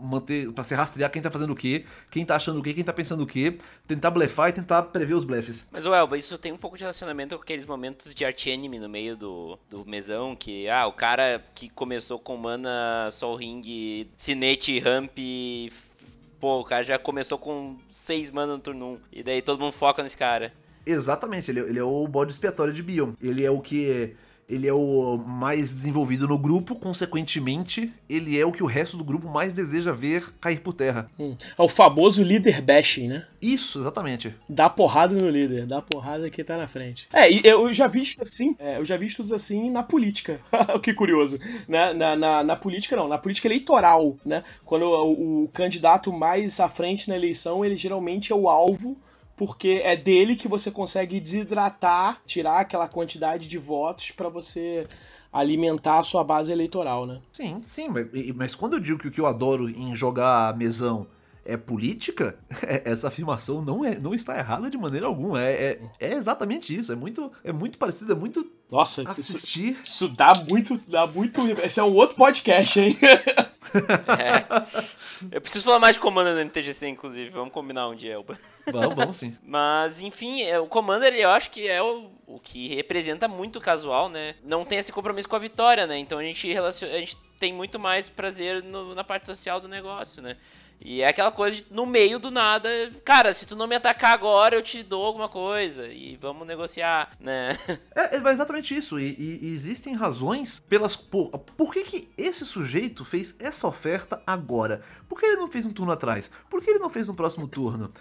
manter 0.00 0.50
para 0.52 0.64
se 0.64 0.74
rastrear 0.74 1.10
quem 1.10 1.20
tá 1.20 1.30
fazendo 1.30 1.52
o 1.52 1.56
quê, 1.56 1.84
quem 2.10 2.24
tá 2.24 2.36
achando 2.36 2.60
o 2.60 2.62
quê, 2.62 2.72
quem 2.72 2.84
tá 2.84 2.92
pensando 2.92 3.22
o 3.22 3.26
quê, 3.26 3.58
tentar 3.86 4.10
blefar 4.10 4.50
e 4.50 4.52
tentar 4.52 4.82
prever 4.84 5.14
os 5.14 5.24
blefs. 5.24 5.66
Mas 5.70 5.86
o 5.86 5.94
Elba, 5.94 6.16
isso 6.16 6.36
tem 6.38 6.52
um 6.52 6.56
pouco 6.56 6.76
de 6.76 6.84
relacionamento 6.84 7.36
com 7.36 7.42
aqueles 7.42 7.66
momentos 7.66 8.14
de 8.14 8.24
art 8.24 8.46
anime 8.46 8.78
no 8.78 8.88
meio 8.88 9.16
do, 9.16 9.58
do 9.68 9.84
mesão, 9.84 10.36
que 10.36 10.68
ah, 10.68 10.86
o 10.86 10.92
cara 10.92 11.44
que 11.54 11.68
começou 11.68 12.18
com 12.18 12.36
mana, 12.36 13.08
Sol 13.10 13.36
Ring, 13.36 14.08
Sinete, 14.16 14.78
Ramp, 14.78 15.18
pô, 16.40 16.60
o 16.60 16.64
cara 16.64 16.84
já 16.84 16.98
começou 16.98 17.38
com 17.38 17.76
seis 17.92 18.30
mana 18.30 18.54
no 18.54 18.58
turno 18.58 18.94
1, 18.94 19.00
e 19.12 19.22
daí 19.22 19.42
todo 19.42 19.60
mundo 19.60 19.72
foca 19.72 20.02
nesse 20.02 20.16
cara. 20.16 20.52
Exatamente, 20.86 21.50
ele, 21.50 21.60
ele 21.60 21.78
é 21.78 21.84
o 21.84 22.08
bode 22.08 22.32
expiatório 22.32 22.72
de 22.72 22.82
Bion. 22.82 23.12
Ele 23.20 23.44
é 23.44 23.50
o 23.50 23.60
que 23.60 24.16
ele 24.48 24.66
é 24.66 24.72
o 24.72 25.18
mais 25.18 25.72
desenvolvido 25.72 26.26
no 26.26 26.38
grupo, 26.38 26.74
consequentemente, 26.74 27.92
ele 28.08 28.38
é 28.38 28.46
o 28.46 28.52
que 28.52 28.62
o 28.62 28.66
resto 28.66 28.96
do 28.96 29.04
grupo 29.04 29.28
mais 29.28 29.52
deseja 29.52 29.92
ver 29.92 30.32
cair 30.40 30.60
por 30.60 30.72
terra. 30.72 31.10
Hum. 31.18 31.36
É 31.56 31.62
o 31.62 31.68
famoso 31.68 32.22
líder 32.22 32.62
bashing, 32.62 33.08
né? 33.08 33.26
Isso, 33.42 33.78
exatamente. 33.80 34.34
Dá 34.48 34.70
porrada 34.70 35.14
no 35.14 35.28
líder, 35.28 35.66
dá 35.66 35.82
porrada 35.82 36.30
que 36.30 36.42
tá 36.42 36.56
na 36.56 36.66
frente. 36.66 37.06
É, 37.12 37.30
e 37.30 37.42
eu 37.44 37.72
já 37.72 37.86
vi 37.86 38.00
isso 38.00 38.22
assim, 38.22 38.56
é, 38.58 38.78
eu 38.78 38.84
já 38.84 38.96
vi 38.96 39.06
estudos 39.06 39.32
assim 39.32 39.70
na 39.70 39.82
política. 39.82 40.40
que 40.82 40.94
curioso. 40.94 41.38
Né? 41.68 41.92
Na, 41.92 42.16
na, 42.16 42.42
na, 42.42 42.56
política, 42.56 42.96
não, 42.96 43.06
na 43.06 43.18
política 43.18 43.48
eleitoral, 43.48 44.16
né? 44.24 44.42
Quando 44.64 44.84
o, 44.84 45.44
o 45.44 45.48
candidato 45.48 46.10
mais 46.10 46.58
à 46.58 46.68
frente 46.68 47.08
na 47.08 47.16
eleição, 47.16 47.64
ele 47.64 47.76
geralmente 47.76 48.32
é 48.32 48.34
o 48.34 48.48
alvo 48.48 48.96
porque 49.38 49.80
é 49.84 49.96
dele 49.96 50.34
que 50.34 50.48
você 50.48 50.70
consegue 50.70 51.20
desidratar, 51.20 52.20
tirar 52.26 52.58
aquela 52.58 52.88
quantidade 52.88 53.46
de 53.46 53.56
votos 53.56 54.10
para 54.10 54.28
você 54.28 54.86
alimentar 55.32 56.00
a 56.00 56.04
sua 56.04 56.24
base 56.24 56.50
eleitoral, 56.50 57.06
né? 57.06 57.20
Sim, 57.32 57.62
sim, 57.66 57.88
mas, 57.88 58.06
mas 58.34 58.54
quando 58.56 58.74
eu 58.74 58.80
digo 58.80 58.98
que 58.98 59.06
o 59.06 59.10
que 59.10 59.20
eu 59.20 59.26
adoro 59.26 59.70
em 59.70 59.94
jogar 59.94 60.56
mesão 60.56 61.06
é 61.44 61.56
política, 61.56 62.36
é, 62.62 62.82
essa 62.84 63.08
afirmação 63.08 63.62
não, 63.62 63.84
é, 63.84 63.98
não 63.98 64.12
está 64.12 64.36
errada 64.36 64.68
de 64.68 64.76
maneira 64.76 65.06
alguma. 65.06 65.42
É, 65.42 65.80
é, 66.00 66.08
é, 66.08 66.14
exatamente 66.14 66.74
isso. 66.74 66.92
É 66.92 66.96
muito, 66.96 67.32
é 67.44 67.52
muito 67.52 67.78
parecido, 67.78 68.12
é 68.12 68.16
muito. 68.16 68.44
Nossa, 68.70 69.02
assistir. 69.08 69.72
Isso, 69.72 70.04
isso 70.04 70.08
dá 70.08 70.32
muito, 70.48 70.78
dá 70.88 71.06
muito. 71.06 71.40
Esse 71.62 71.78
é 71.78 71.82
um 71.84 71.94
outro 71.94 72.16
podcast, 72.16 72.80
hein? 72.80 72.98
É. 73.68 74.46
Eu 75.32 75.40
preciso 75.40 75.64
falar 75.64 75.78
mais 75.78 75.96
de 75.96 76.00
Commander 76.00 76.34
no 76.34 76.40
MTGC, 76.40 76.88
inclusive. 76.88 77.30
Vamos 77.30 77.52
combinar 77.52 77.88
um 77.88 77.94
dia, 77.94 78.14
Elba. 78.14 78.38
Vamos, 78.66 78.94
vamos 78.94 79.16
sim. 79.16 79.36
Mas, 79.42 80.00
enfim, 80.00 80.42
é, 80.42 80.58
o 80.58 80.66
Commander 80.66 81.14
eu 81.14 81.30
acho 81.30 81.50
que 81.50 81.68
é 81.68 81.82
o, 81.82 82.10
o 82.26 82.38
que 82.38 82.74
representa 82.74 83.26
muito 83.28 83.56
o 83.56 83.62
casual, 83.62 84.08
né? 84.08 84.34
Não 84.44 84.64
tem 84.64 84.78
esse 84.78 84.92
compromisso 84.92 85.28
com 85.28 85.36
a 85.36 85.40
vitória, 85.40 85.86
né? 85.86 85.98
Então 85.98 86.18
a 86.18 86.22
gente, 86.22 86.52
relaciona, 86.52 86.94
a 86.94 86.98
gente 86.98 87.16
tem 87.38 87.52
muito 87.52 87.78
mais 87.78 88.08
prazer 88.08 88.62
no, 88.62 88.94
na 88.94 89.04
parte 89.04 89.26
social 89.26 89.60
do 89.60 89.68
negócio, 89.68 90.22
né? 90.22 90.36
E 90.80 91.02
é 91.02 91.08
aquela 91.08 91.32
coisa 91.32 91.56
de, 91.56 91.66
no 91.70 91.84
meio 91.84 92.18
do 92.18 92.30
nada, 92.30 92.68
cara, 93.04 93.34
se 93.34 93.46
tu 93.46 93.56
não 93.56 93.66
me 93.66 93.74
atacar 93.74 94.12
agora, 94.12 94.54
eu 94.54 94.62
te 94.62 94.82
dou 94.82 95.04
alguma 95.04 95.28
coisa 95.28 95.88
e 95.88 96.16
vamos 96.16 96.46
negociar, 96.46 97.10
né? 97.20 97.58
É, 97.94 98.16
é 98.16 98.32
exatamente 98.32 98.76
isso. 98.76 98.98
E, 98.98 99.08
e, 99.18 99.46
e, 99.46 99.52
existem 99.52 99.94
razões 99.94 100.60
pelas. 100.68 100.94
Por, 100.94 101.30
por 101.30 101.72
que, 101.72 101.82
que 101.82 102.08
esse 102.16 102.44
sujeito 102.44 103.04
fez 103.04 103.34
essa 103.40 103.66
oferta 103.66 104.22
agora? 104.26 104.80
Por 105.08 105.18
que 105.18 105.26
ele 105.26 105.36
não 105.36 105.48
fez 105.48 105.66
um 105.66 105.72
turno 105.72 105.90
atrás? 105.90 106.30
Por 106.48 106.62
que 106.62 106.70
ele 106.70 106.78
não 106.78 106.88
fez 106.88 107.08
no 107.08 107.14
próximo 107.14 107.48
turno? 107.48 107.92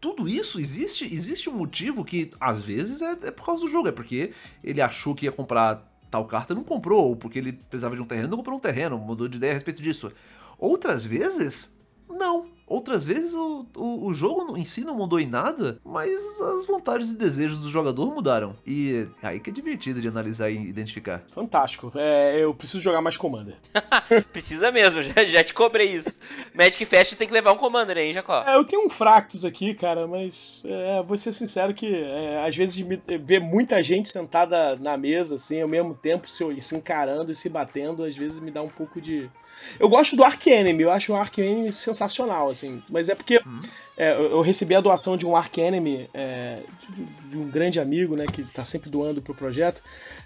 tudo 0.00 0.28
isso 0.28 0.58
existe 0.58 1.04
existe 1.14 1.48
um 1.48 1.52
motivo 1.52 2.04
que 2.04 2.32
às 2.40 2.60
vezes 2.60 3.00
é, 3.00 3.12
é, 3.22 3.30
por 3.30 3.46
causa 3.46 3.62
do 3.62 3.68
jogo, 3.68 3.86
é 3.86 3.92
porque 3.92 4.32
ele 4.64 4.80
achou 4.80 5.14
que 5.14 5.26
ia 5.26 5.32
comprar 5.32 5.88
tal 6.10 6.26
carta 6.26 6.56
não 6.56 6.64
comprou, 6.64 7.10
ou 7.10 7.16
porque 7.16 7.38
ele 7.38 7.52
precisava 7.52 7.94
de 7.94 8.02
um 8.02 8.04
terreno 8.04 8.28
não 8.28 8.38
comprou 8.38 8.56
um 8.56 8.60
terreno, 8.60 8.98
mudou 8.98 9.28
de 9.28 9.36
ideia 9.36 9.52
a 9.52 9.54
respeito 9.54 9.80
disso. 9.80 10.10
Outras 10.58 11.04
vezes 11.04 11.72
não. 12.22 12.46
Outras 12.66 13.04
vezes 13.04 13.34
o, 13.34 13.66
o, 13.76 14.06
o, 14.06 14.14
jogo 14.14 14.56
em 14.56 14.64
si 14.64 14.82
não 14.82 14.94
mudou 14.94 15.20
em 15.20 15.26
nada, 15.26 15.78
mas 15.84 16.10
as 16.40 16.66
vontades 16.66 17.10
e 17.10 17.16
desejos 17.16 17.58
do 17.58 17.68
jogador 17.68 18.14
mudaram. 18.14 18.54
E 18.66 19.06
aí 19.22 19.40
que 19.40 19.50
é 19.50 19.52
divertido 19.52 20.00
de 20.00 20.08
analisar 20.08 20.50
e 20.50 20.56
identificar. 20.56 21.22
Fantástico. 21.32 21.92
É, 21.94 22.38
eu 22.38 22.54
preciso 22.54 22.82
jogar 22.82 23.00
mais 23.00 23.16
Commander. 23.16 23.56
Precisa 24.32 24.72
mesmo, 24.72 25.02
já, 25.02 25.24
já 25.24 25.44
te 25.44 25.52
cobrei 25.52 25.88
isso. 25.88 26.16
Magic 26.54 26.84
Fest 26.86 27.14
tem 27.16 27.28
que 27.28 27.34
levar 27.34 27.52
um 27.52 27.56
Commander 27.56 27.96
aí, 27.96 28.12
Jacó. 28.12 28.42
É, 28.46 28.56
eu 28.56 28.64
tenho 28.64 28.86
um 28.86 28.90
Fractus 28.90 29.44
aqui, 29.44 29.74
cara, 29.74 30.06
mas 30.06 30.62
é, 30.64 31.02
vou 31.02 31.16
ser 31.16 31.32
sincero 31.32 31.74
que 31.74 31.94
é, 31.94 32.44
às 32.46 32.56
vezes 32.56 32.76
ver 33.20 33.40
muita 33.40 33.82
gente 33.82 34.08
sentada 34.08 34.76
na 34.76 34.96
mesa, 34.96 35.34
assim, 35.34 35.60
ao 35.60 35.68
mesmo 35.68 35.94
tempo 35.94 36.28
se, 36.28 36.44
se 36.60 36.76
encarando 36.76 37.30
e 37.30 37.34
se 37.34 37.48
batendo, 37.48 38.04
às 38.04 38.16
vezes 38.16 38.38
me 38.38 38.50
dá 38.50 38.62
um 38.62 38.68
pouco 38.68 39.00
de 39.00 39.30
eu 39.78 39.88
gosto 39.88 40.16
do 40.16 40.24
Ark 40.24 40.46
Enemy, 40.46 40.82
eu 40.82 40.90
acho 40.90 41.12
o 41.12 41.16
Ark 41.16 41.38
Enemy 41.38 41.72
sensacional, 41.72 42.50
assim. 42.52 42.82
Mas 42.88 43.08
é 43.08 43.14
porque 43.14 43.40
uhum. 43.44 43.60
é, 43.96 44.12
eu 44.12 44.40
recebi 44.40 44.74
a 44.74 44.80
doação 44.80 45.16
de 45.16 45.26
um 45.26 45.36
Ark 45.36 45.60
Enemy 45.60 46.08
é, 46.14 46.60
de, 46.88 47.28
de, 47.30 47.36
um 47.36 47.48
grande 47.48 47.80
amigo, 47.80 48.14
né, 48.14 48.26
que 48.26 48.44
tá 48.44 48.64
sempre 48.64 48.88
doando 48.88 49.20
pro 49.20 49.34
projeto. 49.34 49.82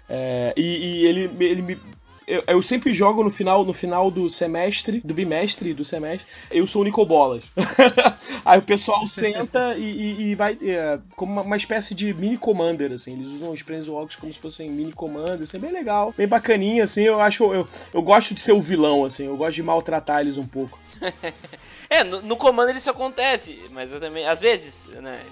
É, 0.09 0.53
e, 0.55 0.61
e 0.61 1.05
ele, 1.05 1.31
ele 1.39 1.61
me 1.61 1.79
eu, 2.27 2.43
eu, 2.45 2.61
sempre 2.61 2.91
jogo 2.91 3.23
no 3.23 3.29
final, 3.29 3.63
no 3.63 3.71
final 3.71 4.11
do 4.11 4.29
semestre, 4.29 4.99
do 4.99 5.13
bimestre 5.13 5.73
do 5.73 5.85
semestre, 5.85 6.29
eu 6.51 6.67
sou 6.67 6.81
o 6.81 6.85
Nicobolas. 6.85 7.45
Aí 8.43 8.59
o 8.59 8.61
pessoal 8.61 9.07
senta 9.07 9.77
e, 9.77 9.83
e, 9.83 10.21
e 10.23 10.35
vai 10.35 10.57
é, 10.61 10.99
como 11.15 11.31
uma, 11.31 11.41
uma, 11.41 11.55
espécie 11.55 11.95
de 11.95 12.13
mini 12.13 12.37
commander, 12.37 12.91
assim. 12.91 13.13
Eles 13.13 13.31
usam 13.31 13.51
os 13.51 13.63
Planeswalkers 13.63 14.17
como 14.17 14.33
se 14.33 14.39
fossem 14.39 14.69
mini 14.69 14.91
commander, 14.91 15.43
assim, 15.43 15.55
é 15.55 15.59
bem 15.59 15.71
legal, 15.71 16.13
bem 16.17 16.27
bacaninha, 16.27 16.83
assim. 16.83 17.03
Eu 17.03 17.21
acho 17.21 17.45
eu, 17.45 17.53
eu, 17.53 17.67
eu 17.93 18.01
gosto 18.01 18.33
de 18.33 18.41
ser 18.41 18.51
o 18.51 18.61
vilão, 18.61 19.05
assim, 19.05 19.27
eu 19.27 19.37
gosto 19.37 19.55
de 19.55 19.63
maltratar 19.63 20.19
eles 20.19 20.37
um 20.37 20.45
pouco. 20.45 20.77
é, 21.89 22.03
no, 22.03 22.21
no 22.21 22.37
commander 22.37 22.75
isso 22.75 22.89
acontece, 22.89 23.65
mas 23.71 23.91
eu 23.91 23.99
também, 23.99 24.27
às 24.27 24.39
vezes, 24.39 24.85
né? 24.87 25.23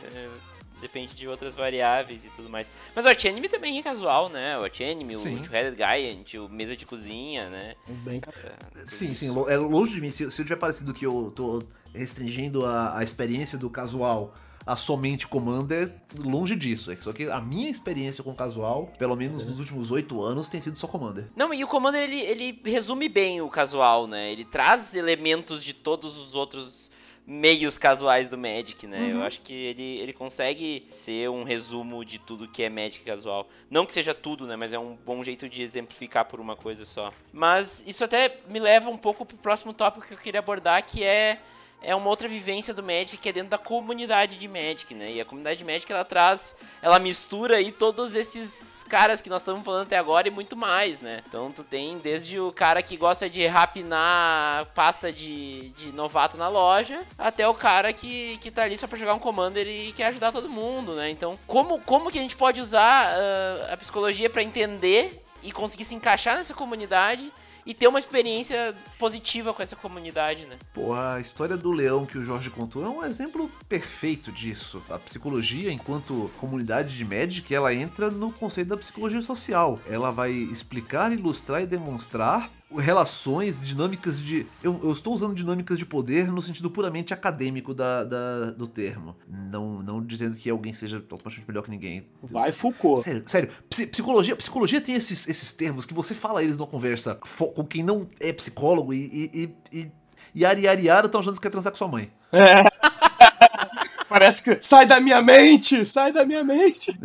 depende 0.85 1.15
de 1.15 1.27
outras 1.27 1.55
variáveis 1.55 2.23
e 2.23 2.29
tudo 2.35 2.49
mais. 2.49 2.71
Mas 2.93 3.05
o 3.05 3.07
Art 3.07 3.25
Anime 3.25 3.49
também 3.49 3.79
é 3.79 3.83
casual, 3.83 4.29
né? 4.29 4.57
O 4.57 4.63
Art 4.63 4.79
Anime, 4.81 5.17
sim. 5.17 5.35
o 5.35 5.41
Two-Headed 5.41 5.77
Giant, 5.77 6.33
o 6.35 6.49
Mesa 6.49 6.75
de 6.75 6.85
Cozinha, 6.85 7.49
né? 7.49 7.75
Bem 7.87 8.21
é, 8.27 8.95
Sim, 8.95 9.13
sim, 9.13 9.27
é 9.47 9.57
longe 9.57 9.93
de 9.93 10.01
mim. 10.01 10.11
Se, 10.11 10.29
se 10.29 10.41
eu 10.41 10.45
tiver 10.45 10.57
parecido 10.57 10.93
que 10.93 11.05
eu 11.05 11.31
tô 11.35 11.63
restringindo 11.93 12.65
a, 12.65 12.99
a 12.99 13.03
experiência 13.03 13.57
do 13.57 13.69
casual 13.69 14.33
a 14.65 14.75
somente 14.75 15.27
Commander, 15.27 15.93
longe 16.17 16.55
disso. 16.55 16.91
É 16.91 16.95
só 16.95 17.13
que 17.13 17.29
a 17.29 17.39
minha 17.39 17.69
experiência 17.69 18.23
com 18.23 18.33
casual, 18.33 18.91
pelo 18.97 19.15
menos 19.15 19.45
nos 19.45 19.59
últimos 19.59 19.91
oito 19.91 20.21
anos, 20.21 20.49
tem 20.49 20.59
sido 20.59 20.77
só 20.77 20.87
Commander. 20.87 21.27
Não, 21.35 21.53
e 21.53 21.63
o 21.63 21.67
Commander 21.67 22.01
ele, 22.01 22.19
ele 22.21 22.61
resume 22.65 23.07
bem 23.07 23.41
o 23.41 23.49
casual, 23.49 24.07
né? 24.07 24.31
Ele 24.31 24.43
traz 24.43 24.95
elementos 24.95 25.63
de 25.63 25.73
todos 25.73 26.17
os 26.17 26.35
outros 26.35 26.89
meios 27.27 27.77
casuais 27.77 28.29
do 28.29 28.37
Magic, 28.37 28.85
né? 28.85 29.01
Uhum. 29.01 29.09
Eu 29.09 29.23
acho 29.23 29.41
que 29.41 29.53
ele, 29.53 29.97
ele 29.97 30.13
consegue 30.13 30.85
ser 30.89 31.29
um 31.29 31.43
resumo 31.43 32.05
de 32.05 32.19
tudo 32.19 32.47
que 32.47 32.61
é 32.63 32.69
Magic 32.69 33.03
casual. 33.03 33.47
Não 33.69 33.85
que 33.85 33.93
seja 33.93 34.13
tudo, 34.13 34.45
né? 34.45 34.55
Mas 34.55 34.73
é 34.73 34.79
um 34.79 34.95
bom 34.95 35.23
jeito 35.23 35.49
de 35.49 35.63
exemplificar 35.63 36.25
por 36.25 36.39
uma 36.39 36.55
coisa 36.55 36.85
só. 36.85 37.11
Mas 37.33 37.83
isso 37.87 38.03
até 38.03 38.41
me 38.47 38.59
leva 38.59 38.89
um 38.89 38.97
pouco 38.97 39.25
pro 39.25 39.37
próximo 39.37 39.73
tópico 39.73 40.05
que 40.05 40.13
eu 40.13 40.17
queria 40.17 40.39
abordar, 40.39 40.85
que 40.85 41.03
é 41.03 41.39
é 41.85 41.95
uma 41.95 42.09
outra 42.09 42.27
vivência 42.27 42.73
do 42.73 42.81
Magic 42.81 43.17
que 43.17 43.29
é 43.29 43.31
dentro 43.31 43.49
da 43.49 43.57
comunidade 43.57 44.37
de 44.37 44.47
Magic, 44.47 44.93
né? 44.93 45.11
E 45.11 45.21
a 45.21 45.25
comunidade 45.25 45.59
de 45.59 45.65
Magic 45.65 45.91
ela 45.91 46.03
traz, 46.03 46.55
ela 46.81 46.97
mistura 46.97 47.57
aí 47.57 47.71
todos 47.71 48.15
esses 48.15 48.83
caras 48.89 49.21
que 49.21 49.29
nós 49.29 49.41
estamos 49.41 49.63
falando 49.63 49.83
até 49.83 49.97
agora 49.97 50.27
e 50.27 50.31
muito 50.31 50.55
mais, 50.55 50.99
né? 50.99 51.21
Então 51.27 51.51
tu 51.51 51.63
tem 51.63 51.99
desde 51.99 52.39
o 52.39 52.51
cara 52.51 52.81
que 52.81 52.97
gosta 52.97 53.29
de 53.29 53.45
rapinar 53.45 54.65
pasta 54.73 55.11
de, 55.11 55.69
de 55.69 55.91
novato 55.91 56.37
na 56.37 56.47
loja, 56.47 57.01
até 57.17 57.47
o 57.47 57.53
cara 57.53 57.93
que, 57.93 58.37
que 58.39 58.49
tá 58.49 58.63
ali 58.63 58.77
só 58.77 58.87
pra 58.87 58.97
jogar 58.97 59.13
um 59.13 59.19
Commander 59.19 59.67
e 59.67 59.93
quer 59.93 60.07
ajudar 60.07 60.31
todo 60.31 60.49
mundo, 60.49 60.95
né? 60.95 61.09
Então, 61.09 61.37
como, 61.45 61.79
como 61.81 62.11
que 62.11 62.17
a 62.17 62.21
gente 62.21 62.35
pode 62.35 62.59
usar 62.59 63.13
uh, 63.13 63.73
a 63.73 63.77
psicologia 63.77 64.29
para 64.29 64.43
entender 64.43 65.23
e 65.43 65.51
conseguir 65.51 65.85
se 65.85 65.93
encaixar 65.93 66.35
nessa 66.35 66.53
comunidade 66.53 67.31
e 67.65 67.73
ter 67.73 67.87
uma 67.87 67.99
experiência 67.99 68.75
positiva 68.99 69.53
com 69.53 69.61
essa 69.61 69.75
comunidade, 69.75 70.45
né? 70.45 70.57
Pô, 70.73 70.93
a 70.93 71.19
história 71.19 71.57
do 71.57 71.71
leão 71.71 72.05
que 72.05 72.17
o 72.17 72.23
Jorge 72.23 72.49
contou 72.49 72.85
é 72.85 72.89
um 72.89 73.03
exemplo 73.03 73.49
perfeito 73.67 74.31
disso. 74.31 74.81
A 74.89 74.99
psicologia, 74.99 75.71
enquanto 75.71 76.29
comunidade 76.37 76.95
de 76.95 77.03
Magic, 77.03 77.53
ela 77.53 77.73
entra 77.73 78.09
no 78.09 78.31
conceito 78.31 78.67
da 78.67 78.77
psicologia 78.77 79.21
social. 79.21 79.79
Ela 79.87 80.11
vai 80.11 80.31
explicar, 80.31 81.11
ilustrar 81.11 81.61
e 81.61 81.65
demonstrar 81.65 82.49
relações, 82.71 83.61
dinâmicas 83.61 84.19
de. 84.19 84.45
Eu, 84.63 84.79
eu, 84.83 84.91
estou 84.91 85.13
usando 85.13 85.35
dinâmicas 85.35 85.77
de 85.77 85.85
poder 85.85 86.31
no 86.31 86.41
sentido 86.41 86.69
puramente 86.69 87.13
acadêmico 87.13 87.73
da, 87.73 88.03
da, 88.03 88.51
do 88.51 88.67
termo. 88.67 89.15
Não, 89.27 89.81
não 89.81 90.03
dizendo 90.03 90.35
que 90.35 90.49
alguém 90.49 90.73
seja 90.73 90.97
automaticamente 90.97 91.47
melhor 91.47 91.61
que 91.63 91.69
ninguém. 91.69 92.07
Vai 92.23 92.51
Foucault. 92.51 93.03
Sério, 93.03 93.23
sério. 93.27 93.49
Psicologia, 93.69 94.35
psicologia 94.35 94.81
tem 94.81 94.95
esses, 94.95 95.27
esses 95.27 95.51
termos 95.51 95.85
que 95.85 95.93
você 95.93 96.13
fala 96.13 96.43
eles 96.43 96.57
numa 96.57 96.67
conversa 96.67 97.15
com 97.15 97.65
quem 97.65 97.83
não 97.83 98.07
é 98.19 98.33
psicólogo 98.33 98.93
e. 98.93 99.31
e, 99.33 99.55
e, 99.71 99.79
e 99.79 99.91
Yari 100.37 100.63
Yari 100.63 100.85
Yara 100.87 101.05
estão 101.05 101.21
achando 101.21 101.35
que 101.35 101.41
quer 101.41 101.49
transar 101.49 101.71
com 101.71 101.77
sua 101.77 101.87
mãe. 101.87 102.11
É. 102.33 102.65
Parece 104.15 104.43
que 104.43 104.61
sai 104.61 104.85
da 104.85 104.97
minha 105.01 105.21
mente, 105.21 105.85
sai 105.85 106.13
da 106.13 106.23
minha 106.23 106.41
mente. 106.41 106.97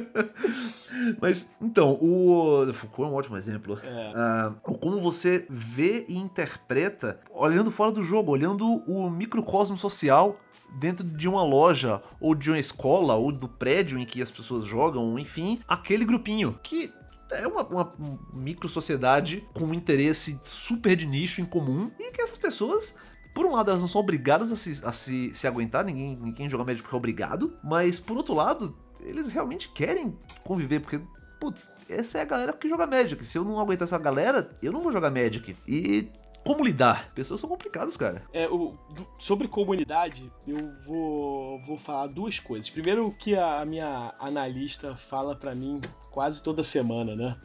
Mas, 1.18 1.48
então, 1.62 1.92
o 1.98 2.70
Foucault 2.74 3.10
é 3.10 3.14
um 3.14 3.16
ótimo 3.16 3.38
exemplo. 3.38 3.80
É. 3.82 4.48
Uh, 4.50 4.78
como 4.78 5.00
você 5.00 5.46
vê 5.48 6.04
e 6.10 6.18
interpreta, 6.18 7.18
olhando 7.30 7.70
fora 7.70 7.90
do 7.90 8.02
jogo, 8.02 8.32
olhando 8.32 8.66
o 8.86 9.08
microcosmo 9.08 9.78
social 9.78 10.38
dentro 10.78 11.02
de 11.02 11.26
uma 11.26 11.42
loja, 11.42 12.02
ou 12.20 12.34
de 12.34 12.50
uma 12.50 12.58
escola, 12.58 13.14
ou 13.14 13.32
do 13.32 13.48
prédio 13.48 13.98
em 13.98 14.04
que 14.04 14.20
as 14.20 14.30
pessoas 14.30 14.64
jogam, 14.64 15.18
enfim, 15.18 15.58
aquele 15.66 16.04
grupinho 16.04 16.60
que 16.62 16.92
é 17.30 17.46
uma, 17.46 17.62
uma 17.62 17.94
micro 18.34 18.68
sociedade 18.68 19.42
com 19.54 19.64
um 19.64 19.72
interesse 19.72 20.38
super 20.44 20.94
de 20.96 21.06
nicho 21.06 21.40
em 21.40 21.46
comum 21.46 21.90
e 21.98 22.10
que 22.10 22.20
essas 22.20 22.36
pessoas 22.36 22.94
por 23.34 23.46
um 23.46 23.52
lado, 23.52 23.70
elas 23.70 23.80
não 23.80 23.88
são 23.88 24.00
obrigadas 24.00 24.52
a 24.52 24.56
se, 24.56 24.80
a 24.84 24.92
se, 24.92 25.34
se 25.34 25.46
aguentar, 25.46 25.84
ninguém, 25.84 26.16
ninguém 26.16 26.48
joga 26.48 26.64
médico 26.64 26.84
porque 26.84 26.96
é 26.96 26.98
obrigado, 26.98 27.56
mas 27.62 28.00
por 28.00 28.16
outro 28.16 28.34
lado, 28.34 28.76
eles 29.00 29.30
realmente 29.30 29.68
querem 29.68 30.16
conviver, 30.44 30.80
porque, 30.80 31.00
putz, 31.40 31.70
essa 31.88 32.18
é 32.18 32.22
a 32.22 32.24
galera 32.24 32.52
que 32.52 32.68
joga 32.68 32.86
Magic. 32.86 33.24
Se 33.24 33.38
eu 33.38 33.44
não 33.44 33.58
aguentar 33.58 33.84
essa 33.84 33.98
galera, 33.98 34.50
eu 34.62 34.72
não 34.72 34.82
vou 34.82 34.92
jogar 34.92 35.10
Magic. 35.10 35.56
E 35.66 36.08
como 36.44 36.64
lidar? 36.64 37.12
Pessoas 37.14 37.40
são 37.40 37.48
complicadas, 37.48 37.96
cara. 37.96 38.22
É, 38.32 38.48
o, 38.48 38.74
sobre 39.18 39.46
comunidade, 39.46 40.30
eu 40.46 40.72
vou, 40.86 41.60
vou 41.60 41.78
falar 41.78 42.06
duas 42.06 42.38
coisas. 42.38 42.70
Primeiro, 42.70 43.06
o 43.06 43.12
que 43.12 43.36
a 43.36 43.64
minha 43.64 44.14
analista 44.18 44.96
fala 44.96 45.36
para 45.36 45.54
mim 45.54 45.80
quase 46.10 46.42
toda 46.42 46.62
semana, 46.62 47.14
né? 47.14 47.36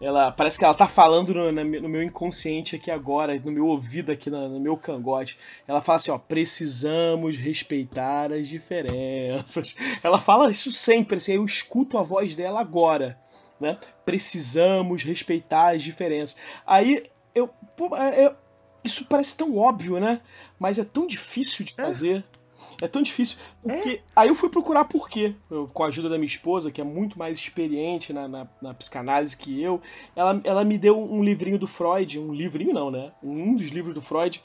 Ela 0.00 0.32
parece 0.32 0.58
que 0.58 0.64
ela 0.64 0.74
tá 0.74 0.86
falando 0.86 1.32
no, 1.32 1.52
no 1.52 1.88
meu 1.88 2.02
inconsciente 2.02 2.76
aqui 2.76 2.90
agora, 2.90 3.38
no 3.38 3.52
meu 3.52 3.66
ouvido 3.66 4.10
aqui, 4.10 4.28
no, 4.28 4.48
no, 4.48 4.60
meu 4.60 4.76
cangote. 4.76 5.38
Ela 5.66 5.80
fala 5.80 5.98
assim, 5.98 6.10
ó, 6.10 6.18
precisamos 6.18 7.36
respeitar 7.36 8.32
as 8.32 8.48
diferenças. 8.48 9.74
Ela 10.02 10.18
fala 10.18 10.50
isso 10.50 10.72
sempre, 10.72 11.16
assim, 11.16 11.34
eu 11.34 11.44
escuto 11.44 11.96
a 11.96 12.02
voz 12.02 12.34
dela 12.34 12.60
agora, 12.60 13.18
né? 13.60 13.78
Precisamos 14.04 15.02
respeitar 15.02 15.74
as 15.74 15.82
diferenças. 15.82 16.36
Aí 16.66 17.02
eu, 17.34 17.48
é, 17.96 18.26
eu 18.26 18.36
isso 18.84 19.06
parece 19.06 19.36
tão 19.36 19.56
óbvio, 19.56 19.98
né? 19.98 20.20
Mas 20.58 20.78
é 20.78 20.84
tão 20.84 21.06
difícil 21.06 21.64
de 21.64 21.72
é. 21.72 21.82
fazer. 21.82 22.18
É. 22.18 22.43
É 22.80 22.88
tão 22.88 23.02
difícil. 23.02 23.38
Porque... 23.62 23.90
É? 23.90 24.00
Aí 24.16 24.28
eu 24.28 24.34
fui 24.34 24.48
procurar 24.48 24.84
por 24.84 25.08
quê. 25.08 25.34
Eu, 25.50 25.68
com 25.68 25.82
a 25.82 25.88
ajuda 25.88 26.08
da 26.08 26.16
minha 26.16 26.26
esposa, 26.26 26.70
que 26.70 26.80
é 26.80 26.84
muito 26.84 27.18
mais 27.18 27.38
experiente 27.38 28.12
na, 28.12 28.28
na, 28.28 28.48
na, 28.60 28.74
psicanálise 28.74 29.36
que 29.36 29.60
eu, 29.60 29.80
ela, 30.14 30.40
ela 30.44 30.64
me 30.64 30.78
deu 30.78 30.98
um 30.98 31.22
livrinho 31.22 31.58
do 31.58 31.66
Freud, 31.66 32.18
um 32.18 32.32
livrinho 32.32 32.72
não, 32.72 32.90
né? 32.90 33.12
Um 33.22 33.54
dos 33.54 33.68
livros 33.68 33.94
do 33.94 34.00
Freud 34.00 34.42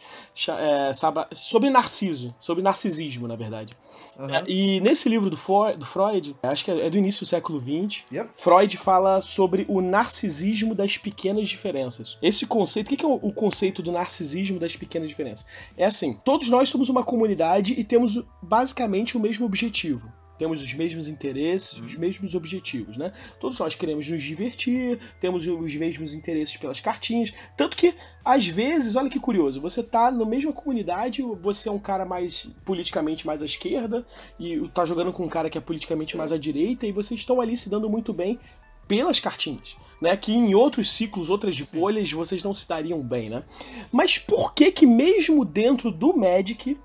é, 0.47 0.91
sobre 1.34 1.69
Narciso, 1.69 2.34
sobre 2.39 2.63
narcisismo, 2.63 3.27
na 3.27 3.36
verdade. 3.36 3.73
Uhum. 4.17 4.30
É, 4.30 4.43
e 4.47 4.80
nesse 4.82 5.07
livro 5.07 5.30
do, 5.30 5.38
For, 5.38 5.75
do 5.77 5.86
Freud, 5.86 6.36
acho 6.43 6.65
que 6.65 6.71
é 6.71 6.89
do 6.89 6.97
início 6.97 7.21
do 7.21 7.27
século 7.27 7.59
XX, 7.59 8.03
yep. 8.11 8.30
Freud 8.34 8.75
fala 8.77 9.21
sobre 9.21 9.65
o 9.67 9.82
narcisismo 9.82 10.75
das 10.75 10.97
pequenas 10.97 11.47
diferenças. 11.47 12.17
Esse 12.21 12.45
conceito, 12.45 12.93
o 12.93 12.97
que 12.97 13.05
é 13.05 13.07
o 13.07 13.32
conceito 13.32 13.82
do 13.82 13.91
narcisismo 13.91 14.59
das 14.59 14.75
pequenas 14.75 15.09
diferenças? 15.09 15.45
É 15.77 15.86
assim, 15.86 16.13
todos 16.23 16.49
nós 16.49 16.69
somos 16.69 16.89
uma 16.89 17.03
comunidade 17.03 17.73
e 17.77 17.84
temos 17.84 18.21
basicamente 18.41 19.17
o 19.17 19.19
mesmo 19.19 19.45
objetivo. 19.45 20.11
Temos 20.39 20.63
os 20.63 20.73
mesmos 20.73 21.09
interesses, 21.09 21.77
os 21.80 21.97
mesmos 21.97 22.34
objetivos, 22.34 22.95
né? 22.95 23.11
Todos 23.41 23.59
nós 23.59 23.75
queremos 23.75 24.09
nos 24.09 24.23
divertir, 24.23 24.97
temos 25.19 25.45
os 25.45 25.75
mesmos 25.75 26.13
interesses 26.13 26.55
pelas 26.55 26.80
cartinhas. 26.80 27.34
Tanto 27.57 27.75
que, 27.75 27.93
às 28.23 28.47
vezes, 28.47 28.95
olha 28.95 29.09
que 29.09 29.19
curioso, 29.19 29.59
você 29.59 29.84
tá 29.84 30.09
na 30.09 30.25
mesma 30.25 30.53
comunidade, 30.53 31.21
você 31.41 31.67
é 31.67 31.71
um 31.71 31.77
cara 31.77 32.05
mais 32.05 32.47
politicamente 32.63 33.27
mais 33.27 33.41
à 33.41 33.45
esquerda, 33.45 34.07
e 34.39 34.65
tá 34.69 34.86
jogando 34.86 35.11
com 35.11 35.25
um 35.25 35.30
cara 35.30 35.49
que 35.49 35.57
é 35.57 35.61
politicamente 35.61 36.15
mais 36.15 36.32
à 36.32 36.38
direita, 36.38 36.88
e 36.88 36.93
vocês 36.93 37.19
estão 37.19 37.41
ali 37.41 37.57
se 37.57 37.69
dando 37.69 37.89
muito 37.89 38.13
bem 38.13 38.39
pelas 38.88 39.19
cartinhas, 39.19 39.75
né? 40.01 40.15
Que 40.15 40.32
em 40.32 40.55
outros 40.55 40.89
ciclos, 40.89 41.30
outras 41.30 41.59
bolhas, 41.59 42.11
vocês 42.13 42.41
não 42.41 42.53
se 42.53 42.65
dariam 42.67 43.01
bem, 43.01 43.30
né? 43.30 43.43
Mas 43.91 44.17
por 44.17 44.53
que 44.53 44.71
que 44.71 44.88
mesmo 44.88 45.43
dentro 45.43 45.91
do 45.91 46.15
Magic 46.15 46.77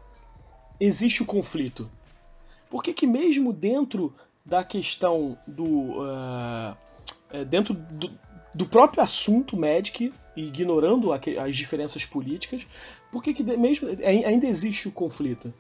existe 0.81 1.22
o 1.22 1.27
conflito? 1.27 1.91
Por 2.68 2.83
que, 2.83 2.93
que 2.93 3.07
mesmo 3.07 3.53
dentro 3.53 4.14
da 4.45 4.62
questão 4.62 5.39
do. 5.47 5.64
Uh, 6.01 6.77
dentro 7.49 7.75
do, 7.75 8.11
do, 8.55 8.66
próprio 8.66 9.03
assunto 9.03 9.57
Magic, 9.57 10.12
ignorando 10.37 11.11
as 11.12 11.57
diferenças 11.57 12.05
políticas, 12.05 12.66
por 13.11 13.22
que, 13.22 13.35
que 13.35 13.43
mesmo 13.43 13.89
ainda 14.05 14.47
existe 14.47 14.89
o 14.89 14.93
conflito? 14.93 15.53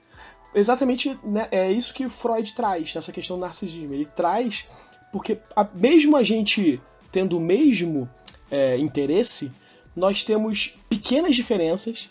Exatamente 0.54 1.18
né, 1.24 1.48
é 1.50 1.70
isso 1.72 1.92
que 1.92 2.08
Freud 2.08 2.54
traz 2.54 2.94
nessa 2.94 3.10
questão 3.10 3.36
do 3.36 3.40
narcisismo. 3.40 3.92
Ele 3.92 4.06
traz 4.06 4.66
porque 5.14 5.38
a, 5.54 5.62
mesmo 5.74 6.16
a 6.16 6.24
gente 6.24 6.80
tendo 7.12 7.38
o 7.38 7.40
mesmo 7.40 8.10
é, 8.50 8.76
interesse, 8.76 9.52
nós 9.94 10.24
temos 10.24 10.76
pequenas 10.88 11.36
diferenças 11.36 12.10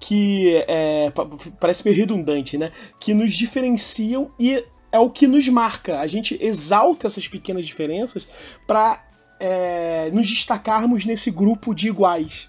que 0.00 0.56
é, 0.68 1.12
parece 1.60 1.84
meio 1.84 1.96
redundante, 1.96 2.58
né? 2.58 2.70
Que 3.00 3.14
nos 3.14 3.32
diferenciam 3.32 4.30
e 4.38 4.64
é 4.92 4.98
o 4.98 5.10
que 5.10 5.26
nos 5.26 5.48
marca. 5.48 6.00
A 6.00 6.06
gente 6.06 6.38
exalta 6.40 7.06
essas 7.06 7.26
pequenas 7.26 7.66
diferenças 7.66 8.26
para 8.66 9.04
é, 9.40 10.10
nos 10.12 10.28
destacarmos 10.28 11.04
nesse 11.04 11.30
grupo 11.30 11.74
de 11.74 11.88
iguais. 11.88 12.48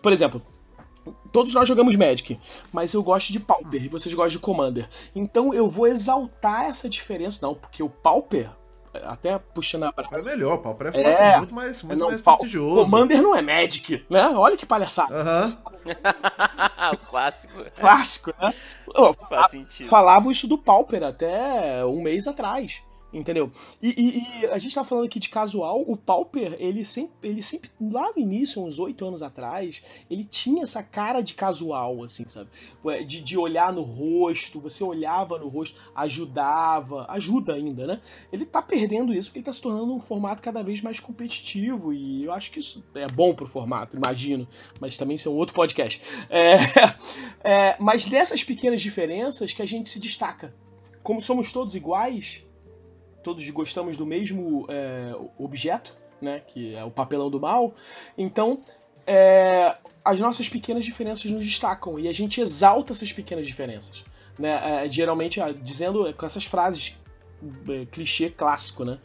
Por 0.00 0.12
exemplo, 0.12 0.42
todos 1.30 1.54
nós 1.54 1.68
jogamos 1.68 1.96
Magic, 1.96 2.38
mas 2.72 2.92
eu 2.94 3.02
gosto 3.02 3.32
de 3.32 3.40
Pauper 3.40 3.84
e 3.84 3.88
vocês 3.88 4.14
gostam 4.14 4.32
de 4.32 4.38
Commander. 4.38 4.88
Então 5.14 5.52
eu 5.52 5.68
vou 5.68 5.86
exaltar 5.86 6.64
essa 6.64 6.88
diferença, 6.88 7.46
não, 7.46 7.54
porque 7.54 7.82
o 7.82 7.88
Pauper 7.88 8.50
até 9.04 9.38
puxando 9.38 9.84
a 9.84 9.92
brasa. 9.92 10.30
É 10.30 10.34
melhor, 10.34 10.58
Pauper 10.58 10.92
é, 10.94 11.32
é 11.32 11.38
muito 11.38 11.54
mais, 11.54 11.82
muito 11.82 11.98
não, 11.98 12.08
mais 12.08 12.20
prestigioso. 12.20 12.84
Commander 12.84 13.22
não 13.22 13.34
é 13.34 13.42
Magic, 13.42 14.04
né? 14.08 14.28
Olha 14.28 14.56
que 14.56 14.66
palhaçada. 14.66 15.14
Uhum. 15.14 15.56
clássico. 17.08 17.52
Clássico, 17.74 18.34
né? 18.40 18.54
Faz 19.28 19.50
sentido. 19.50 19.88
Falava 19.88 20.30
isso 20.30 20.46
do 20.46 20.58
Pauper 20.58 21.02
até 21.02 21.84
um 21.84 22.02
mês 22.02 22.26
atrás. 22.26 22.82
Entendeu? 23.12 23.50
E, 23.82 23.90
e, 23.90 24.42
e, 24.42 24.46
a 24.46 24.58
gente 24.58 24.74
tá 24.74 24.82
falando 24.82 25.04
aqui 25.04 25.18
de 25.18 25.28
casual, 25.28 25.84
o 25.86 25.98
Pauper, 25.98 26.56
ele 26.58 26.82
sempre, 26.82 27.28
ele 27.28 27.42
sempre, 27.42 27.70
lá 27.78 28.10
no 28.10 28.18
início, 28.18 28.64
uns 28.64 28.78
oito 28.78 29.04
anos 29.04 29.22
atrás, 29.22 29.82
ele 30.10 30.24
tinha 30.24 30.62
essa 30.62 30.82
cara 30.82 31.20
de 31.20 31.34
casual, 31.34 32.02
assim, 32.02 32.24
sabe? 32.26 32.48
De, 33.06 33.20
de 33.20 33.36
olhar 33.36 33.70
no 33.70 33.82
rosto, 33.82 34.60
você 34.60 34.82
olhava 34.82 35.38
no 35.38 35.48
rosto, 35.48 35.78
ajudava, 35.94 37.04
ajuda 37.10 37.52
ainda, 37.52 37.86
né? 37.86 38.00
Ele 38.32 38.46
tá 38.46 38.62
perdendo 38.62 39.12
isso 39.12 39.28
porque 39.28 39.40
ele 39.40 39.46
tá 39.46 39.52
se 39.52 39.60
tornando 39.60 39.92
um 39.94 40.00
formato 40.00 40.42
cada 40.42 40.62
vez 40.62 40.80
mais 40.80 40.98
competitivo 40.98 41.92
e 41.92 42.24
eu 42.24 42.32
acho 42.32 42.50
que 42.50 42.60
isso 42.60 42.82
é 42.94 43.08
bom 43.08 43.34
pro 43.34 43.46
formato, 43.46 43.94
imagino, 43.94 44.48
mas 44.80 44.96
também 44.96 45.16
isso 45.16 45.28
é 45.28 45.32
um 45.32 45.36
outro 45.36 45.54
podcast. 45.54 46.00
É, 46.30 46.54
é, 47.44 47.76
mas 47.78 48.06
dessas 48.06 48.42
pequenas 48.42 48.80
diferenças 48.80 49.52
que 49.52 49.60
a 49.60 49.66
gente 49.66 49.90
se 49.90 50.00
destaca. 50.00 50.54
Como 51.02 51.20
somos 51.20 51.52
todos 51.52 51.74
iguais, 51.74 52.44
todos 53.22 53.48
gostamos 53.50 53.96
do 53.96 54.06
mesmo 54.06 54.66
é, 54.68 55.14
objeto, 55.38 55.96
né, 56.20 56.40
que 56.40 56.74
é 56.74 56.84
o 56.84 56.90
papelão 56.90 57.30
do 57.30 57.40
mal. 57.40 57.74
Então, 58.16 58.60
é, 59.06 59.76
as 60.04 60.20
nossas 60.20 60.48
pequenas 60.48 60.84
diferenças 60.84 61.30
nos 61.30 61.44
destacam 61.44 61.98
e 61.98 62.08
a 62.08 62.12
gente 62.12 62.40
exalta 62.40 62.92
essas 62.92 63.12
pequenas 63.12 63.46
diferenças, 63.46 64.04
né? 64.38 64.84
É, 64.84 64.90
geralmente 64.90 65.40
é, 65.40 65.52
dizendo 65.52 66.12
com 66.14 66.26
essas 66.26 66.44
frases 66.44 66.96
é, 67.68 67.86
clichê 67.86 68.30
clássico, 68.30 68.84
né? 68.84 68.98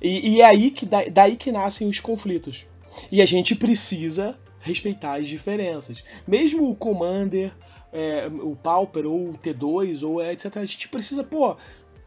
E, 0.00 0.34
e 0.34 0.40
é 0.40 0.44
aí 0.44 0.70
que 0.70 0.86
da, 0.86 1.04
daí 1.04 1.36
que 1.36 1.52
nascem 1.52 1.88
os 1.88 2.00
conflitos. 2.00 2.66
E 3.10 3.22
a 3.22 3.26
gente 3.26 3.54
precisa 3.54 4.38
respeitar 4.60 5.18
as 5.18 5.28
diferenças. 5.28 6.04
Mesmo 6.26 6.70
o 6.70 6.76
Commander, 6.76 7.52
é, 7.92 8.26
o 8.26 8.56
Pauper 8.56 9.06
ou 9.06 9.30
o 9.30 9.34
T2 9.34 10.06
ou 10.06 10.22
etc. 10.22 10.56
A 10.56 10.64
gente 10.64 10.88
precisa, 10.88 11.22
pô, 11.22 11.56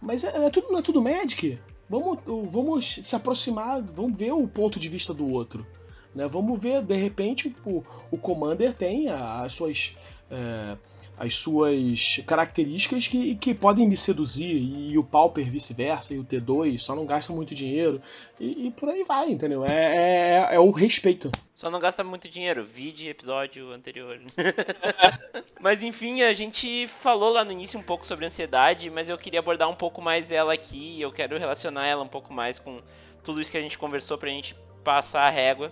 mas 0.05 0.23
é, 0.23 0.45
é 0.45 0.49
tudo, 0.49 0.71
não 0.71 0.79
é 0.79 0.81
tudo 0.81 1.01
Magic. 1.01 1.59
Vamos, 1.89 2.19
vamos 2.25 2.99
se 3.03 3.15
aproximar, 3.15 3.81
vamos 3.81 4.17
ver 4.17 4.31
o 4.31 4.47
ponto 4.47 4.79
de 4.79 4.87
vista 4.87 5.13
do 5.13 5.29
outro. 5.29 5.65
Né? 6.13 6.27
Vamos 6.27 6.59
ver, 6.59 6.81
de 6.81 6.95
repente, 6.95 7.55
o, 7.65 7.83
o 8.09 8.17
Commander 8.17 8.73
tem 8.73 9.09
as 9.09 9.53
suas. 9.53 9.95
É, 10.31 10.77
as 11.17 11.35
suas 11.35 12.21
características 12.25 13.07
que, 13.07 13.35
que 13.35 13.53
podem 13.53 13.87
me 13.87 13.95
seduzir, 13.95 14.55
e 14.55 14.97
o 14.97 15.03
Pauper 15.03 15.49
vice-versa, 15.49 16.13
e 16.13 16.19
o 16.19 16.23
T2 16.23 16.77
só 16.77 16.95
não 16.95 17.05
gasta 17.05 17.31
muito 17.31 17.55
dinheiro, 17.55 18.01
e, 18.39 18.67
e 18.67 18.71
por 18.71 18.89
aí 18.89 19.03
vai, 19.03 19.29
entendeu? 19.29 19.65
É, 19.65 20.49
é, 20.51 20.55
é, 20.55 20.59
o 20.59 20.71
respeito. 20.71 21.31
Só 21.53 21.69
não 21.69 21.79
gasta 21.79 22.03
muito 22.03 22.27
dinheiro, 22.27 22.65
vide 22.65 23.07
episódio 23.07 23.71
anterior. 23.71 24.19
mas 25.61 25.81
enfim, 25.81 26.21
a 26.21 26.33
gente 26.33 26.87
falou 26.87 27.31
lá 27.31 27.45
no 27.45 27.51
início 27.51 27.79
um 27.79 27.83
pouco 27.83 28.05
sobre 28.05 28.25
ansiedade, 28.25 28.89
mas 28.89 29.07
eu 29.07 29.17
queria 29.17 29.39
abordar 29.39 29.69
um 29.69 29.75
pouco 29.75 30.01
mais 30.01 30.31
ela 30.31 30.53
aqui, 30.53 30.99
eu 30.99 31.11
quero 31.11 31.37
relacionar 31.37 31.87
ela 31.87 32.03
um 32.03 32.09
pouco 32.09 32.33
mais 32.33 32.59
com 32.59 32.81
tudo 33.23 33.39
isso 33.39 33.51
que 33.51 33.57
a 33.57 33.61
gente 33.61 33.77
conversou 33.77 34.17
pra 34.17 34.29
gente 34.29 34.55
passar 34.83 35.23
a 35.23 35.29
régua. 35.29 35.71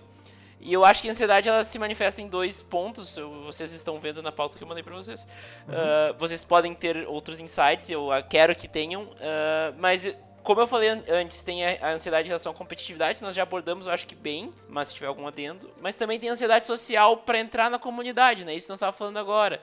E 0.60 0.72
eu 0.72 0.84
acho 0.84 1.02
que 1.02 1.08
a 1.08 1.10
ansiedade 1.10 1.48
ela 1.48 1.62
se 1.62 1.78
manifesta 1.78 2.22
em 2.22 2.28
dois 2.28 2.62
pontos. 2.62 3.16
Vocês 3.44 3.72
estão 3.72 4.00
vendo 4.00 4.22
na 4.22 4.32
pauta 4.32 4.56
que 4.56 4.64
eu 4.64 4.68
mandei 4.68 4.82
para 4.82 4.94
vocês. 4.94 5.26
Uhum. 5.68 5.74
Uh, 5.74 6.18
vocês 6.18 6.44
podem 6.44 6.74
ter 6.74 7.06
outros 7.06 7.38
insights, 7.38 7.90
eu 7.90 8.08
quero 8.30 8.54
que 8.56 8.66
tenham. 8.66 9.02
Uh, 9.02 9.74
mas, 9.78 10.14
como 10.42 10.60
eu 10.60 10.66
falei 10.66 10.88
antes, 10.88 11.42
tem 11.42 11.66
a, 11.66 11.90
ansiedade 11.90 12.26
em 12.26 12.28
relação 12.28 12.52
à 12.52 12.54
competitividade, 12.54 13.22
nós 13.22 13.36
já 13.36 13.42
abordamos, 13.42 13.86
eu 13.86 13.92
acho 13.92 14.06
que 14.06 14.14
bem, 14.14 14.52
mas 14.68 14.88
se 14.88 14.94
tiver 14.94 15.06
algum 15.06 15.26
adendo. 15.26 15.70
Mas 15.82 15.96
também 15.96 16.18
tem 16.18 16.30
a 16.30 16.32
ansiedade 16.32 16.66
social 16.66 17.18
para 17.18 17.38
entrar 17.38 17.70
na 17.70 17.78
comunidade, 17.78 18.44
né? 18.44 18.54
Isso 18.54 18.68
nós 18.70 18.78
estávamos 18.78 18.98
falando 18.98 19.18
agora. 19.18 19.60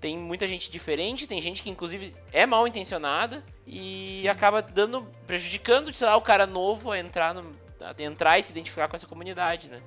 Tem 0.00 0.16
muita 0.16 0.46
gente 0.46 0.70
diferente, 0.70 1.26
tem 1.26 1.40
gente 1.40 1.62
que 1.62 1.70
inclusive 1.70 2.14
é 2.30 2.44
mal 2.44 2.68
intencionada 2.68 3.42
e 3.66 4.28
acaba 4.28 4.60
dando, 4.60 5.02
prejudicando, 5.26 5.92
sei 5.92 6.06
lá, 6.06 6.14
o 6.16 6.20
cara 6.20 6.46
novo 6.46 6.92
a 6.92 6.98
entrar, 6.98 7.32
no, 7.32 7.50
a 7.80 8.02
entrar 8.02 8.38
e 8.38 8.42
se 8.42 8.52
identificar 8.52 8.86
com 8.86 8.96
essa 8.96 9.06
comunidade, 9.06 9.68
né? 9.68 9.80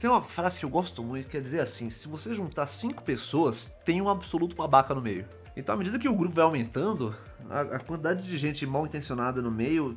Tem 0.00 0.10
uma 0.10 0.22
frase 0.22 0.58
que 0.58 0.64
eu 0.64 0.70
gosto 0.70 1.02
muito, 1.02 1.26
que 1.26 1.32
quer 1.32 1.42
dizer 1.42 1.60
assim: 1.60 1.88
se 1.88 2.08
você 2.08 2.34
juntar 2.34 2.66
cinco 2.66 3.02
pessoas, 3.02 3.70
tem 3.84 4.02
um 4.02 4.08
absoluto 4.08 4.56
babaca 4.56 4.94
no 4.94 5.00
meio. 5.00 5.24
Então, 5.56 5.74
à 5.74 5.78
medida 5.78 5.98
que 5.98 6.08
o 6.08 6.14
grupo 6.14 6.34
vai 6.34 6.44
aumentando, 6.44 7.14
a, 7.48 7.60
a 7.60 7.78
quantidade 7.78 8.24
de 8.24 8.36
gente 8.36 8.66
mal 8.66 8.86
intencionada 8.86 9.40
no 9.42 9.50
meio 9.50 9.96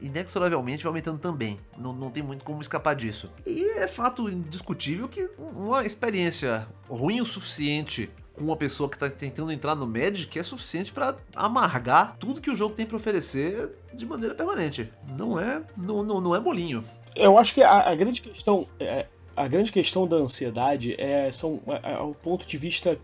inexoravelmente 0.00 0.82
vai 0.82 0.90
aumentando 0.90 1.18
também. 1.18 1.58
Não, 1.78 1.92
não 1.92 2.10
tem 2.10 2.22
muito 2.22 2.44
como 2.44 2.60
escapar 2.60 2.94
disso. 2.94 3.30
E 3.46 3.62
é 3.78 3.86
fato 3.86 4.28
indiscutível 4.28 5.08
que 5.08 5.30
uma 5.38 5.84
experiência 5.86 6.66
ruim 6.88 7.20
o 7.20 7.26
suficiente 7.26 8.10
com 8.34 8.44
uma 8.44 8.56
pessoa 8.56 8.88
que 8.88 8.96
está 8.96 9.08
tentando 9.08 9.52
entrar 9.52 9.76
no 9.76 9.86
Magic 9.86 10.36
é 10.36 10.42
suficiente 10.42 10.92
para 10.92 11.16
amargar 11.36 12.16
tudo 12.18 12.40
que 12.40 12.50
o 12.50 12.56
jogo 12.56 12.74
tem 12.74 12.84
para 12.84 12.96
oferecer 12.96 13.70
de 13.94 14.04
maneira 14.04 14.34
permanente. 14.34 14.92
Não 15.16 15.38
é, 15.38 15.62
não, 15.76 16.02
não, 16.02 16.20
não 16.20 16.34
é 16.34 16.40
molinho 16.40 16.84
eu 17.14 17.38
acho 17.38 17.54
que 17.54 17.62
a, 17.62 17.90
a 17.90 17.94
grande 17.94 18.22
questão 18.22 18.66
é, 18.78 19.06
a 19.36 19.48
grande 19.48 19.72
questão 19.72 20.06
da 20.06 20.16
ansiedade 20.16 20.94
é 20.98 21.30
são 21.30 21.60
é, 21.66 21.92
é, 21.94 21.98
o 21.98 22.14
ponto 22.14 22.46
de 22.46 22.56
vista 22.56 22.98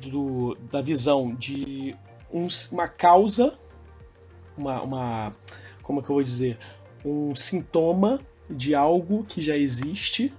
do, 0.00 0.56
da 0.70 0.80
visão 0.80 1.34
de 1.34 1.96
um, 2.32 2.46
uma 2.72 2.88
causa 2.88 3.58
uma, 4.56 4.82
uma 4.82 5.36
como 5.82 6.00
é 6.00 6.02
que 6.02 6.10
eu 6.10 6.14
vou 6.14 6.22
dizer 6.22 6.58
um 7.04 7.34
sintoma 7.34 8.20
de 8.48 8.74
algo 8.74 9.24
que 9.24 9.40
já 9.40 9.56
existe 9.56 10.32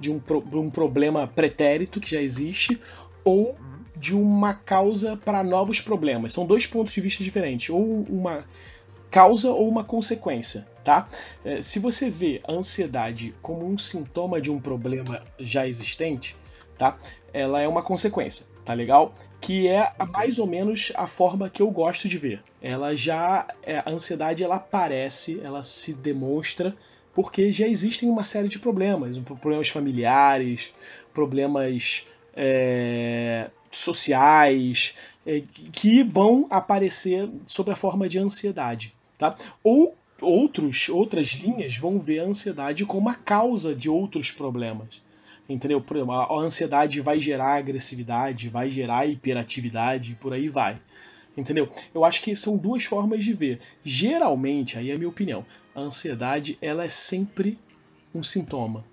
de 0.00 0.10
um, 0.10 0.20
um 0.52 0.70
problema 0.70 1.26
pretérito 1.26 2.00
que 2.00 2.10
já 2.10 2.20
existe 2.20 2.80
ou 3.24 3.56
de 3.96 4.16
uma 4.16 4.52
causa 4.52 5.16
para 5.16 5.44
novos 5.44 5.80
problemas. 5.80 6.32
São 6.32 6.44
dois 6.44 6.66
pontos 6.66 6.92
de 6.92 7.00
vista 7.00 7.22
diferentes. 7.22 7.70
Ou 7.70 8.02
uma 8.08 8.44
causa 9.10 9.50
ou 9.50 9.68
uma 9.68 9.84
consequência, 9.84 10.66
tá? 10.84 11.06
É, 11.44 11.60
se 11.62 11.78
você 11.78 12.10
vê 12.10 12.40
a 12.46 12.52
ansiedade 12.52 13.34
como 13.42 13.66
um 13.66 13.78
sintoma 13.78 14.40
de 14.40 14.50
um 14.50 14.60
problema 14.60 15.22
já 15.38 15.66
existente, 15.66 16.36
tá? 16.76 16.96
Ela 17.32 17.62
é 17.62 17.68
uma 17.68 17.82
consequência, 17.82 18.46
tá 18.64 18.74
legal? 18.74 19.14
Que 19.40 19.68
é 19.68 19.92
mais 20.12 20.38
ou 20.38 20.46
menos 20.46 20.92
a 20.94 21.06
forma 21.06 21.48
que 21.48 21.62
eu 21.62 21.70
gosto 21.70 22.08
de 22.08 22.18
ver. 22.18 22.42
Ela 22.60 22.94
já 22.94 23.46
é, 23.62 23.78
a 23.78 23.90
ansiedade 23.90 24.44
ela 24.44 24.56
aparece, 24.56 25.40
ela 25.42 25.62
se 25.62 25.92
demonstra 25.94 26.76
porque 27.14 27.50
já 27.50 27.66
existem 27.66 28.08
uma 28.08 28.24
série 28.24 28.48
de 28.48 28.58
problemas, 28.58 29.18
problemas 29.18 29.68
familiares, 29.68 30.72
problemas 31.12 32.06
é, 32.34 33.50
sociais, 33.70 34.94
é, 35.26 35.42
que 35.72 36.02
vão 36.02 36.46
aparecer 36.50 37.28
sob 37.46 37.70
a 37.70 37.76
forma 37.76 38.08
de 38.08 38.18
ansiedade. 38.18 38.94
Tá? 39.18 39.36
Ou 39.62 39.94
outros, 40.22 40.88
outras 40.88 41.28
linhas 41.28 41.76
vão 41.76 41.98
ver 41.98 42.20
a 42.20 42.24
ansiedade 42.24 42.86
como 42.86 43.08
a 43.08 43.14
causa 43.14 43.74
de 43.74 43.88
outros 43.88 44.30
problemas. 44.30 45.02
Entendeu? 45.48 45.84
A 46.10 46.38
ansiedade 46.38 47.00
vai 47.00 47.20
gerar 47.20 47.56
agressividade, 47.56 48.48
vai 48.48 48.70
gerar 48.70 49.06
hiperatividade, 49.06 50.16
por 50.20 50.32
aí 50.32 50.48
vai. 50.48 50.80
Entendeu? 51.36 51.68
Eu 51.94 52.04
acho 52.04 52.22
que 52.22 52.34
são 52.36 52.56
duas 52.56 52.84
formas 52.84 53.24
de 53.24 53.32
ver. 53.32 53.60
Geralmente, 53.82 54.78
aí 54.78 54.90
é 54.90 54.94
a 54.94 54.98
minha 54.98 55.08
opinião, 55.08 55.44
a 55.74 55.80
ansiedade 55.80 56.56
ela 56.60 56.84
é 56.84 56.88
sempre 56.88 57.58
um 58.14 58.22
sintoma. 58.22 58.84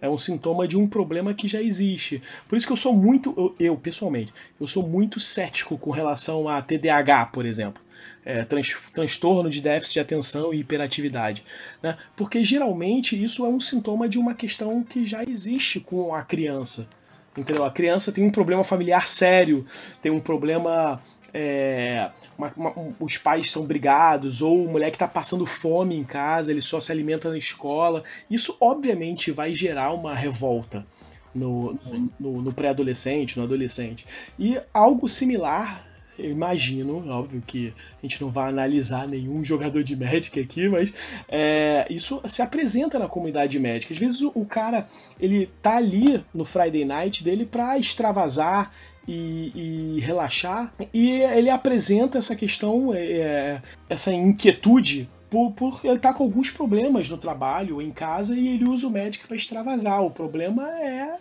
É 0.00 0.08
um 0.08 0.18
sintoma 0.18 0.68
de 0.68 0.76
um 0.76 0.86
problema 0.86 1.32
que 1.32 1.48
já 1.48 1.62
existe. 1.62 2.22
Por 2.46 2.56
isso 2.56 2.66
que 2.66 2.72
eu 2.72 2.76
sou 2.76 2.94
muito, 2.94 3.34
eu, 3.36 3.56
eu 3.58 3.76
pessoalmente, 3.76 4.32
eu 4.60 4.66
sou 4.66 4.86
muito 4.86 5.18
cético 5.18 5.78
com 5.78 5.90
relação 5.90 6.48
a 6.48 6.60
TDAH, 6.60 7.26
por 7.26 7.46
exemplo 7.46 7.85
é, 8.24 8.44
trans, 8.44 8.76
transtorno 8.92 9.48
de 9.48 9.60
déficit 9.60 9.94
de 9.94 10.00
atenção 10.00 10.52
e 10.52 10.60
hiperatividade. 10.60 11.44
Né? 11.82 11.96
Porque 12.16 12.42
geralmente 12.42 13.20
isso 13.22 13.44
é 13.46 13.48
um 13.48 13.60
sintoma 13.60 14.08
de 14.08 14.18
uma 14.18 14.34
questão 14.34 14.82
que 14.82 15.04
já 15.04 15.22
existe 15.22 15.80
com 15.80 16.14
a 16.14 16.22
criança. 16.22 16.88
Entendeu? 17.36 17.64
A 17.64 17.70
criança 17.70 18.10
tem 18.10 18.24
um 18.24 18.30
problema 18.30 18.64
familiar 18.64 19.06
sério, 19.06 19.64
tem 20.00 20.10
um 20.10 20.20
problema. 20.20 21.00
É, 21.34 22.10
uma, 22.38 22.52
uma, 22.56 22.94
os 22.98 23.18
pais 23.18 23.50
são 23.50 23.66
brigados, 23.66 24.40
ou 24.40 24.64
o 24.64 24.72
moleque 24.72 24.96
está 24.96 25.06
passando 25.06 25.44
fome 25.44 25.94
em 25.94 26.04
casa, 26.04 26.50
ele 26.50 26.62
só 26.62 26.80
se 26.80 26.90
alimenta 26.90 27.28
na 27.28 27.36
escola. 27.36 28.02
Isso, 28.30 28.56
obviamente, 28.58 29.30
vai 29.30 29.52
gerar 29.52 29.92
uma 29.92 30.14
revolta 30.14 30.86
no, 31.34 31.78
no, 32.18 32.40
no 32.40 32.52
pré-adolescente, 32.54 33.36
no 33.36 33.44
adolescente. 33.44 34.06
E 34.38 34.58
algo 34.72 35.06
similar 35.08 35.86
eu 36.18 36.30
imagino, 36.30 37.08
óbvio 37.10 37.42
que 37.46 37.72
a 37.98 38.02
gente 38.02 38.20
não 38.20 38.30
vai 38.30 38.48
analisar 38.48 39.06
nenhum 39.08 39.44
jogador 39.44 39.82
de 39.82 39.94
Magic 39.96 40.38
aqui, 40.38 40.68
mas 40.68 40.92
é, 41.28 41.86
isso 41.90 42.20
se 42.24 42.42
apresenta 42.42 42.98
na 42.98 43.08
comunidade 43.08 43.58
médica. 43.58 43.92
Às 43.92 43.98
vezes 43.98 44.20
o, 44.22 44.32
o, 44.34 44.44
cara 44.44 44.88
ele 45.20 45.50
tá 45.60 45.76
ali 45.76 46.24
no 46.32 46.44
Friday 46.44 46.84
Night 46.84 47.22
dele 47.22 47.44
para 47.44 47.78
extravasar 47.78 48.72
e, 49.06 49.52
e, 49.96 50.00
relaxar 50.00 50.72
e 50.92 51.10
ele 51.10 51.50
apresenta 51.50 52.18
essa 52.18 52.34
questão, 52.34 52.92
é, 52.92 53.12
é 53.12 53.62
essa 53.88 54.12
inquietude 54.12 55.08
por, 55.30 55.52
por, 55.52 55.80
ele 55.84 55.98
tá 55.98 56.14
com 56.14 56.24
alguns 56.24 56.50
problemas 56.50 57.08
no 57.08 57.18
trabalho, 57.18 57.82
em 57.82 57.90
casa, 57.90 58.34
e 58.34 58.54
ele 58.54 58.64
usa 58.64 58.86
o 58.86 58.90
Magic 58.90 59.26
para 59.26 59.36
extravasar. 59.36 60.02
O 60.02 60.10
problema 60.10 60.68
é 60.80 61.18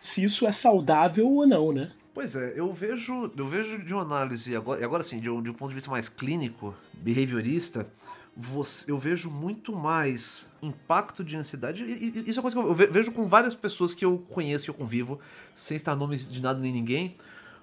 se 0.00 0.24
isso 0.24 0.46
é 0.46 0.52
saudável 0.52 1.28
ou 1.28 1.46
não, 1.46 1.72
né? 1.72 1.90
Pois 2.14 2.36
é, 2.36 2.52
eu 2.54 2.72
vejo, 2.72 3.28
eu 3.36 3.48
vejo 3.48 3.76
de 3.84 3.92
uma 3.92 4.02
análise, 4.02 4.54
agora, 4.54 4.84
agora 4.84 5.02
sim, 5.02 5.18
de 5.18 5.28
um, 5.28 5.42
de 5.42 5.50
um 5.50 5.52
ponto 5.52 5.70
de 5.70 5.74
vista 5.74 5.90
mais 5.90 6.08
clínico, 6.08 6.72
behaviorista, 6.92 7.88
você, 8.36 8.88
eu 8.88 8.96
vejo 8.96 9.28
muito 9.28 9.74
mais 9.74 10.48
impacto 10.62 11.24
de 11.24 11.36
ansiedade. 11.36 11.82
E, 11.82 12.20
e, 12.20 12.30
isso 12.30 12.38
é 12.38 12.42
coisa 12.42 12.56
que 12.56 12.62
eu 12.62 12.74
vejo 12.74 13.10
com 13.10 13.26
várias 13.26 13.52
pessoas 13.56 13.94
que 13.94 14.04
eu 14.04 14.18
conheço, 14.30 14.66
que 14.66 14.70
eu 14.70 14.74
convivo, 14.74 15.18
sem 15.56 15.76
estar 15.76 15.96
nomes 15.96 16.30
de 16.30 16.40
nada 16.40 16.60
nem 16.60 16.72
ninguém, 16.72 17.16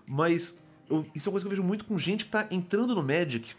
mas 0.05 0.61
eu, 0.89 1.05
isso 1.15 1.27
é 1.27 1.29
uma 1.29 1.33
coisa 1.33 1.45
que 1.45 1.47
eu 1.47 1.51
vejo 1.51 1.63
muito 1.63 1.85
com 1.85 1.97
gente 1.97 2.25
que 2.25 2.29
está 2.35 2.45
entrando 2.51 2.93
no 2.93 3.01
Magic 3.01 3.55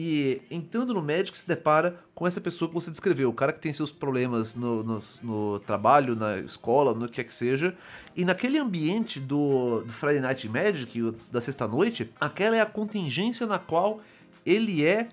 e 0.00 0.40
entrando 0.48 0.94
no 0.94 1.02
médico 1.02 1.36
se 1.36 1.48
depara 1.48 1.98
com 2.14 2.24
essa 2.24 2.40
pessoa 2.40 2.68
que 2.68 2.74
você 2.74 2.88
descreveu, 2.88 3.28
o 3.28 3.32
cara 3.32 3.52
que 3.52 3.58
tem 3.58 3.72
seus 3.72 3.90
problemas 3.90 4.54
no, 4.54 4.84
no, 4.84 5.00
no 5.24 5.58
trabalho, 5.58 6.14
na 6.14 6.38
escola, 6.38 6.94
no 6.94 7.08
que 7.08 7.16
quer 7.16 7.24
que 7.24 7.34
seja, 7.34 7.74
e 8.14 8.24
naquele 8.24 8.58
ambiente 8.58 9.18
do, 9.18 9.82
do 9.84 9.92
Friday 9.92 10.20
Night 10.20 10.48
Magic, 10.48 11.12
da 11.32 11.40
sexta-noite, 11.40 12.12
aquela 12.20 12.54
é 12.54 12.60
a 12.60 12.66
contingência 12.66 13.44
na 13.44 13.58
qual 13.58 14.00
ele 14.46 14.86
é 14.86 15.08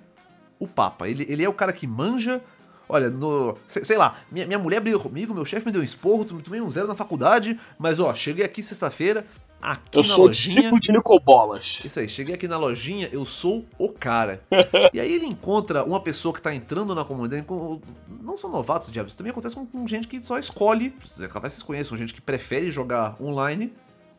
o 0.60 0.68
Papa. 0.68 1.10
Ele, 1.10 1.26
ele 1.28 1.44
é 1.44 1.50
o 1.50 1.54
cara 1.54 1.74
que 1.74 1.88
manja. 1.88 2.40
Olha, 2.88 3.10
no. 3.10 3.58
Sei, 3.68 3.84
sei 3.84 3.98
lá, 3.98 4.20
minha, 4.32 4.46
minha 4.46 4.60
mulher 4.60 4.80
brigou 4.82 5.02
comigo, 5.02 5.34
meu 5.34 5.46
chefe 5.46 5.66
me 5.66 5.72
deu 5.72 5.82
um 5.82 5.84
esporro, 5.84 6.26
tomei 6.26 6.62
um 6.62 6.70
zero 6.70 6.88
na 6.88 6.94
faculdade, 6.94 7.60
mas 7.80 8.00
ó, 8.00 8.14
cheguei 8.14 8.46
aqui 8.46 8.62
sexta-feira, 8.62 9.26
aqui 9.72 9.98
eu 9.98 10.02
na 10.02 10.04
sou 10.04 10.28
lojinha. 10.28 10.62
Tipo 10.64 10.80
de 10.80 10.92
Nicobolas. 10.92 11.82
Isso 11.84 12.00
aí, 12.00 12.08
cheguei 12.10 12.36
aqui 12.36 12.48
na 12.48 12.58
lojinha, 12.58 13.10
eu 13.12 13.26
sou 13.26 13.66
o 13.78 13.90
cara. 13.90 14.42
e 14.94 15.00
aí 15.00 15.14
ele 15.14 15.26
encontra 15.26 15.84
uma 15.84 16.00
pessoa 16.00 16.34
que 16.34 16.42
tá 16.42 16.54
entrando 16.54 16.94
na 16.94 17.04
comunidade, 17.04 17.44
com, 17.44 17.82
não 18.22 18.38
são 18.38 18.50
novatos, 18.50 18.92
diabos, 18.92 19.12
isso 19.12 19.18
também 19.18 19.32
acontece 19.32 19.56
com, 19.56 19.66
com, 19.66 19.88
gente 19.88 20.08
que 20.08 20.22
só 20.24 20.38
escolhe, 20.40 20.94
capaz 21.32 21.54
vocês 21.54 21.64
conheçam, 21.64 21.98
gente 21.98 22.14
que 22.14 22.22
prefere 22.22 22.72
jogar 22.72 23.16
online 23.22 23.74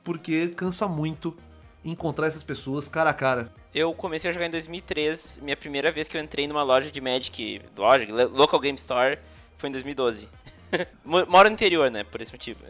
porque 0.07 0.49
cansa 0.49 0.87
muito 0.87 1.37
encontrar 1.85 2.29
essas 2.29 2.45
pessoas 2.45 2.89
cara 2.89 3.11
a 3.11 3.15
cara. 3.15 3.53
Eu 3.75 3.93
comecei 3.93 4.31
a 4.31 4.33
jogar 4.33 4.47
em 4.47 4.51
2003, 4.51 5.41
minha 5.43 5.57
primeira 5.57 5.91
vez 5.91 6.09
que 6.09 6.17
eu 6.17 6.23
entrei 6.23 6.47
numa 6.47 6.63
loja 6.63 6.93
de 6.93 7.01
Magic, 7.01 7.61
loja, 7.77 8.07
Local 8.33 8.61
Game 8.61 8.79
Store, 8.79 9.19
foi 9.59 9.69
em 9.69 9.73
2012. 9.73 10.29
Mora 11.05 11.49
no 11.49 11.55
interior, 11.55 11.91
né? 11.91 12.05
Por 12.05 12.21
esse 12.21 12.33
motivo. 12.33 12.61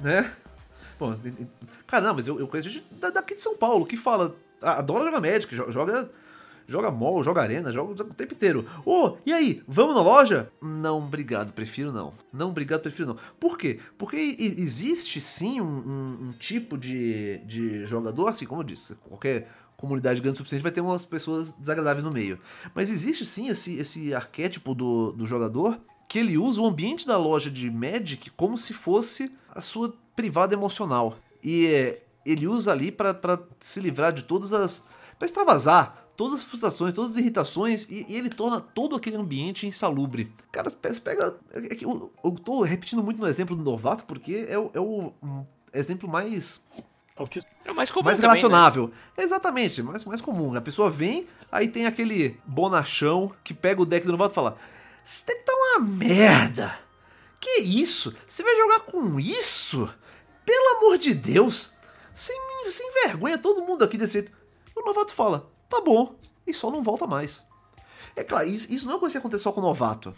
né? 0.00 0.30
Bom, 1.00 1.16
cara, 1.92 2.06
não, 2.06 2.14
mas 2.14 2.26
eu, 2.26 2.40
eu 2.40 2.48
conheço 2.48 2.70
gente 2.70 2.86
daqui 3.12 3.34
de 3.34 3.42
São 3.42 3.54
Paulo 3.54 3.84
que 3.84 3.98
fala, 3.98 4.34
adora 4.62 5.04
jogar 5.04 5.20
Magic, 5.20 5.54
joga 5.54 6.10
joga 6.66 6.90
mall, 6.90 7.22
joga 7.22 7.42
arena, 7.42 7.70
joga 7.70 8.02
o 8.02 8.14
tempo 8.14 8.32
inteiro. 8.32 8.66
Ô, 8.86 9.08
oh, 9.08 9.16
e 9.26 9.32
aí, 9.32 9.62
vamos 9.68 9.94
na 9.94 10.00
loja? 10.00 10.50
Não, 10.62 10.98
obrigado, 10.98 11.52
prefiro 11.52 11.92
não. 11.92 12.14
Não, 12.32 12.48
obrigado, 12.48 12.80
prefiro 12.80 13.08
não. 13.08 13.18
Por 13.38 13.58
quê? 13.58 13.78
Porque 13.98 14.16
existe 14.16 15.20
sim 15.20 15.60
um, 15.60 15.64
um, 15.64 16.28
um 16.28 16.32
tipo 16.32 16.78
de, 16.78 17.38
de 17.44 17.84
jogador, 17.84 18.28
assim 18.28 18.46
como 18.46 18.62
eu 18.62 18.64
disse, 18.64 18.94
qualquer 18.94 19.50
comunidade 19.76 20.20
grande 20.22 20.36
o 20.36 20.38
suficiente 20.38 20.62
vai 20.62 20.72
ter 20.72 20.80
umas 20.80 21.04
pessoas 21.04 21.52
desagradáveis 21.52 22.04
no 22.04 22.12
meio. 22.12 22.38
Mas 22.74 22.90
existe 22.90 23.26
sim 23.26 23.48
esse, 23.48 23.76
esse 23.76 24.14
arquétipo 24.14 24.74
do, 24.74 25.12
do 25.12 25.26
jogador 25.26 25.78
que 26.08 26.20
ele 26.20 26.38
usa 26.38 26.60
o 26.60 26.66
ambiente 26.66 27.06
da 27.06 27.18
loja 27.18 27.50
de 27.50 27.70
Magic 27.70 28.30
como 28.30 28.56
se 28.56 28.72
fosse 28.72 29.36
a 29.50 29.60
sua 29.60 29.94
privada 30.16 30.54
emocional. 30.54 31.18
E 31.42 31.66
é, 31.66 32.02
ele 32.24 32.46
usa 32.46 32.72
ali 32.72 32.92
para 32.92 33.42
se 33.58 33.80
livrar 33.80 34.12
de 34.12 34.24
todas 34.24 34.52
as. 34.52 34.84
para 35.18 35.26
extravasar 35.26 36.02
todas 36.16 36.34
as 36.34 36.44
frustrações, 36.44 36.92
todas 36.92 37.12
as 37.12 37.16
irritações 37.16 37.88
e, 37.90 38.06
e, 38.08 38.16
ele 38.16 38.28
torna 38.28 38.60
todo 38.60 38.94
aquele 38.94 39.16
ambiente 39.16 39.66
insalubre. 39.66 40.32
Cara, 40.52 40.70
pega. 41.02 41.36
É 41.52 41.74
que 41.74 41.84
eu, 41.84 42.12
eu 42.22 42.30
tô 42.32 42.62
repetindo 42.62 43.02
muito 43.02 43.20
no 43.20 43.26
exemplo 43.26 43.56
do 43.56 43.62
novato 43.62 44.04
porque 44.04 44.46
é 44.48 44.58
o, 44.58 44.70
é 44.74 44.80
o 44.80 45.12
um 45.22 45.44
exemplo 45.72 46.08
mais 46.08 46.60
é 47.64 47.70
o 47.70 47.74
mais 47.74 47.90
comum 47.90 48.04
Mais 48.04 48.16
também, 48.16 48.30
relacionável. 48.30 48.88
Né? 49.16 49.24
Exatamente, 49.24 49.82
mais, 49.82 50.04
mais 50.04 50.20
comum. 50.20 50.54
A 50.54 50.60
pessoa 50.60 50.88
vem, 50.88 51.26
aí 51.50 51.68
tem 51.68 51.86
aquele 51.86 52.40
bonachão 52.44 53.32
que 53.44 53.52
pega 53.52 53.82
o 53.82 53.86
deck 53.86 54.06
do 54.06 54.12
novato 54.12 54.32
e 54.32 54.34
fala: 54.34 54.56
Esse 55.04 55.26
deck 55.26 55.44
tá 55.44 55.52
uma 55.52 55.80
merda. 55.80 56.74
Que 57.38 57.60
isso? 57.60 58.14
Você 58.26 58.42
vai 58.42 58.56
jogar 58.56 58.80
com 58.80 59.18
isso? 59.18 59.92
Pelo 60.44 60.78
amor 60.78 60.98
de 60.98 61.14
Deus! 61.14 61.72
Sem, 62.14 62.38
sem 62.70 62.92
vergonha, 63.04 63.38
todo 63.38 63.62
mundo 63.62 63.84
aqui 63.84 63.96
desse 63.96 64.14
jeito. 64.14 64.32
O 64.76 64.84
novato 64.84 65.14
fala: 65.14 65.50
Tá 65.68 65.80
bom, 65.80 66.14
e 66.46 66.52
só 66.52 66.70
não 66.70 66.82
volta 66.82 67.06
mais. 67.06 67.42
É 68.14 68.22
claro, 68.22 68.48
isso, 68.48 68.86
não 68.86 68.96
é 68.96 68.98
coisa 68.98 69.14
que 69.14 69.18
acontece 69.18 69.42
só 69.42 69.52
com 69.52 69.60
o 69.60 69.64
novato. 69.64 70.14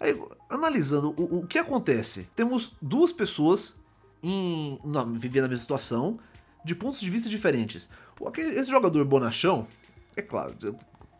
Aí, 0.00 0.20
analisando 0.50 1.14
o, 1.16 1.40
o 1.40 1.46
que 1.46 1.58
acontece, 1.58 2.28
temos 2.34 2.72
duas 2.80 3.12
pessoas 3.12 3.76
em, 4.22 4.78
não, 4.84 5.12
vivendo 5.14 5.44
a 5.44 5.48
mesma 5.48 5.60
situação, 5.60 6.18
de 6.64 6.74
pontos 6.74 7.00
de 7.00 7.10
vista 7.10 7.28
diferentes. 7.28 7.88
Esse 8.36 8.70
jogador 8.70 9.04
bonachão, 9.04 9.66
é 10.16 10.22
claro, 10.22 10.54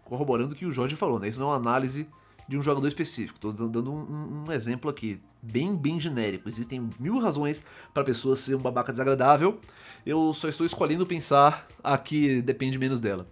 corroborando 0.05 0.55
o 0.55 0.57
que 0.57 0.67
o 0.67 0.73
Jorge 0.73 0.97
falou, 0.97 1.19
né? 1.19 1.29
Isso 1.29 1.39
não 1.39 1.47
é 1.47 1.51
uma 1.51 1.57
análise 1.57 2.09
de 2.49 2.57
um 2.57 2.63
jogador 2.63 2.89
específico. 2.89 3.37
Estou 3.37 3.53
dando 3.53 3.93
um, 3.93 4.45
um, 4.49 4.53
exemplo 4.53 4.91
aqui, 4.91 5.21
bem, 5.43 5.77
bem 5.77 6.01
genérico. 6.01 6.49
Existem 6.49 6.89
mil 6.99 7.19
razões 7.19 7.63
para 7.93 8.03
a 8.03 8.07
pessoa 8.07 8.37
ser 8.37 8.55
um 8.55 8.61
babaca 8.61 8.91
desagradável. 8.91 9.61
Eu 10.07 10.33
só 10.33 10.49
estou 10.49 10.65
escolhendo 10.65 11.07
pensar 11.07 11.67
a 11.85 11.99
que 11.99 12.41
depende 12.41 12.79
menos 12.79 13.01
dela. 13.01 13.27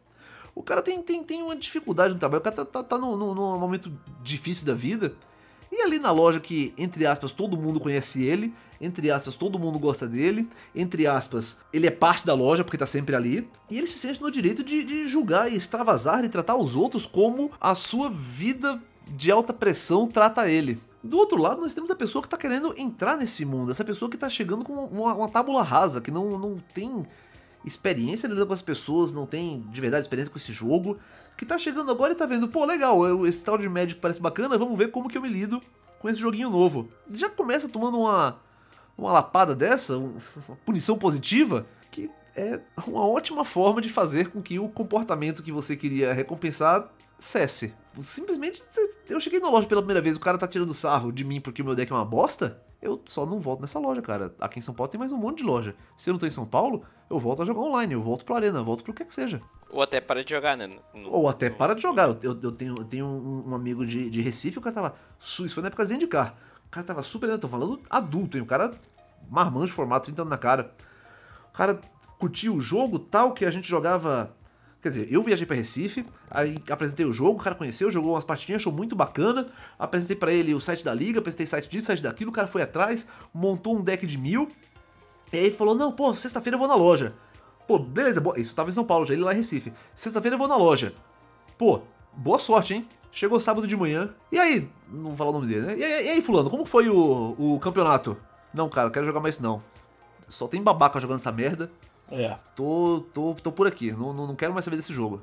O 0.54 0.62
cara 0.62 0.82
tem, 0.82 1.02
tem, 1.02 1.24
tem 1.24 1.42
uma 1.42 1.56
dificuldade 1.56 2.14
no 2.14 2.20
trabalho, 2.20 2.40
o 2.40 2.44
cara 2.44 2.56
tá, 2.56 2.64
tá, 2.64 2.82
tá 2.82 2.98
num, 2.98 3.16
num 3.16 3.58
momento 3.58 3.92
difícil 4.22 4.66
da 4.66 4.74
vida 4.74 5.14
e 5.70 5.82
ali 5.82 5.98
na 5.98 6.10
loja 6.10 6.40
que, 6.40 6.72
entre 6.78 7.06
aspas, 7.06 7.32
todo 7.32 7.56
mundo 7.56 7.80
conhece 7.80 8.24
ele, 8.24 8.54
entre 8.80 9.10
aspas, 9.10 9.34
todo 9.34 9.58
mundo 9.58 9.78
gosta 9.78 10.06
dele, 10.06 10.48
entre 10.74 11.06
aspas, 11.06 11.58
ele 11.72 11.86
é 11.86 11.90
parte 11.90 12.24
da 12.24 12.34
loja 12.34 12.62
porque 12.62 12.78
tá 12.78 12.86
sempre 12.86 13.16
ali, 13.16 13.48
e 13.70 13.76
ele 13.76 13.86
se 13.86 13.98
sente 13.98 14.20
no 14.20 14.30
direito 14.30 14.62
de, 14.62 14.84
de 14.84 15.06
julgar 15.06 15.50
e 15.50 15.56
extravasar 15.56 16.24
e 16.24 16.28
tratar 16.28 16.56
os 16.56 16.74
outros 16.74 17.04
como 17.04 17.50
a 17.60 17.74
sua 17.74 18.08
vida 18.08 18.80
de 19.06 19.30
alta 19.30 19.52
pressão 19.52 20.06
trata 20.06 20.48
ele. 20.48 20.80
Do 21.02 21.16
outro 21.18 21.40
lado, 21.40 21.60
nós 21.60 21.72
temos 21.72 21.90
a 21.90 21.94
pessoa 21.94 22.22
que 22.22 22.28
tá 22.28 22.36
querendo 22.36 22.74
entrar 22.76 23.16
nesse 23.16 23.44
mundo, 23.44 23.70
essa 23.70 23.84
pessoa 23.84 24.10
que 24.10 24.16
tá 24.16 24.28
chegando 24.28 24.64
com 24.64 24.72
uma, 24.72 25.14
uma 25.14 25.28
tábula 25.28 25.62
rasa, 25.62 26.00
que 26.00 26.10
não, 26.10 26.38
não 26.38 26.58
tem 26.74 27.06
experiência 27.64 28.26
lidando 28.26 28.48
com 28.48 28.54
as 28.54 28.62
pessoas, 28.62 29.12
não 29.12 29.26
tem 29.26 29.64
de 29.70 29.80
verdade 29.80 30.02
experiência 30.02 30.32
com 30.32 30.38
esse 30.38 30.52
jogo, 30.52 30.98
que 31.36 31.46
tá 31.46 31.58
chegando 31.58 31.90
agora 31.90 32.12
e 32.12 32.16
tá 32.16 32.26
vendo, 32.26 32.48
pô, 32.48 32.64
legal, 32.64 33.06
eu, 33.06 33.26
esse 33.26 33.44
tal 33.44 33.56
de 33.58 33.68
médico 33.68 34.00
parece 34.00 34.20
bacana, 34.20 34.58
vamos 34.58 34.76
ver 34.76 34.90
como 34.90 35.08
que 35.08 35.16
eu 35.16 35.22
me 35.22 35.28
lido 35.28 35.60
com 35.98 36.08
esse 36.08 36.20
joguinho 36.20 36.50
novo. 36.50 36.88
Já 37.12 37.28
começa 37.28 37.68
tomando 37.68 37.98
uma, 37.98 38.40
uma 38.96 39.12
lapada 39.12 39.54
dessa, 39.54 39.96
uma 39.98 40.56
punição 40.64 40.98
positiva, 40.98 41.66
que 41.90 42.10
é 42.34 42.60
uma 42.86 43.06
ótima 43.06 43.44
forma 43.44 43.80
de 43.80 43.88
fazer 43.88 44.30
com 44.30 44.42
que 44.42 44.58
o 44.58 44.68
comportamento 44.68 45.42
que 45.42 45.52
você 45.52 45.76
queria 45.76 46.12
recompensar 46.12 46.88
cesse. 47.18 47.74
Simplesmente, 48.00 48.62
eu 49.08 49.18
cheguei 49.20 49.40
na 49.40 49.48
loja 49.48 49.66
pela 49.66 49.80
primeira 49.80 50.00
vez, 50.00 50.16
o 50.16 50.20
cara 50.20 50.36
tá 50.36 50.46
tirando 50.46 50.74
sarro 50.74 51.10
de 51.10 51.24
mim 51.24 51.40
porque 51.40 51.62
o 51.62 51.64
meu 51.64 51.74
deck 51.74 51.90
é 51.90 51.94
uma 51.94 52.04
bosta, 52.04 52.62
eu 52.80 53.00
só 53.06 53.24
não 53.24 53.40
volto 53.40 53.60
nessa 53.60 53.78
loja, 53.78 54.02
cara. 54.02 54.34
Aqui 54.38 54.58
em 54.58 54.62
São 54.62 54.74
Paulo 54.74 54.90
tem 54.90 54.98
mais 54.98 55.10
um 55.10 55.16
monte 55.16 55.38
de 55.38 55.44
loja. 55.44 55.74
Se 55.96 56.10
eu 56.10 56.12
não 56.12 56.18
tô 56.18 56.26
em 56.26 56.30
São 56.30 56.44
Paulo, 56.44 56.84
eu 57.08 57.18
volto 57.18 57.42
a 57.42 57.44
jogar 57.44 57.60
online, 57.60 57.94
eu 57.94 58.02
volto 58.02 58.24
pro 58.24 58.34
Arena, 58.34 58.58
eu 58.58 58.64
volto 58.64 58.84
pro 58.84 58.92
que 58.92 59.04
que 59.04 59.14
seja. 59.14 59.40
Ou 59.70 59.82
até 59.82 60.00
para 60.00 60.22
de 60.22 60.30
jogar, 60.30 60.56
né? 60.56 60.68
No, 60.94 61.10
Ou 61.10 61.28
até 61.28 61.48
no... 61.48 61.56
para 61.56 61.74
de 61.74 61.82
jogar. 61.82 62.08
Eu, 62.22 62.38
eu 62.40 62.52
tenho, 62.52 62.74
eu 62.78 62.84
tenho 62.84 63.06
um, 63.06 63.50
um, 63.50 63.54
amigo 63.54 63.86
de, 63.86 64.10
de 64.10 64.20
Recife, 64.20 64.58
o 64.58 64.60
cara 64.60 64.74
tava. 64.74 64.94
Isso 65.18 65.48
foi 65.50 65.62
na 65.62 65.68
época 65.68 65.86
de 65.86 66.06
Car. 66.06 66.36
O 66.66 66.70
cara 66.70 66.86
tava 66.86 67.02
super. 67.02 67.38
Tô 67.38 67.48
falando 67.48 67.80
adulto, 67.88 68.36
hein? 68.36 68.42
O 68.42 68.46
cara 68.46 68.72
marmanjo 69.30 69.72
formato, 69.72 70.06
30 70.06 70.22
anos 70.22 70.30
na 70.30 70.38
cara. 70.38 70.72
O 71.48 71.56
cara 71.56 71.80
curtia 72.18 72.52
o 72.52 72.60
jogo 72.60 72.98
tal 72.98 73.32
que 73.32 73.44
a 73.44 73.50
gente 73.50 73.66
jogava 73.66 74.34
Quer 74.82 74.90
dizer, 74.90 75.12
eu 75.12 75.22
viajei 75.22 75.46
para 75.46 75.56
Recife, 75.56 76.06
aí 76.30 76.56
apresentei 76.70 77.04
o 77.04 77.12
jogo, 77.12 77.40
o 77.40 77.42
cara 77.42 77.56
conheceu, 77.56 77.90
jogou 77.90 78.12
umas 78.12 78.24
partidinhas, 78.24 78.62
achou 78.62 78.72
muito 78.72 78.94
bacana. 78.94 79.48
Apresentei 79.78 80.14
para 80.14 80.32
ele 80.32 80.54
o 80.54 80.60
site 80.60 80.84
da 80.84 80.94
liga, 80.94 81.18
apresentei 81.18 81.46
site 81.46 81.68
disso, 81.68 81.86
site 81.86 82.02
daquilo, 82.02 82.30
o 82.30 82.34
cara 82.34 82.46
foi 82.46 82.62
atrás, 82.62 83.06
montou 83.34 83.76
um 83.76 83.82
deck 83.82 84.06
de 84.06 84.16
mil. 84.16 84.48
E 85.32 85.38
aí 85.38 85.50
falou: 85.50 85.74
Não, 85.74 85.90
pô, 85.90 86.14
sexta-feira 86.14 86.54
eu 86.54 86.58
vou 86.58 86.68
na 86.68 86.74
loja. 86.74 87.14
Pô, 87.66 87.78
beleza, 87.78 88.22
isso 88.36 88.54
tava 88.54 88.70
em 88.70 88.72
São 88.72 88.84
Paulo, 88.84 89.04
já 89.04 89.14
ele 89.14 89.24
lá 89.24 89.32
em 89.32 89.38
Recife. 89.38 89.72
Sexta-feira 89.94 90.34
eu 90.34 90.38
vou 90.38 90.46
na 90.46 90.56
loja. 90.56 90.94
Pô, 91.58 91.80
boa 92.12 92.38
sorte, 92.38 92.74
hein? 92.74 92.88
Chegou 93.10 93.40
sábado 93.40 93.66
de 93.66 93.76
manhã. 93.76 94.14
E 94.30 94.38
aí, 94.38 94.68
não 94.88 95.04
vou 95.04 95.16
falar 95.16 95.30
o 95.30 95.32
nome 95.32 95.46
dele, 95.46 95.66
né? 95.66 95.76
E 95.76 95.82
aí, 95.82 96.06
e 96.06 96.08
aí, 96.10 96.22
Fulano, 96.22 96.50
como 96.50 96.64
foi 96.64 96.88
o, 96.88 97.34
o 97.38 97.58
campeonato? 97.58 98.16
Não, 98.52 98.68
cara, 98.68 98.90
quero 98.90 99.06
jogar 99.06 99.20
mais 99.20 99.38
não. 99.38 99.62
Só 100.28 100.46
tem 100.46 100.62
babaca 100.62 101.00
jogando 101.00 101.20
essa 101.20 101.32
merda. 101.32 101.70
É. 102.10 102.36
Tô, 102.54 103.04
tô, 103.12 103.34
tô 103.34 103.52
por 103.52 103.66
aqui, 103.66 103.92
não, 103.92 104.12
não, 104.12 104.26
não 104.26 104.36
quero 104.36 104.52
mais 104.52 104.64
saber 104.64 104.76
desse 104.76 104.92
jogo. 104.92 105.22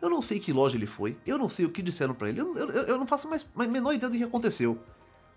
Eu 0.00 0.10
não 0.10 0.20
sei 0.20 0.40
que 0.40 0.52
loja 0.52 0.76
ele 0.76 0.86
foi, 0.86 1.16
eu 1.26 1.38
não 1.38 1.48
sei 1.48 1.64
o 1.64 1.70
que 1.70 1.80
disseram 1.80 2.14
para 2.14 2.28
ele, 2.28 2.40
eu, 2.40 2.56
eu, 2.56 2.68
eu, 2.68 2.98
não 2.98 3.06
faço 3.06 3.28
mais 3.28 3.48
a 3.54 3.66
menor 3.66 3.92
ideia 3.92 4.10
do 4.10 4.18
que 4.18 4.24
aconteceu. 4.24 4.78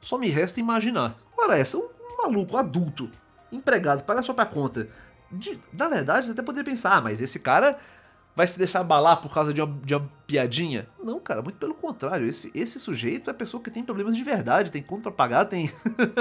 Só 0.02 0.18
me 0.18 0.30
resta 0.30 0.60
imaginar. 0.60 1.18
Ora, 1.38 1.58
essa, 1.58 1.78
um 1.78 1.90
maluco 2.24 2.58
adulto, 2.58 3.10
empregado, 3.52 4.04
paga 4.04 4.22
sua 4.22 4.34
própria 4.34 4.56
conta. 4.56 4.90
De, 5.32 5.60
na 5.74 5.88
verdade, 5.88 6.32
até 6.32 6.42
poderia 6.42 6.64
pensar, 6.64 6.98
ah, 6.98 7.02
mas 7.02 7.22
esse 7.22 7.40
cara 7.40 7.78
vai 8.36 8.48
se 8.48 8.58
deixar 8.58 8.82
abalar 8.82 9.22
por 9.22 9.34
causa 9.34 9.54
de 9.54 9.62
uma, 9.62 9.80
de 9.84 9.96
uma 9.96 10.10
piadinha? 10.28 10.88
Não, 11.02 11.20
cara, 11.20 11.42
muito 11.42 11.58
pelo 11.58 11.74
contrário. 11.74 12.28
Esse, 12.28 12.52
esse 12.54 12.80
sujeito 12.80 13.30
é 13.30 13.34
pessoa 13.34 13.62
que 13.62 13.72
tem 13.72 13.84
problemas 13.84 14.16
de 14.16 14.24
verdade, 14.24 14.72
tem 14.72 14.84
conta 14.84 15.04
pra 15.04 15.12
pagar, 15.12 15.46
tem. 15.46 15.72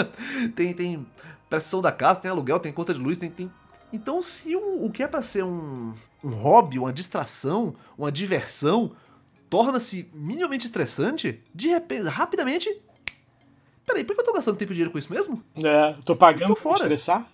tem, 0.55 0.73
tem 0.73 1.07
prestação 1.49 1.81
da 1.81 1.91
casa, 1.91 2.21
tem 2.21 2.31
aluguel, 2.31 2.61
tem 2.61 2.73
conta 2.73 2.95
de 2.95 3.01
luz, 3.01 3.19
tem, 3.19 3.31
tem 3.31 3.51
então, 3.95 4.21
se 4.21 4.57
o, 4.57 4.85
o 4.85 4.91
que 4.91 5.05
é 5.05 5.07
para 5.07 5.23
ser 5.23 5.45
um, 5.45 5.95
um 6.23 6.31
hobby, 6.31 6.81
uma 6.81 6.93
distração, 6.93 7.77
uma 7.97 8.11
diversão, 8.11 8.91
torna-se 9.49 10.11
minimamente 10.13 10.67
estressante, 10.67 11.41
de 11.55 11.69
repente, 11.69 12.09
rapidamente. 12.09 12.69
Peraí, 13.87 14.03
por 14.03 14.17
que 14.17 14.21
eu 14.21 14.25
tô 14.25 14.33
gastando 14.33 14.57
tempo 14.57 14.73
e 14.73 14.75
dinheiro 14.75 14.91
com 14.91 14.99
isso 14.99 15.13
mesmo? 15.13 15.41
É, 15.63 15.95
tô 16.05 16.17
pagando 16.17 16.49
tô 16.49 16.61
fora. 16.61 16.79
pra 16.79 16.87
estressar? 16.87 17.31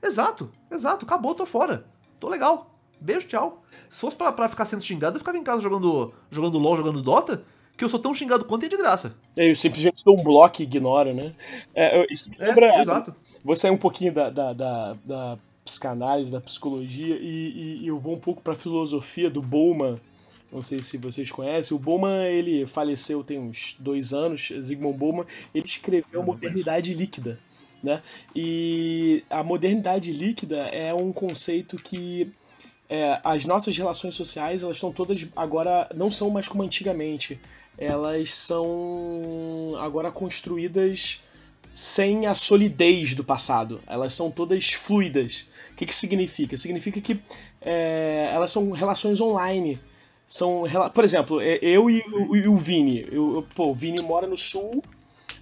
Exato, 0.00 0.52
exato, 0.70 1.04
acabou, 1.04 1.34
tô 1.34 1.44
fora. 1.44 1.84
Tô 2.20 2.28
legal. 2.28 2.78
Beijo, 3.00 3.26
tchau. 3.26 3.64
Se 3.90 4.00
fosse 4.00 4.16
pra, 4.16 4.30
pra 4.30 4.48
ficar 4.48 4.64
sendo 4.64 4.84
xingado, 4.84 5.16
eu 5.16 5.20
ficava 5.20 5.36
em 5.36 5.42
casa 5.42 5.60
jogando, 5.60 6.14
jogando 6.30 6.58
LOL, 6.58 6.76
jogando 6.76 7.02
Dota, 7.02 7.42
que 7.76 7.82
eu 7.82 7.88
sou 7.88 7.98
tão 7.98 8.14
xingado 8.14 8.44
quanto 8.44 8.66
é 8.66 8.68
de 8.68 8.76
graça. 8.76 9.16
É, 9.36 9.50
eu 9.50 9.56
simplesmente 9.56 10.04
dou 10.04 10.16
um 10.16 10.22
bloco 10.22 10.62
e 10.62 10.64
ignoro, 10.64 11.12
né? 11.12 11.32
É, 11.74 12.06
isso 12.08 12.30
me 12.30 12.36
é, 12.38 12.46
lembra. 12.46 12.66
É, 12.66 12.80
exato. 12.80 13.12
Vou 13.44 13.56
sair 13.56 13.72
um 13.72 13.76
pouquinho 13.76 14.14
da, 14.14 14.30
da, 14.30 14.52
da, 14.52 14.96
da 15.04 15.38
psicanálise, 15.64 16.32
da 16.32 16.40
psicologia, 16.40 17.16
e, 17.20 17.78
e 17.82 17.86
eu 17.86 17.98
vou 17.98 18.14
um 18.14 18.20
pouco 18.20 18.42
para 18.42 18.52
a 18.52 18.56
filosofia 18.56 19.30
do 19.30 19.40
Bowman. 19.40 20.00
Não 20.50 20.60
sei 20.60 20.82
se 20.82 20.98
vocês 20.98 21.30
conhecem. 21.30 21.76
O 21.76 21.80
Bowman, 21.80 22.26
ele 22.26 22.66
faleceu 22.66 23.24
tem 23.24 23.38
uns 23.38 23.74
dois 23.78 24.12
anos, 24.12 24.52
Zygmunt 24.60 24.96
Bowman. 24.96 25.24
Ele 25.54 25.64
escreveu 25.64 26.20
a 26.20 26.24
Modernidade 26.24 26.92
Líquida. 26.92 27.38
Né? 27.82 28.00
E 28.36 29.24
a 29.28 29.42
modernidade 29.42 30.12
líquida 30.12 30.68
é 30.68 30.94
um 30.94 31.12
conceito 31.12 31.76
que 31.76 32.32
é, 32.88 33.20
as 33.24 33.44
nossas 33.44 33.76
relações 33.76 34.14
sociais 34.14 34.62
elas 34.62 34.76
estão 34.76 34.92
todas 34.92 35.26
agora 35.34 35.88
não 35.92 36.08
são 36.08 36.30
mais 36.30 36.46
como 36.46 36.62
antigamente 36.62 37.40
elas 37.76 38.34
são 38.34 39.74
agora 39.80 40.12
construídas 40.12 41.20
sem 41.72 42.26
a 42.26 42.34
solidez 42.34 43.14
do 43.14 43.24
passado. 43.24 43.80
Elas 43.86 44.14
são 44.14 44.30
todas 44.30 44.72
fluidas. 44.72 45.46
Que, 45.82 45.86
que 45.86 45.94
significa? 45.96 46.56
Significa 46.56 47.00
que 47.00 47.20
é, 47.60 48.30
elas 48.32 48.52
são 48.52 48.70
relações 48.70 49.20
online. 49.20 49.80
São, 50.28 50.62
por 50.94 51.02
exemplo, 51.02 51.40
é, 51.40 51.58
eu 51.60 51.90
e 51.90 52.00
o, 52.12 52.36
e 52.36 52.46
o 52.46 52.56
Vini. 52.56 53.04
Eu, 53.10 53.34
eu, 53.34 53.46
pô, 53.54 53.70
o 53.70 53.74
Vini 53.74 54.00
mora 54.00 54.26
no 54.26 54.36
sul, 54.36 54.82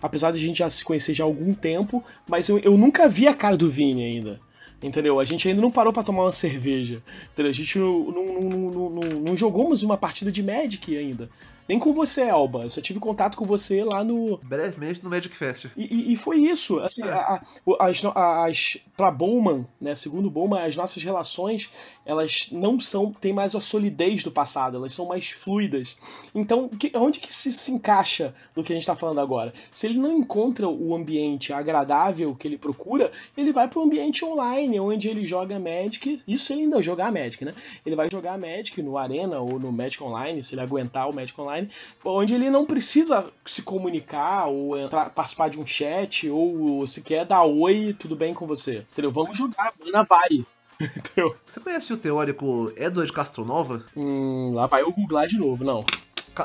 apesar 0.00 0.30
de 0.30 0.38
a 0.38 0.40
gente 0.40 0.58
já 0.58 0.70
se 0.70 0.82
conhecer 0.82 1.12
já 1.12 1.24
há 1.24 1.26
algum 1.26 1.52
tempo, 1.52 2.02
mas 2.26 2.48
eu, 2.48 2.58
eu 2.60 2.78
nunca 2.78 3.06
vi 3.06 3.28
a 3.28 3.34
cara 3.34 3.56
do 3.56 3.68
Vini 3.68 4.02
ainda. 4.02 4.40
Entendeu? 4.82 5.20
A 5.20 5.24
gente 5.24 5.46
ainda 5.46 5.60
não 5.60 5.70
parou 5.70 5.92
para 5.92 6.02
tomar 6.02 6.22
uma 6.22 6.32
cerveja. 6.32 7.02
Entendeu? 7.32 7.50
A 7.50 7.54
gente 7.54 7.78
não, 7.78 8.10
não, 8.10 8.40
não, 8.40 8.90
não, 8.90 9.20
não 9.20 9.36
jogamos 9.36 9.82
uma 9.82 9.98
partida 9.98 10.32
de 10.32 10.42
Magic 10.42 10.96
ainda. 10.96 11.28
Nem 11.70 11.78
com 11.78 11.92
você, 11.92 12.22
Alba. 12.22 12.64
Eu 12.64 12.70
só 12.70 12.80
tive 12.80 12.98
contato 12.98 13.36
com 13.36 13.44
você 13.44 13.84
lá 13.84 14.02
no. 14.02 14.38
Brevemente 14.38 15.04
no 15.04 15.08
Magic 15.08 15.36
Fest. 15.36 15.66
E, 15.76 15.84
e, 15.84 16.12
e 16.14 16.16
foi 16.16 16.38
isso. 16.38 16.80
Assim, 16.80 17.04
é. 17.04 17.12
a, 17.12 17.40
a, 17.78 17.86
as, 17.86 18.04
as, 18.04 18.78
pra 18.96 19.08
Bowman, 19.12 19.64
né? 19.80 19.94
Segundo 19.94 20.28
Bowman, 20.28 20.64
as 20.64 20.74
nossas 20.74 21.00
relações 21.00 21.70
elas 22.04 22.48
não 22.50 22.80
são. 22.80 23.12
tem 23.12 23.32
mais 23.32 23.54
a 23.54 23.60
solidez 23.60 24.24
do 24.24 24.32
passado, 24.32 24.78
elas 24.78 24.92
são 24.92 25.06
mais 25.06 25.30
fluidas. 25.30 25.96
Então, 26.34 26.68
que, 26.68 26.90
onde 26.96 27.20
que 27.20 27.32
se, 27.32 27.52
se 27.52 27.70
encaixa 27.70 28.34
do 28.52 28.64
que 28.64 28.72
a 28.72 28.74
gente 28.74 28.82
está 28.82 28.96
falando 28.96 29.20
agora? 29.20 29.54
Se 29.72 29.86
ele 29.86 29.98
não 29.98 30.18
encontra 30.18 30.68
o 30.68 30.92
ambiente 30.92 31.52
agradável 31.52 32.34
que 32.34 32.48
ele 32.48 32.58
procura, 32.58 33.12
ele 33.36 33.52
vai 33.52 33.68
para 33.68 33.78
o 33.78 33.82
ambiente 33.82 34.24
online, 34.24 34.80
onde 34.80 35.08
ele 35.08 35.24
joga 35.24 35.56
Magic. 35.60 36.20
Isso 36.26 36.52
ele 36.52 36.62
ainda 36.62 36.82
jogar 36.82 37.12
Magic, 37.12 37.44
né? 37.44 37.54
Ele 37.86 37.94
vai 37.94 38.10
jogar 38.10 38.36
Magic 38.36 38.82
no 38.82 38.98
Arena 38.98 39.38
ou 39.38 39.56
no 39.60 39.70
Magic 39.70 40.02
Online, 40.02 40.42
se 40.42 40.54
ele 40.54 40.62
aguentar 40.62 41.08
o 41.08 41.14
Magic 41.14 41.40
Online 41.40 41.59
onde 42.04 42.34
ele 42.34 42.50
não 42.50 42.64
precisa 42.66 43.26
se 43.44 43.62
comunicar 43.62 44.46
ou 44.46 44.78
entrar, 44.78 45.10
participar 45.10 45.48
de 45.50 45.58
um 45.58 45.66
chat 45.66 46.28
ou 46.28 46.86
sequer 46.86 47.24
dar 47.24 47.44
oi, 47.44 47.94
tudo 47.98 48.14
bem 48.16 48.34
com 48.34 48.46
você. 48.46 48.86
Entendeu? 48.92 49.10
Vamos 49.10 49.36
jogar, 49.36 49.72
mana 49.84 50.02
vai. 50.04 50.44
Entendeu? 50.80 51.36
Você 51.46 51.60
conhece 51.60 51.92
o 51.92 51.96
teórico 51.96 52.72
Edward 52.76 53.12
Castronova? 53.12 53.84
Hum, 53.96 54.52
lá 54.54 54.66
vai 54.66 54.82
eu 54.82 54.92
googlar 54.92 55.26
de 55.26 55.38
novo, 55.38 55.62
não. 55.62 55.84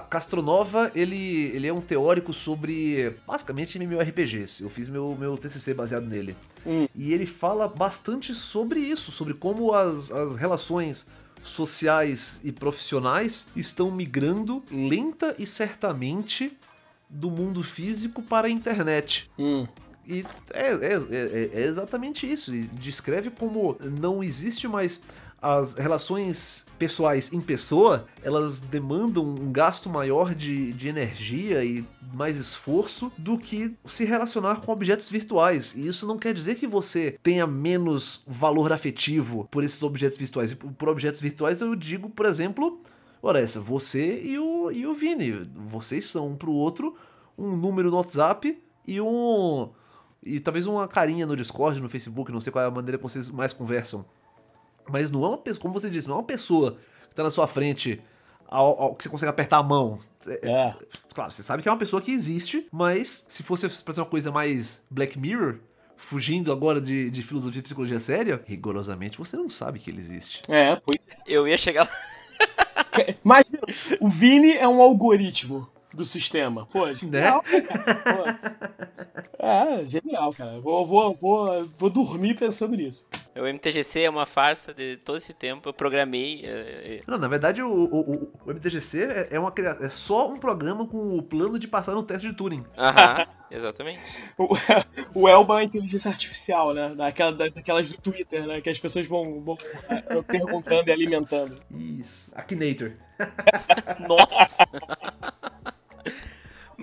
Castronova, 0.10 0.92
ele, 0.96 1.52
ele 1.54 1.68
é 1.68 1.74
um 1.74 1.80
teórico 1.80 2.34
sobre, 2.34 3.16
basicamente, 3.26 3.78
MMORPGs. 3.78 4.62
Eu 4.62 4.70
fiz 4.70 4.90
meu, 4.90 5.16
meu 5.18 5.38
TCC 5.38 5.74
baseado 5.74 6.06
nele. 6.06 6.36
Hum. 6.66 6.88
E 6.94 7.14
ele 7.14 7.26
fala 7.26 7.68
bastante 7.68 8.34
sobre 8.34 8.80
isso, 8.80 9.12
sobre 9.12 9.34
como 9.34 9.74
as, 9.74 10.12
as 10.12 10.36
relações 10.36 11.08
sociais 11.46 12.42
e 12.44 12.52
profissionais 12.52 13.48
estão 13.56 13.92
migrando 13.92 14.64
lenta 14.72 15.36
e 15.38 15.46
certamente 15.46 16.58
do 17.08 17.30
mundo 17.30 17.62
físico 17.64 18.22
para 18.22 18.48
a 18.48 18.50
internet. 18.50 19.30
Hum. 19.38 19.68
E 20.08 20.26
é, 20.54 20.72
é, 20.72 20.94
é, 20.94 21.50
é, 21.54 21.62
exatamente 21.64 22.32
isso. 22.32 22.54
E 22.54 22.64
descreve 22.64 23.30
como 23.30 23.78
não 23.80 24.24
existe 24.24 24.68
mais 24.68 25.00
as 25.42 25.76
relações 25.76 26.66
pessoais 26.80 27.32
em 27.32 27.40
pessoa, 27.40 28.08
elas 28.24 28.60
demandam 28.60 29.24
um 29.24 29.52
gasto 29.52 29.90
maior 29.90 30.34
de, 30.34 30.74
de 30.74 30.88
energia 30.88 31.64
e 31.64 31.86
mais 32.14 32.38
esforço 32.38 33.12
do 33.18 33.38
que 33.38 33.76
se 33.86 34.06
relacionar 34.06 34.62
com 34.62 34.72
objetos 34.72 35.10
virtuais. 35.10 35.74
E 35.76 35.88
isso 35.88 36.08
não 36.08 36.18
quer 36.18 36.34
dizer 36.34 36.56
que 36.56 36.68
você 36.68 37.18
tenha 37.22 37.46
menos 37.46 38.24
valor 38.26 38.72
afetivo 38.74 39.48
por 39.52 39.64
esses 39.64 39.82
objetos 39.84 40.18
virtuais. 40.18 40.52
E 40.52 40.56
por 40.56 40.90
objetos 40.90 41.22
virtuais 41.22 41.62
eu 41.62 41.76
digo, 41.76 42.10
por 42.10 42.26
exemplo, 42.26 42.82
ora 43.22 43.40
essa, 43.40 43.60
você 43.60 44.22
e 44.24 44.40
o, 44.40 44.72
e 44.72 44.86
o 44.86 44.94
Vini. 44.94 45.50
Vocês 45.68 46.10
são 46.10 46.30
um 46.30 46.36
pro 46.36 46.52
outro 46.52 46.96
um 47.38 47.56
número 47.56 47.90
no 47.92 47.98
WhatsApp 47.98 48.58
e 48.88 49.02
um. 49.02 49.70
E 50.24 50.40
talvez 50.40 50.66
uma 50.66 50.88
carinha 50.88 51.26
no 51.26 51.36
Discord, 51.36 51.82
no 51.82 51.90
Facebook, 51.90 52.32
não 52.32 52.42
sei 52.42 52.52
qual 52.52 52.66
é 52.66 52.68
a 52.68 52.72
maneira 52.72 52.98
que 52.98 53.04
vocês 53.04 53.30
mais 53.30 53.54
conversam. 53.54 54.06
Mas 54.88 55.10
não 55.10 55.24
é 55.24 55.30
uma 55.30 55.38
pessoa, 55.38 55.62
como 55.62 55.74
você 55.74 55.90
disse, 55.90 56.08
não 56.08 56.16
é 56.16 56.18
uma 56.20 56.24
pessoa 56.24 56.78
que 57.10 57.16
tá 57.16 57.24
na 57.24 57.32
sua 57.32 57.48
frente 57.48 58.02
ao, 58.48 58.82
ao, 58.82 58.96
que 58.96 59.04
você 59.04 59.10
consegue 59.10 59.30
apertar 59.30 59.58
a 59.58 59.64
mão. 59.64 60.00
É, 60.28 60.52
é. 60.52 60.76
Claro, 61.14 61.32
você 61.32 61.44
sabe 61.44 61.64
que 61.64 61.70
é 61.70 61.72
uma 61.72 61.78
pessoa 61.78 62.02
que 62.02 62.12
existe, 62.12 62.68
mas 62.72 63.26
se 63.30 63.44
fosse 63.44 63.68
pra 63.84 63.94
ser 63.94 64.02
uma 64.02 64.06
coisa 64.06 64.32
mais 64.32 64.84
Black 64.90 65.18
Mirror, 65.18 65.58
fugindo 65.98 66.52
agora 66.52 66.82
de, 66.82 67.10
de 67.10 67.22
filosofia 67.22 67.60
e 67.60 67.64
psicologia 67.64 68.00
séria, 68.00 68.42
rigorosamente 68.46 69.18
você 69.18 69.38
não 69.38 69.50
sabe 69.50 69.80
que 69.80 69.90
ele 69.90 70.00
existe. 70.00 70.42
É, 70.48 70.76
pois 70.76 71.00
é. 71.10 71.16
Eu 71.26 71.48
ia 71.48 71.58
chegar 71.58 71.84
lá. 71.84 73.06
Imagina, 73.24 73.60
o 74.00 74.10
Vini 74.10 74.54
é 74.54 74.68
um 74.68 74.82
algoritmo 74.82 75.70
do 75.96 76.06
sistema. 76.06 76.66
Pô, 76.68 76.94
genial, 76.94 77.44
né? 77.52 77.62
cara. 77.62 78.40
É, 79.40 79.86
genial, 79.86 80.34
cara. 80.34 80.60
Vou, 80.60 80.86
vou, 80.86 81.16
vou, 81.16 81.66
vou 81.78 81.90
dormir 81.90 82.36
pensando 82.36 82.76
nisso. 82.76 83.08
O 83.36 83.46
MTGC 83.46 84.02
é 84.02 84.10
uma 84.10 84.26
farsa 84.26 84.74
de 84.74 84.98
todo 84.98 85.18
esse 85.18 85.34
tempo. 85.34 85.70
Eu 85.70 85.74
programei. 85.74 86.42
É, 86.44 86.50
é... 86.50 87.02
Não, 87.06 87.18
na 87.18 87.28
verdade, 87.28 87.62
o, 87.62 87.70
o, 87.70 88.32
o 88.46 88.52
MTGC 88.52 89.04
é, 89.04 89.28
é, 89.32 89.40
uma, 89.40 89.54
é 89.82 89.90
só 89.90 90.30
um 90.30 90.38
programa 90.38 90.88
com 90.88 91.18
o 91.18 91.22
plano 91.22 91.60
de 91.60 91.68
passar 91.68 91.94
no 91.94 92.02
teste 92.02 92.30
de 92.30 92.34
Turing. 92.34 92.66
Aham, 92.78 93.28
exatamente. 93.52 94.00
o, 94.38 94.48
o 95.14 95.30
Elba 95.30 95.62
é 95.62 95.66
inteligência 95.66 96.10
artificial, 96.10 96.74
né? 96.74 96.96
Daquela, 96.96 97.34
daquelas 97.34 97.92
do 97.92 98.00
Twitter, 98.00 98.48
né? 98.48 98.62
Que 98.62 98.70
as 98.70 98.80
pessoas 98.80 99.06
vão, 99.06 99.42
vão 99.42 99.58
é, 99.90 100.22
perguntando 100.24 100.90
e 100.90 100.92
alimentando. 100.92 101.60
Isso. 101.70 102.32
Akinator. 102.36 102.94
Nossa! 104.08 104.66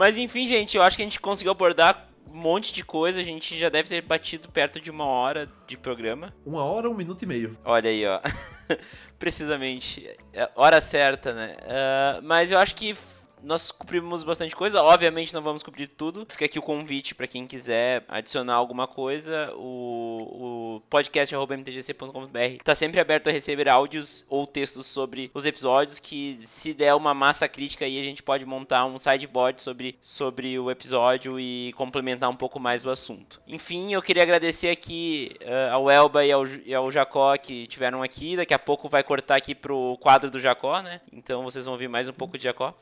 Mas 0.03 0.17
enfim, 0.17 0.49
gente, 0.49 0.77
eu 0.77 0.83
acho 0.83 0.97
que 0.97 1.03
a 1.05 1.07
gente 1.07 1.21
conseguiu 1.21 1.53
abordar 1.53 2.09
um 2.29 2.37
monte 2.37 2.73
de 2.73 2.85
coisa. 2.85 3.21
A 3.21 3.23
gente 3.23 3.57
já 3.57 3.69
deve 3.69 3.89
ter 3.89 4.03
batido 4.03 4.49
perto 4.49 4.81
de 4.81 4.91
uma 4.91 5.05
hora 5.05 5.49
de 5.65 5.77
programa. 5.77 6.35
Uma 6.45 6.65
hora, 6.65 6.91
um 6.91 6.95
minuto 6.95 7.23
e 7.23 7.27
meio. 7.27 7.57
Olha 7.65 7.89
aí, 7.89 8.05
ó. 8.05 8.21
Precisamente. 9.17 10.11
É, 10.33 10.51
hora 10.57 10.81
certa, 10.81 11.33
né? 11.33 11.55
Uh, 11.61 12.23
mas 12.25 12.51
eu 12.51 12.59
acho 12.59 12.75
que 12.75 12.97
nós 13.43 13.71
cumprimos 13.71 14.23
bastante 14.23 14.55
coisa. 14.55 14.83
Obviamente 14.83 15.35
não 15.35 15.43
vamos 15.43 15.63
cumprir 15.63 15.89
tudo. 15.89 16.27
Fica 16.29 16.45
aqui 16.45 16.59
o 16.59 16.63
convite 16.63 17.15
para 17.15 17.27
quem 17.27 17.47
quiser 17.47 18.05
adicionar 18.09 18.55
alguma 18.55 18.87
coisa. 18.87 19.53
O, 19.57 20.77
o 20.77 20.83
podcast.mtgc.com.br 20.89 22.39
está 22.39 22.75
sempre 22.75 23.01
aberto 23.01 23.29
a 23.29 23.33
receber 23.33 23.69
áudios 23.69 24.25
ou 24.29 24.47
textos 24.47 24.87
sobre 24.87 25.31
os 25.35 25.45
episódios. 25.45 25.99
Que 25.99 26.39
se 26.45 26.73
der 26.73 26.95
uma 26.95 27.13
massa 27.13 27.49
crítica 27.49 27.85
aí, 27.85 27.99
a 27.99 28.03
gente 28.03 28.23
pode 28.23 28.45
montar 28.47 28.85
um 28.87 28.99
sideboard 28.99 29.63
sobre, 29.63 29.99
sobre 30.01 30.59
o 30.59 30.71
episódio 30.71 31.39
e 31.39 31.73
complementar 31.77 32.31
um 32.31 32.37
pouco 32.37 32.61
mais 32.61 32.85
o 32.85 32.91
assunto. 32.91 33.41
Enfim, 33.47 33.93
eu 33.93 34.03
queria 34.03 34.23
agradecer 34.23 34.71
aqui 34.71 35.37
uh, 35.43 35.73
ao 35.73 35.91
Elba 35.91 36.25
e 36.25 36.33
ao, 36.33 36.47
e 36.47 36.75
ao 36.75 36.91
Jacó 36.91 37.37
que 37.37 37.67
tiveram 37.67 38.03
aqui. 38.03 38.37
Daqui 38.37 38.55
a 38.55 38.59
pouco 38.59 38.89
vai 38.89 39.03
cortar 39.03 39.37
aqui 39.37 39.55
pro 39.55 39.97
quadro 40.01 40.31
do 40.31 40.41
Jacó, 40.41 40.81
né? 40.81 41.01
Então 41.13 41.43
vocês 41.43 41.65
vão 41.65 41.75
ouvir 41.75 41.89
mais 41.89 42.09
um 42.09 42.13
pouco 42.13 42.39
de 42.39 42.45
Jacó. 42.45 42.75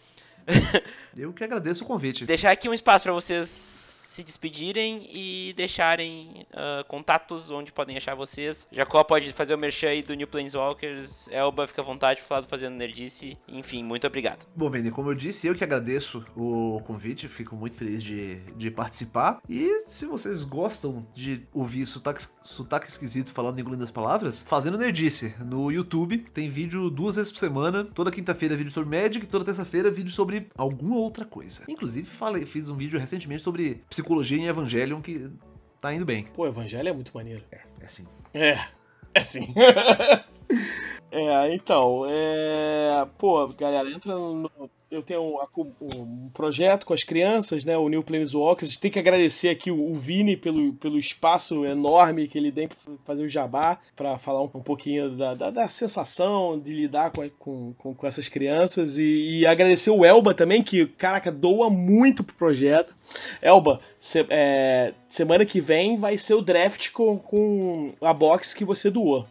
Eu 1.16 1.32
que 1.32 1.44
agradeço 1.44 1.84
o 1.84 1.86
convite. 1.86 2.24
Deixar 2.24 2.50
aqui 2.50 2.68
um 2.68 2.74
espaço 2.74 3.04
para 3.04 3.12
vocês 3.12 3.99
se 4.10 4.24
despedirem 4.24 5.08
e 5.08 5.52
deixarem 5.56 6.44
uh, 6.50 6.84
contatos 6.88 7.48
onde 7.48 7.70
podem 7.70 7.96
achar 7.96 8.16
vocês. 8.16 8.66
Jacó 8.72 9.04
pode 9.04 9.32
fazer 9.32 9.54
o 9.54 9.58
merchan 9.58 9.86
aí 9.86 10.02
do 10.02 10.14
New 10.14 10.26
Planeswalkers. 10.26 11.28
Elba, 11.28 11.64
fica 11.68 11.80
à 11.80 11.84
vontade 11.84 12.20
do 12.20 12.48
Fazendo 12.48 12.74
Nerdice. 12.74 13.38
Enfim, 13.46 13.84
muito 13.84 14.04
obrigado. 14.08 14.48
Bom, 14.56 14.68
Vini, 14.68 14.90
como 14.90 15.10
eu 15.10 15.14
disse, 15.14 15.46
eu 15.46 15.54
que 15.54 15.62
agradeço 15.62 16.24
o 16.36 16.82
convite. 16.84 17.28
Fico 17.28 17.54
muito 17.54 17.76
feliz 17.76 18.02
de, 18.02 18.40
de 18.56 18.68
participar. 18.68 19.40
E 19.48 19.84
se 19.86 20.06
vocês 20.06 20.42
gostam 20.42 21.06
de 21.14 21.46
ouvir 21.54 21.86
sotaque, 21.86 22.26
sotaque 22.42 22.88
esquisito 22.88 23.30
falando 23.30 23.60
engolindo 23.60 23.84
as 23.84 23.92
palavras, 23.92 24.42
Fazendo 24.42 24.76
Nerdice 24.76 25.36
no 25.38 25.70
YouTube. 25.70 26.18
Tem 26.34 26.50
vídeo 26.50 26.90
duas 26.90 27.14
vezes 27.14 27.30
por 27.30 27.38
semana. 27.38 27.84
Toda 27.84 28.10
quinta-feira 28.10 28.56
vídeo 28.56 28.72
sobre 28.72 29.00
Magic, 29.00 29.24
toda 29.28 29.44
terça-feira 29.44 29.88
vídeo 29.88 30.10
sobre 30.10 30.48
alguma 30.56 30.96
outra 30.96 31.24
coisa. 31.24 31.62
Inclusive, 31.68 32.08
falei, 32.08 32.44
fiz 32.44 32.68
um 32.68 32.76
vídeo 32.76 32.98
recentemente 32.98 33.44
sobre 33.44 33.84
psicologia 34.00 34.38
em 34.38 34.46
Evangelion 34.46 35.00
que 35.00 35.30
tá 35.80 35.92
indo 35.92 36.04
bem. 36.04 36.24
Pô, 36.24 36.46
Evangelho 36.46 36.88
é 36.88 36.92
muito 36.92 37.12
maneiro. 37.14 37.42
É, 37.52 37.60
é 37.80 37.86
sim. 37.86 38.06
É, 38.32 38.58
é 39.14 39.20
sim. 39.20 39.54
é, 41.12 41.54
então, 41.54 42.04
é. 42.08 43.06
Pô, 43.18 43.46
galera, 43.48 43.90
entra 43.90 44.14
no 44.14 44.50
eu 44.90 45.02
tenho 45.02 45.22
um, 45.22 45.72
um, 45.80 46.30
projeto 46.34 46.84
com 46.84 46.92
as 46.92 47.04
crianças, 47.04 47.64
né, 47.64 47.76
o 47.76 47.88
New 47.88 48.02
Planeswalkers. 48.02 48.76
Tem 48.76 48.90
que 48.90 48.98
agradecer 48.98 49.48
aqui 49.48 49.70
o, 49.70 49.92
o 49.92 49.94
Vini 49.94 50.36
pelo, 50.36 50.72
pelo 50.74 50.98
espaço 50.98 51.64
enorme 51.64 52.26
que 52.26 52.36
ele 52.36 52.50
tem 52.50 52.66
para 52.66 52.76
fazer 53.04 53.22
o 53.22 53.28
jabá, 53.28 53.78
para 53.94 54.18
falar 54.18 54.42
um, 54.42 54.50
um 54.52 54.62
pouquinho 54.62 55.16
da, 55.16 55.34
da, 55.34 55.50
da, 55.50 55.68
sensação 55.68 56.58
de 56.58 56.74
lidar 56.74 57.12
com, 57.12 57.28
com, 57.38 57.72
com, 57.74 57.94
com 57.94 58.06
essas 58.06 58.28
crianças. 58.28 58.98
E, 58.98 59.40
e, 59.40 59.46
agradecer 59.46 59.90
o 59.90 60.04
Elba 60.04 60.34
também, 60.34 60.62
que, 60.62 60.86
caraca, 60.86 61.30
doa 61.30 61.70
muito 61.70 62.24
pro 62.24 62.34
projeto. 62.34 62.96
Elba, 63.40 63.80
se, 64.00 64.26
é, 64.28 64.92
semana 65.08 65.46
que 65.46 65.60
vem 65.60 65.96
vai 65.96 66.18
ser 66.18 66.34
o 66.34 66.42
draft 66.42 66.90
com, 66.90 67.16
com 67.16 67.94
a 68.00 68.12
box 68.12 68.54
que 68.54 68.64
você 68.64 68.90
doou, 68.90 69.24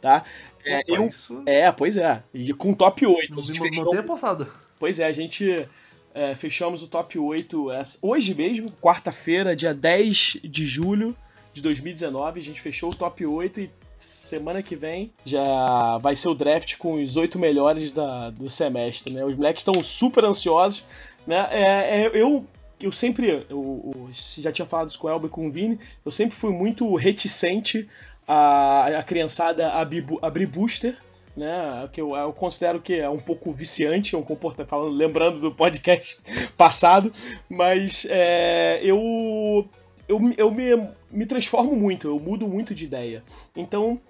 tá? 0.00 0.24
É, 0.64 0.78
Opa, 0.78 0.92
eu, 0.92 1.08
isso... 1.08 1.42
é, 1.44 1.72
pois 1.72 1.96
é. 1.96 2.22
E 2.32 2.52
com 2.52 2.72
top 2.72 3.04
8. 3.04 3.34
Não, 3.34 3.42
não, 3.42 3.84
não 3.84 3.90
tenha 3.90 4.02
passado. 4.04 4.46
Pois 4.82 4.98
é, 4.98 5.04
a 5.04 5.12
gente 5.12 5.64
é, 6.12 6.34
fechamos 6.34 6.82
o 6.82 6.88
top 6.88 7.16
8 7.16 7.68
hoje 8.02 8.34
mesmo, 8.34 8.68
quarta-feira, 8.82 9.54
dia 9.54 9.72
10 9.72 10.38
de 10.42 10.66
julho 10.66 11.16
de 11.52 11.62
2019. 11.62 12.40
A 12.40 12.42
gente 12.42 12.60
fechou 12.60 12.90
o 12.90 12.92
top 12.92 13.24
8 13.24 13.60
e 13.60 13.70
semana 13.94 14.60
que 14.60 14.74
vem 14.74 15.12
já 15.24 15.98
vai 15.98 16.16
ser 16.16 16.26
o 16.26 16.34
draft 16.34 16.78
com 16.78 16.94
os 16.94 17.16
oito 17.16 17.38
melhores 17.38 17.92
da, 17.92 18.30
do 18.30 18.50
semestre. 18.50 19.14
Né? 19.14 19.24
Os 19.24 19.36
moleques 19.36 19.60
estão 19.60 19.80
super 19.84 20.24
ansiosos. 20.24 20.82
Né? 21.24 21.48
É, 21.52 22.02
é, 22.02 22.10
eu 22.12 22.44
eu 22.82 22.90
sempre, 22.90 23.28
eu, 23.28 23.44
eu, 23.48 24.10
já 24.12 24.50
tinha 24.50 24.66
falado 24.66 24.88
isso 24.88 24.98
com 24.98 25.06
o 25.06 25.10
Elber 25.10 25.28
e 25.28 25.32
com 25.32 25.46
o 25.46 25.50
Vini, 25.52 25.78
eu 26.04 26.10
sempre 26.10 26.34
fui 26.34 26.50
muito 26.50 26.92
reticente 26.96 27.88
a, 28.26 28.98
a 28.98 29.02
criançada 29.04 29.70
abrir 29.70 30.46
booster, 30.46 30.98
né? 31.36 31.88
Que 31.92 32.00
eu, 32.00 32.14
eu, 32.14 32.32
considero 32.32 32.80
que 32.80 32.94
é 32.94 33.08
um 33.08 33.18
pouco 33.18 33.52
viciante, 33.52 34.14
é 34.14 34.18
um 34.18 34.22
comportamento, 34.22 34.68
falando, 34.68 34.94
lembrando 34.94 35.40
do 35.40 35.52
podcast 35.52 36.18
passado, 36.56 37.12
mas 37.48 38.06
é, 38.08 38.80
eu, 38.82 39.68
eu, 40.08 40.20
eu 40.36 40.50
me, 40.50 40.88
me 41.10 41.26
transformo 41.26 41.74
muito, 41.74 42.08
eu 42.08 42.18
mudo 42.18 42.46
muito 42.46 42.74
de 42.74 42.84
ideia. 42.84 43.22
Então, 43.56 44.00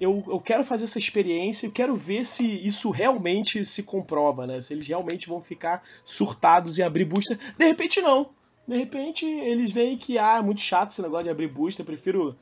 eu, 0.00 0.24
eu 0.26 0.40
quero 0.40 0.64
fazer 0.64 0.84
essa 0.84 0.98
experiência, 0.98 1.66
eu 1.66 1.72
quero 1.72 1.94
ver 1.94 2.24
se 2.24 2.44
isso 2.66 2.90
realmente 2.90 3.64
se 3.66 3.82
comprova, 3.82 4.46
né? 4.46 4.60
Se 4.60 4.72
eles 4.72 4.86
realmente 4.86 5.28
vão 5.28 5.40
ficar 5.40 5.82
surtados 6.04 6.78
em 6.78 6.82
abrir 6.82 7.04
booster. 7.04 7.38
De 7.58 7.66
repente, 7.66 8.00
não. 8.00 8.30
De 8.66 8.76
repente, 8.76 9.26
eles 9.26 9.72
veem 9.72 9.98
que, 9.98 10.16
ah, 10.16 10.38
é 10.38 10.42
muito 10.42 10.62
chato 10.62 10.92
esse 10.92 11.02
negócio 11.02 11.24
de 11.24 11.30
abrir 11.30 11.48
booster, 11.48 11.82
eu 11.82 11.86
prefiro 11.86 12.36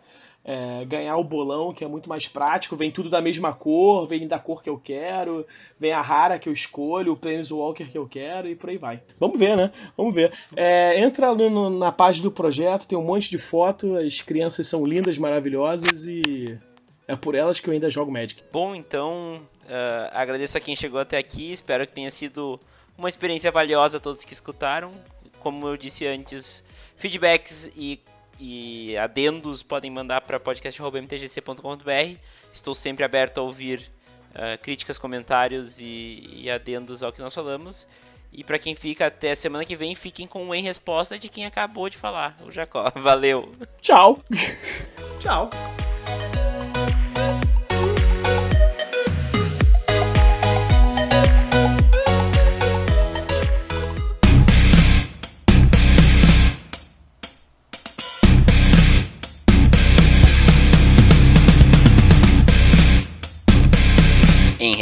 é, 0.49 0.83
ganhar 0.87 1.15
o 1.19 1.25
bolão, 1.25 1.75
que 1.75 1.85
é 1.85 1.87
muito 1.87 2.09
mais 2.09 2.27
prático, 2.27 2.75
vem 2.75 2.91
tudo 2.91 3.11
da 3.11 3.21
mesma 3.21 3.53
cor, 3.53 4.07
vem 4.07 4.27
da 4.27 4.39
cor 4.39 4.63
que 4.63 4.71
eu 4.71 4.79
quero, 4.83 5.47
vem 5.79 5.93
a 5.93 6.01
rara 6.01 6.39
que 6.39 6.49
eu 6.49 6.53
escolho, 6.55 7.13
o 7.13 7.17
Planeswalker 7.17 7.91
que 7.91 7.99
eu 7.99 8.09
quero 8.09 8.49
e 8.49 8.57
por 8.57 8.71
aí 8.71 8.79
vai. 8.79 9.03
Vamos 9.21 9.39
ver, 9.39 9.59
né? 9.59 9.71
Vamos 9.95 10.15
ver. 10.15 10.33
É, 10.57 10.99
entra 11.01 11.35
no, 11.35 11.69
na 11.69 11.93
página 11.93 12.23
do 12.23 12.33
projeto, 12.33 12.87
tem 12.87 12.97
um 12.97 13.05
monte 13.05 13.29
de 13.29 13.37
foto, 13.37 13.95
as 13.99 14.23
crianças 14.23 14.67
são 14.67 14.87
lindas, 14.87 15.19
maravilhosas 15.19 16.07
e 16.07 16.59
é 17.07 17.15
por 17.15 17.35
elas 17.35 17.61
que 17.61 17.69
eu 17.69 17.75
ainda 17.75 17.91
jogo 17.91 18.11
Magic. 18.11 18.43
Bom, 18.51 18.75
então 18.75 19.43
uh, 19.65 20.09
agradeço 20.13 20.57
a 20.57 20.61
quem 20.63 20.75
chegou 20.75 20.99
até 20.99 21.19
aqui. 21.19 21.53
Espero 21.53 21.87
que 21.87 21.93
tenha 21.93 22.11
sido 22.11 22.59
uma 22.97 23.11
experiência 23.11 23.53
valiosa 23.53 23.99
a 23.99 24.01
todos 24.01 24.25
que 24.25 24.33
escutaram. 24.33 24.93
Como 25.41 25.69
eu 25.69 25.77
disse 25.77 26.07
antes, 26.07 26.65
feedbacks 26.97 27.71
e, 27.77 28.01
e 28.39 28.97
adendos 28.97 29.63
podem 29.63 29.91
mandar 29.91 30.21
para 30.21 30.39
podcast.mtgc.com.br. 30.39 32.19
Estou 32.53 32.75
sempre 32.75 33.05
aberto 33.05 33.39
a 33.39 33.43
ouvir 33.43 33.91
uh, 34.31 34.59
críticas, 34.63 34.99
comentários 34.99 35.81
e, 35.81 36.23
e 36.33 36.51
adendos 36.51 37.03
ao 37.03 37.13
que 37.13 37.21
nós 37.21 37.35
falamos. 37.35 37.87
E 38.33 38.45
para 38.45 38.59
quem 38.59 38.75
fica 38.75 39.07
até 39.07 39.35
semana 39.35 39.65
que 39.65 39.75
vem, 39.75 39.95
fiquem 39.95 40.27
com 40.27 40.45
um 40.45 40.55
em 40.55 40.63
resposta 40.63 41.19
de 41.19 41.29
quem 41.29 41.47
acabou 41.47 41.89
de 41.89 41.97
falar, 41.97 42.37
o 42.47 42.51
Jacó. 42.51 42.91
Valeu. 42.97 43.51
Tchau. 43.81 44.23
Tchau. 45.21 45.49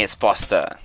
Resposta. 0.07 0.79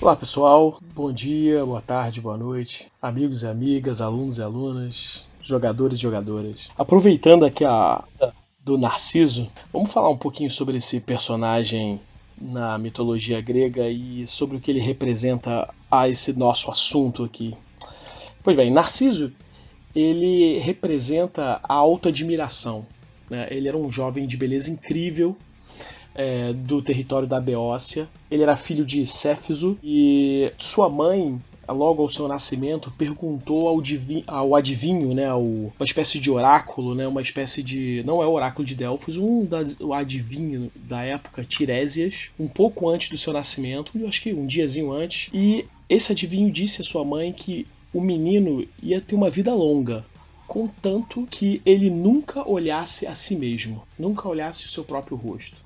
Olá 0.00 0.14
pessoal, 0.14 0.78
bom 0.94 1.12
dia, 1.12 1.66
boa 1.66 1.80
tarde, 1.80 2.20
boa 2.20 2.36
noite, 2.36 2.86
amigos 3.02 3.42
e 3.42 3.48
amigas, 3.48 4.00
alunos 4.00 4.38
e 4.38 4.42
alunas, 4.42 5.24
jogadores 5.42 5.98
e 5.98 6.02
jogadoras. 6.02 6.68
Aproveitando 6.78 7.44
aqui 7.44 7.64
a 7.64 8.04
do 8.64 8.78
Narciso, 8.78 9.50
vamos 9.72 9.92
falar 9.92 10.10
um 10.10 10.16
pouquinho 10.16 10.48
sobre 10.48 10.76
esse 10.76 11.00
personagem 11.00 12.00
na 12.40 12.78
mitologia 12.78 13.40
grega 13.40 13.88
e 13.88 14.24
sobre 14.28 14.58
o 14.58 14.60
que 14.60 14.70
ele 14.70 14.80
representa 14.80 15.68
a 15.90 16.08
esse 16.08 16.32
nosso 16.34 16.70
assunto 16.70 17.24
aqui. 17.24 17.56
Pois 18.44 18.56
bem, 18.56 18.70
Narciso 18.70 19.32
ele 19.92 20.56
representa 20.60 21.58
a 21.64 21.74
autoadmiração. 21.74 22.86
Né? 23.30 23.46
Ele 23.50 23.68
era 23.68 23.76
um 23.76 23.90
jovem 23.90 24.26
de 24.26 24.36
beleza 24.36 24.70
incrível, 24.70 25.36
é, 26.14 26.52
do 26.52 26.82
território 26.82 27.26
da 27.26 27.40
Beócia. 27.40 28.08
Ele 28.30 28.42
era 28.42 28.56
filho 28.56 28.84
de 28.84 29.06
Céfiso 29.06 29.78
e 29.82 30.52
sua 30.58 30.88
mãe, 30.88 31.38
logo 31.68 32.02
ao 32.02 32.08
seu 32.08 32.26
nascimento, 32.26 32.92
perguntou 32.98 33.68
ao, 33.68 33.80
ao 34.26 34.54
adivinho, 34.54 35.14
né, 35.14 35.32
uma 35.32 35.84
espécie 35.84 36.18
de 36.18 36.30
oráculo, 36.30 36.94
né, 36.94 37.06
uma 37.06 37.22
espécie 37.22 37.62
de. 37.62 38.02
não 38.04 38.22
é 38.22 38.26
o 38.26 38.32
oráculo 38.32 38.66
de 38.66 38.74
Delfos, 38.74 39.16
um 39.16 39.44
da, 39.44 39.64
o 39.80 39.92
adivinho 39.92 40.70
da 40.74 41.02
época, 41.02 41.44
Tiresias, 41.44 42.28
um 42.38 42.48
pouco 42.48 42.88
antes 42.88 43.08
do 43.08 43.16
seu 43.16 43.32
nascimento, 43.32 43.92
eu 43.94 44.08
acho 44.08 44.20
que 44.20 44.32
um 44.32 44.46
diazinho 44.46 44.92
antes, 44.92 45.30
e 45.32 45.64
esse 45.88 46.12
adivinho 46.12 46.50
disse 46.50 46.80
à 46.80 46.84
sua 46.84 47.04
mãe 47.04 47.32
que 47.32 47.66
o 47.92 48.00
menino 48.00 48.66
ia 48.82 49.00
ter 49.00 49.14
uma 49.14 49.30
vida 49.30 49.54
longa, 49.54 50.04
contanto 50.50 51.28
que 51.30 51.62
ele 51.64 51.88
nunca 51.88 52.42
olhasse 52.42 53.06
a 53.06 53.14
si 53.14 53.36
mesmo, 53.36 53.86
nunca 53.96 54.28
olhasse 54.28 54.66
o 54.66 54.68
seu 54.68 54.82
próprio 54.82 55.16
rosto. 55.16 55.56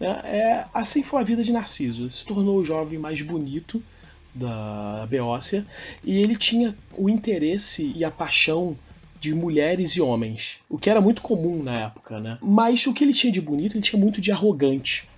É, 0.00 0.06
é, 0.06 0.64
assim 0.72 1.02
foi 1.02 1.20
a 1.20 1.24
vida 1.24 1.42
de 1.42 1.50
Narciso. 1.50 2.04
Ele 2.04 2.10
se 2.10 2.24
tornou 2.24 2.58
o 2.58 2.64
jovem 2.64 3.00
mais 3.00 3.20
bonito 3.20 3.82
da 4.32 5.04
Beócia 5.10 5.66
e 6.04 6.18
ele 6.18 6.36
tinha 6.36 6.72
o 6.96 7.10
interesse 7.10 7.92
e 7.96 8.04
a 8.04 8.12
paixão 8.12 8.78
de 9.18 9.34
mulheres 9.34 9.96
e 9.96 10.00
homens, 10.00 10.60
o 10.70 10.78
que 10.78 10.88
era 10.88 11.00
muito 11.00 11.20
comum 11.20 11.60
na 11.60 11.86
época, 11.86 12.20
né? 12.20 12.38
Mas 12.40 12.86
o 12.86 12.94
que 12.94 13.02
ele 13.02 13.12
tinha 13.12 13.32
de 13.32 13.40
bonito, 13.40 13.74
ele 13.74 13.82
tinha 13.82 14.00
muito 14.00 14.20
de 14.20 14.30
arrogante. 14.30 15.08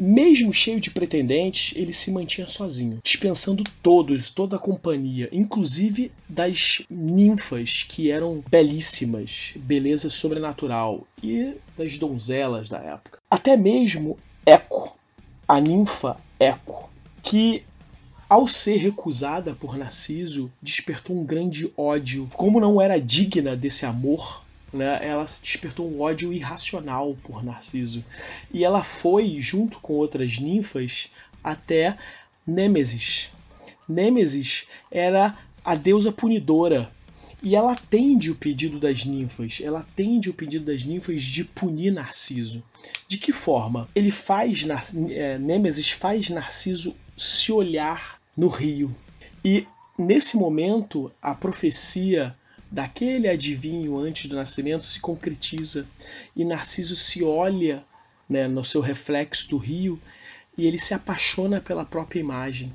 Mesmo 0.00 0.52
cheio 0.52 0.78
de 0.78 0.92
pretendentes, 0.92 1.76
ele 1.76 1.92
se 1.92 2.12
mantinha 2.12 2.46
sozinho, 2.46 3.00
dispensando 3.02 3.64
todos, 3.82 4.30
toda 4.30 4.54
a 4.54 4.58
companhia, 4.60 5.28
inclusive 5.32 6.12
das 6.28 6.82
ninfas, 6.88 7.84
que 7.88 8.08
eram 8.08 8.40
belíssimas, 8.48 9.54
beleza 9.56 10.08
sobrenatural, 10.08 11.04
e 11.20 11.54
das 11.76 11.98
donzelas 11.98 12.68
da 12.68 12.78
época. 12.78 13.18
Até 13.28 13.56
mesmo 13.56 14.16
Eco, 14.46 14.96
a 15.48 15.60
ninfa 15.60 16.16
Eco, 16.38 16.88
que 17.20 17.64
ao 18.28 18.46
ser 18.46 18.76
recusada 18.76 19.54
por 19.54 19.76
Narciso, 19.76 20.48
despertou 20.62 21.16
um 21.16 21.24
grande 21.24 21.72
ódio. 21.76 22.30
Como 22.34 22.60
não 22.60 22.80
era 22.80 23.00
digna 23.00 23.56
desse 23.56 23.84
amor, 23.84 24.44
né, 24.72 24.98
ela 25.02 25.24
despertou 25.24 25.90
um 25.90 26.00
ódio 26.00 26.32
irracional 26.32 27.16
por 27.22 27.44
Narciso. 27.44 28.04
E 28.52 28.64
ela 28.64 28.82
foi, 28.82 29.40
junto 29.40 29.80
com 29.80 29.94
outras 29.94 30.38
ninfas, 30.38 31.10
até 31.42 31.96
Nêmesis. 32.46 33.30
Nêmesis 33.88 34.66
era 34.90 35.36
a 35.64 35.74
deusa 35.74 36.12
punidora. 36.12 36.90
E 37.42 37.54
ela 37.54 37.72
atende 37.72 38.30
o 38.32 38.34
pedido 38.34 38.80
das 38.80 39.04
ninfas. 39.04 39.60
Ela 39.62 39.80
atende 39.80 40.28
o 40.28 40.34
pedido 40.34 40.64
das 40.64 40.84
ninfas 40.84 41.22
de 41.22 41.44
punir 41.44 41.92
Narciso. 41.92 42.62
De 43.06 43.16
que 43.16 43.32
forma? 43.32 43.88
Ele 43.94 44.10
faz. 44.10 44.66
É, 45.10 45.38
Nêmesis 45.38 45.90
faz 45.90 46.28
Narciso 46.30 46.94
se 47.16 47.52
olhar 47.52 48.20
no 48.36 48.48
rio. 48.48 48.94
E 49.44 49.66
nesse 49.96 50.36
momento, 50.36 51.12
a 51.22 51.34
profecia 51.34 52.36
daquele 52.70 53.28
adivinho 53.28 53.98
antes 53.98 54.26
do 54.28 54.36
nascimento 54.36 54.84
se 54.84 55.00
concretiza 55.00 55.86
e 56.36 56.44
Narciso 56.44 56.94
se 56.94 57.24
olha 57.24 57.84
né, 58.28 58.46
no 58.46 58.64
seu 58.64 58.80
reflexo 58.80 59.48
do 59.48 59.56
rio 59.56 60.00
e 60.56 60.66
ele 60.66 60.78
se 60.78 60.92
apaixona 60.92 61.60
pela 61.60 61.84
própria 61.84 62.20
imagem. 62.20 62.72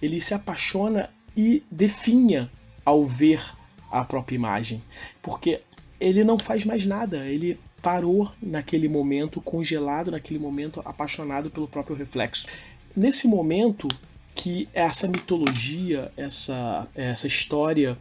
Ele 0.00 0.20
se 0.20 0.34
apaixona 0.34 1.10
e 1.36 1.62
definha 1.70 2.50
ao 2.84 3.04
ver 3.04 3.42
a 3.90 4.04
própria 4.04 4.34
imagem, 4.34 4.82
porque 5.22 5.60
ele 6.00 6.24
não 6.24 6.38
faz 6.38 6.64
mais 6.64 6.84
nada, 6.84 7.26
ele 7.26 7.58
parou 7.82 8.30
naquele 8.42 8.88
momento, 8.88 9.40
congelado 9.40 10.10
naquele 10.10 10.38
momento, 10.38 10.82
apaixonado 10.84 11.50
pelo 11.50 11.68
próprio 11.68 11.96
reflexo. 11.96 12.46
Nesse 12.94 13.26
momento 13.26 13.88
que 14.34 14.68
essa 14.72 15.06
mitologia, 15.06 16.10
essa, 16.16 16.86
essa 16.94 17.26
história 17.26 17.96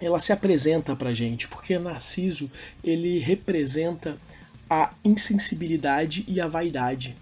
ela 0.00 0.20
se 0.20 0.32
apresenta 0.32 0.94
pra 0.96 1.14
gente, 1.14 1.48
porque 1.48 1.78
Narciso 1.78 2.50
ele 2.82 3.18
representa 3.18 4.16
a 4.68 4.92
insensibilidade 5.04 6.24
e 6.26 6.40
a 6.40 6.48
vaidade. 6.48 7.14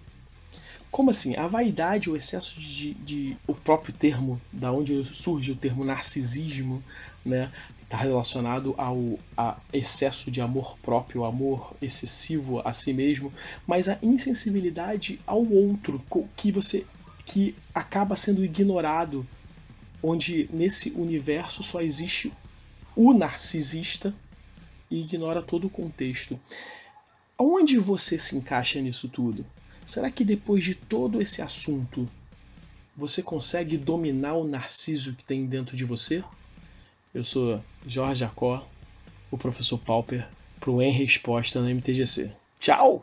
Como 0.91 1.11
assim? 1.11 1.35
A 1.37 1.47
vaidade, 1.47 2.11
o 2.11 2.16
excesso 2.16 2.61
de, 2.61 2.95
de 2.95 3.37
o 3.47 3.55
próprio 3.55 3.95
termo, 3.95 4.41
da 4.53 4.70
onde 4.70 5.05
surge 5.05 5.53
o 5.53 5.57
termo 5.57 5.85
narcisismo, 5.85 6.83
né? 7.25 7.51
Está 7.83 7.97
relacionado 7.97 8.75
ao 8.79 9.18
a 9.37 9.57
excesso 9.73 10.31
de 10.31 10.41
amor 10.41 10.77
próprio, 10.83 11.25
amor 11.25 11.75
excessivo 11.81 12.61
a 12.64 12.73
si 12.73 12.93
mesmo, 12.93 13.33
mas 13.66 13.89
a 13.89 13.99
insensibilidade 14.03 15.18
ao 15.27 15.45
outro, 15.45 16.03
que 16.37 16.51
você 16.53 16.87
que 17.25 17.55
acaba 17.75 18.16
sendo 18.16 18.45
ignorado, 18.45 19.27
onde 20.03 20.49
nesse 20.53 20.91
universo 20.91 21.62
só 21.62 21.81
existe 21.81 22.33
o 22.97 23.12
narcisista 23.12 24.14
e 24.90 25.01
ignora 25.01 25.43
todo 25.43 25.66
o 25.66 25.70
contexto. 25.70 26.38
Onde 27.38 27.78
você 27.78 28.18
se 28.18 28.36
encaixa 28.36 28.80
nisso 28.80 29.09
tudo? 29.09 29.45
Será 29.86 30.11
que 30.11 30.24
depois 30.24 30.62
de 30.62 30.74
todo 30.74 31.20
esse 31.20 31.43
assunto 31.43 32.09
Você 32.95 33.22
consegue 33.22 33.78
dominar 33.78 34.34
o 34.34 34.45
narciso 34.45 35.14
que 35.14 35.24
tem 35.24 35.47
dentro 35.47 35.74
de 35.74 35.84
você? 35.84 36.22
Eu 37.14 37.24
sou 37.24 37.59
Jorge 37.86 38.20
Jacó, 38.20 38.66
o 39.30 39.38
professor 39.38 39.78
Pauper, 39.78 40.28
para 40.61 40.70
o 40.70 40.82
Em 40.82 40.93
Resposta 40.93 41.61
na 41.62 41.70
MTGC. 41.70 42.30
Tchau! 42.61 43.03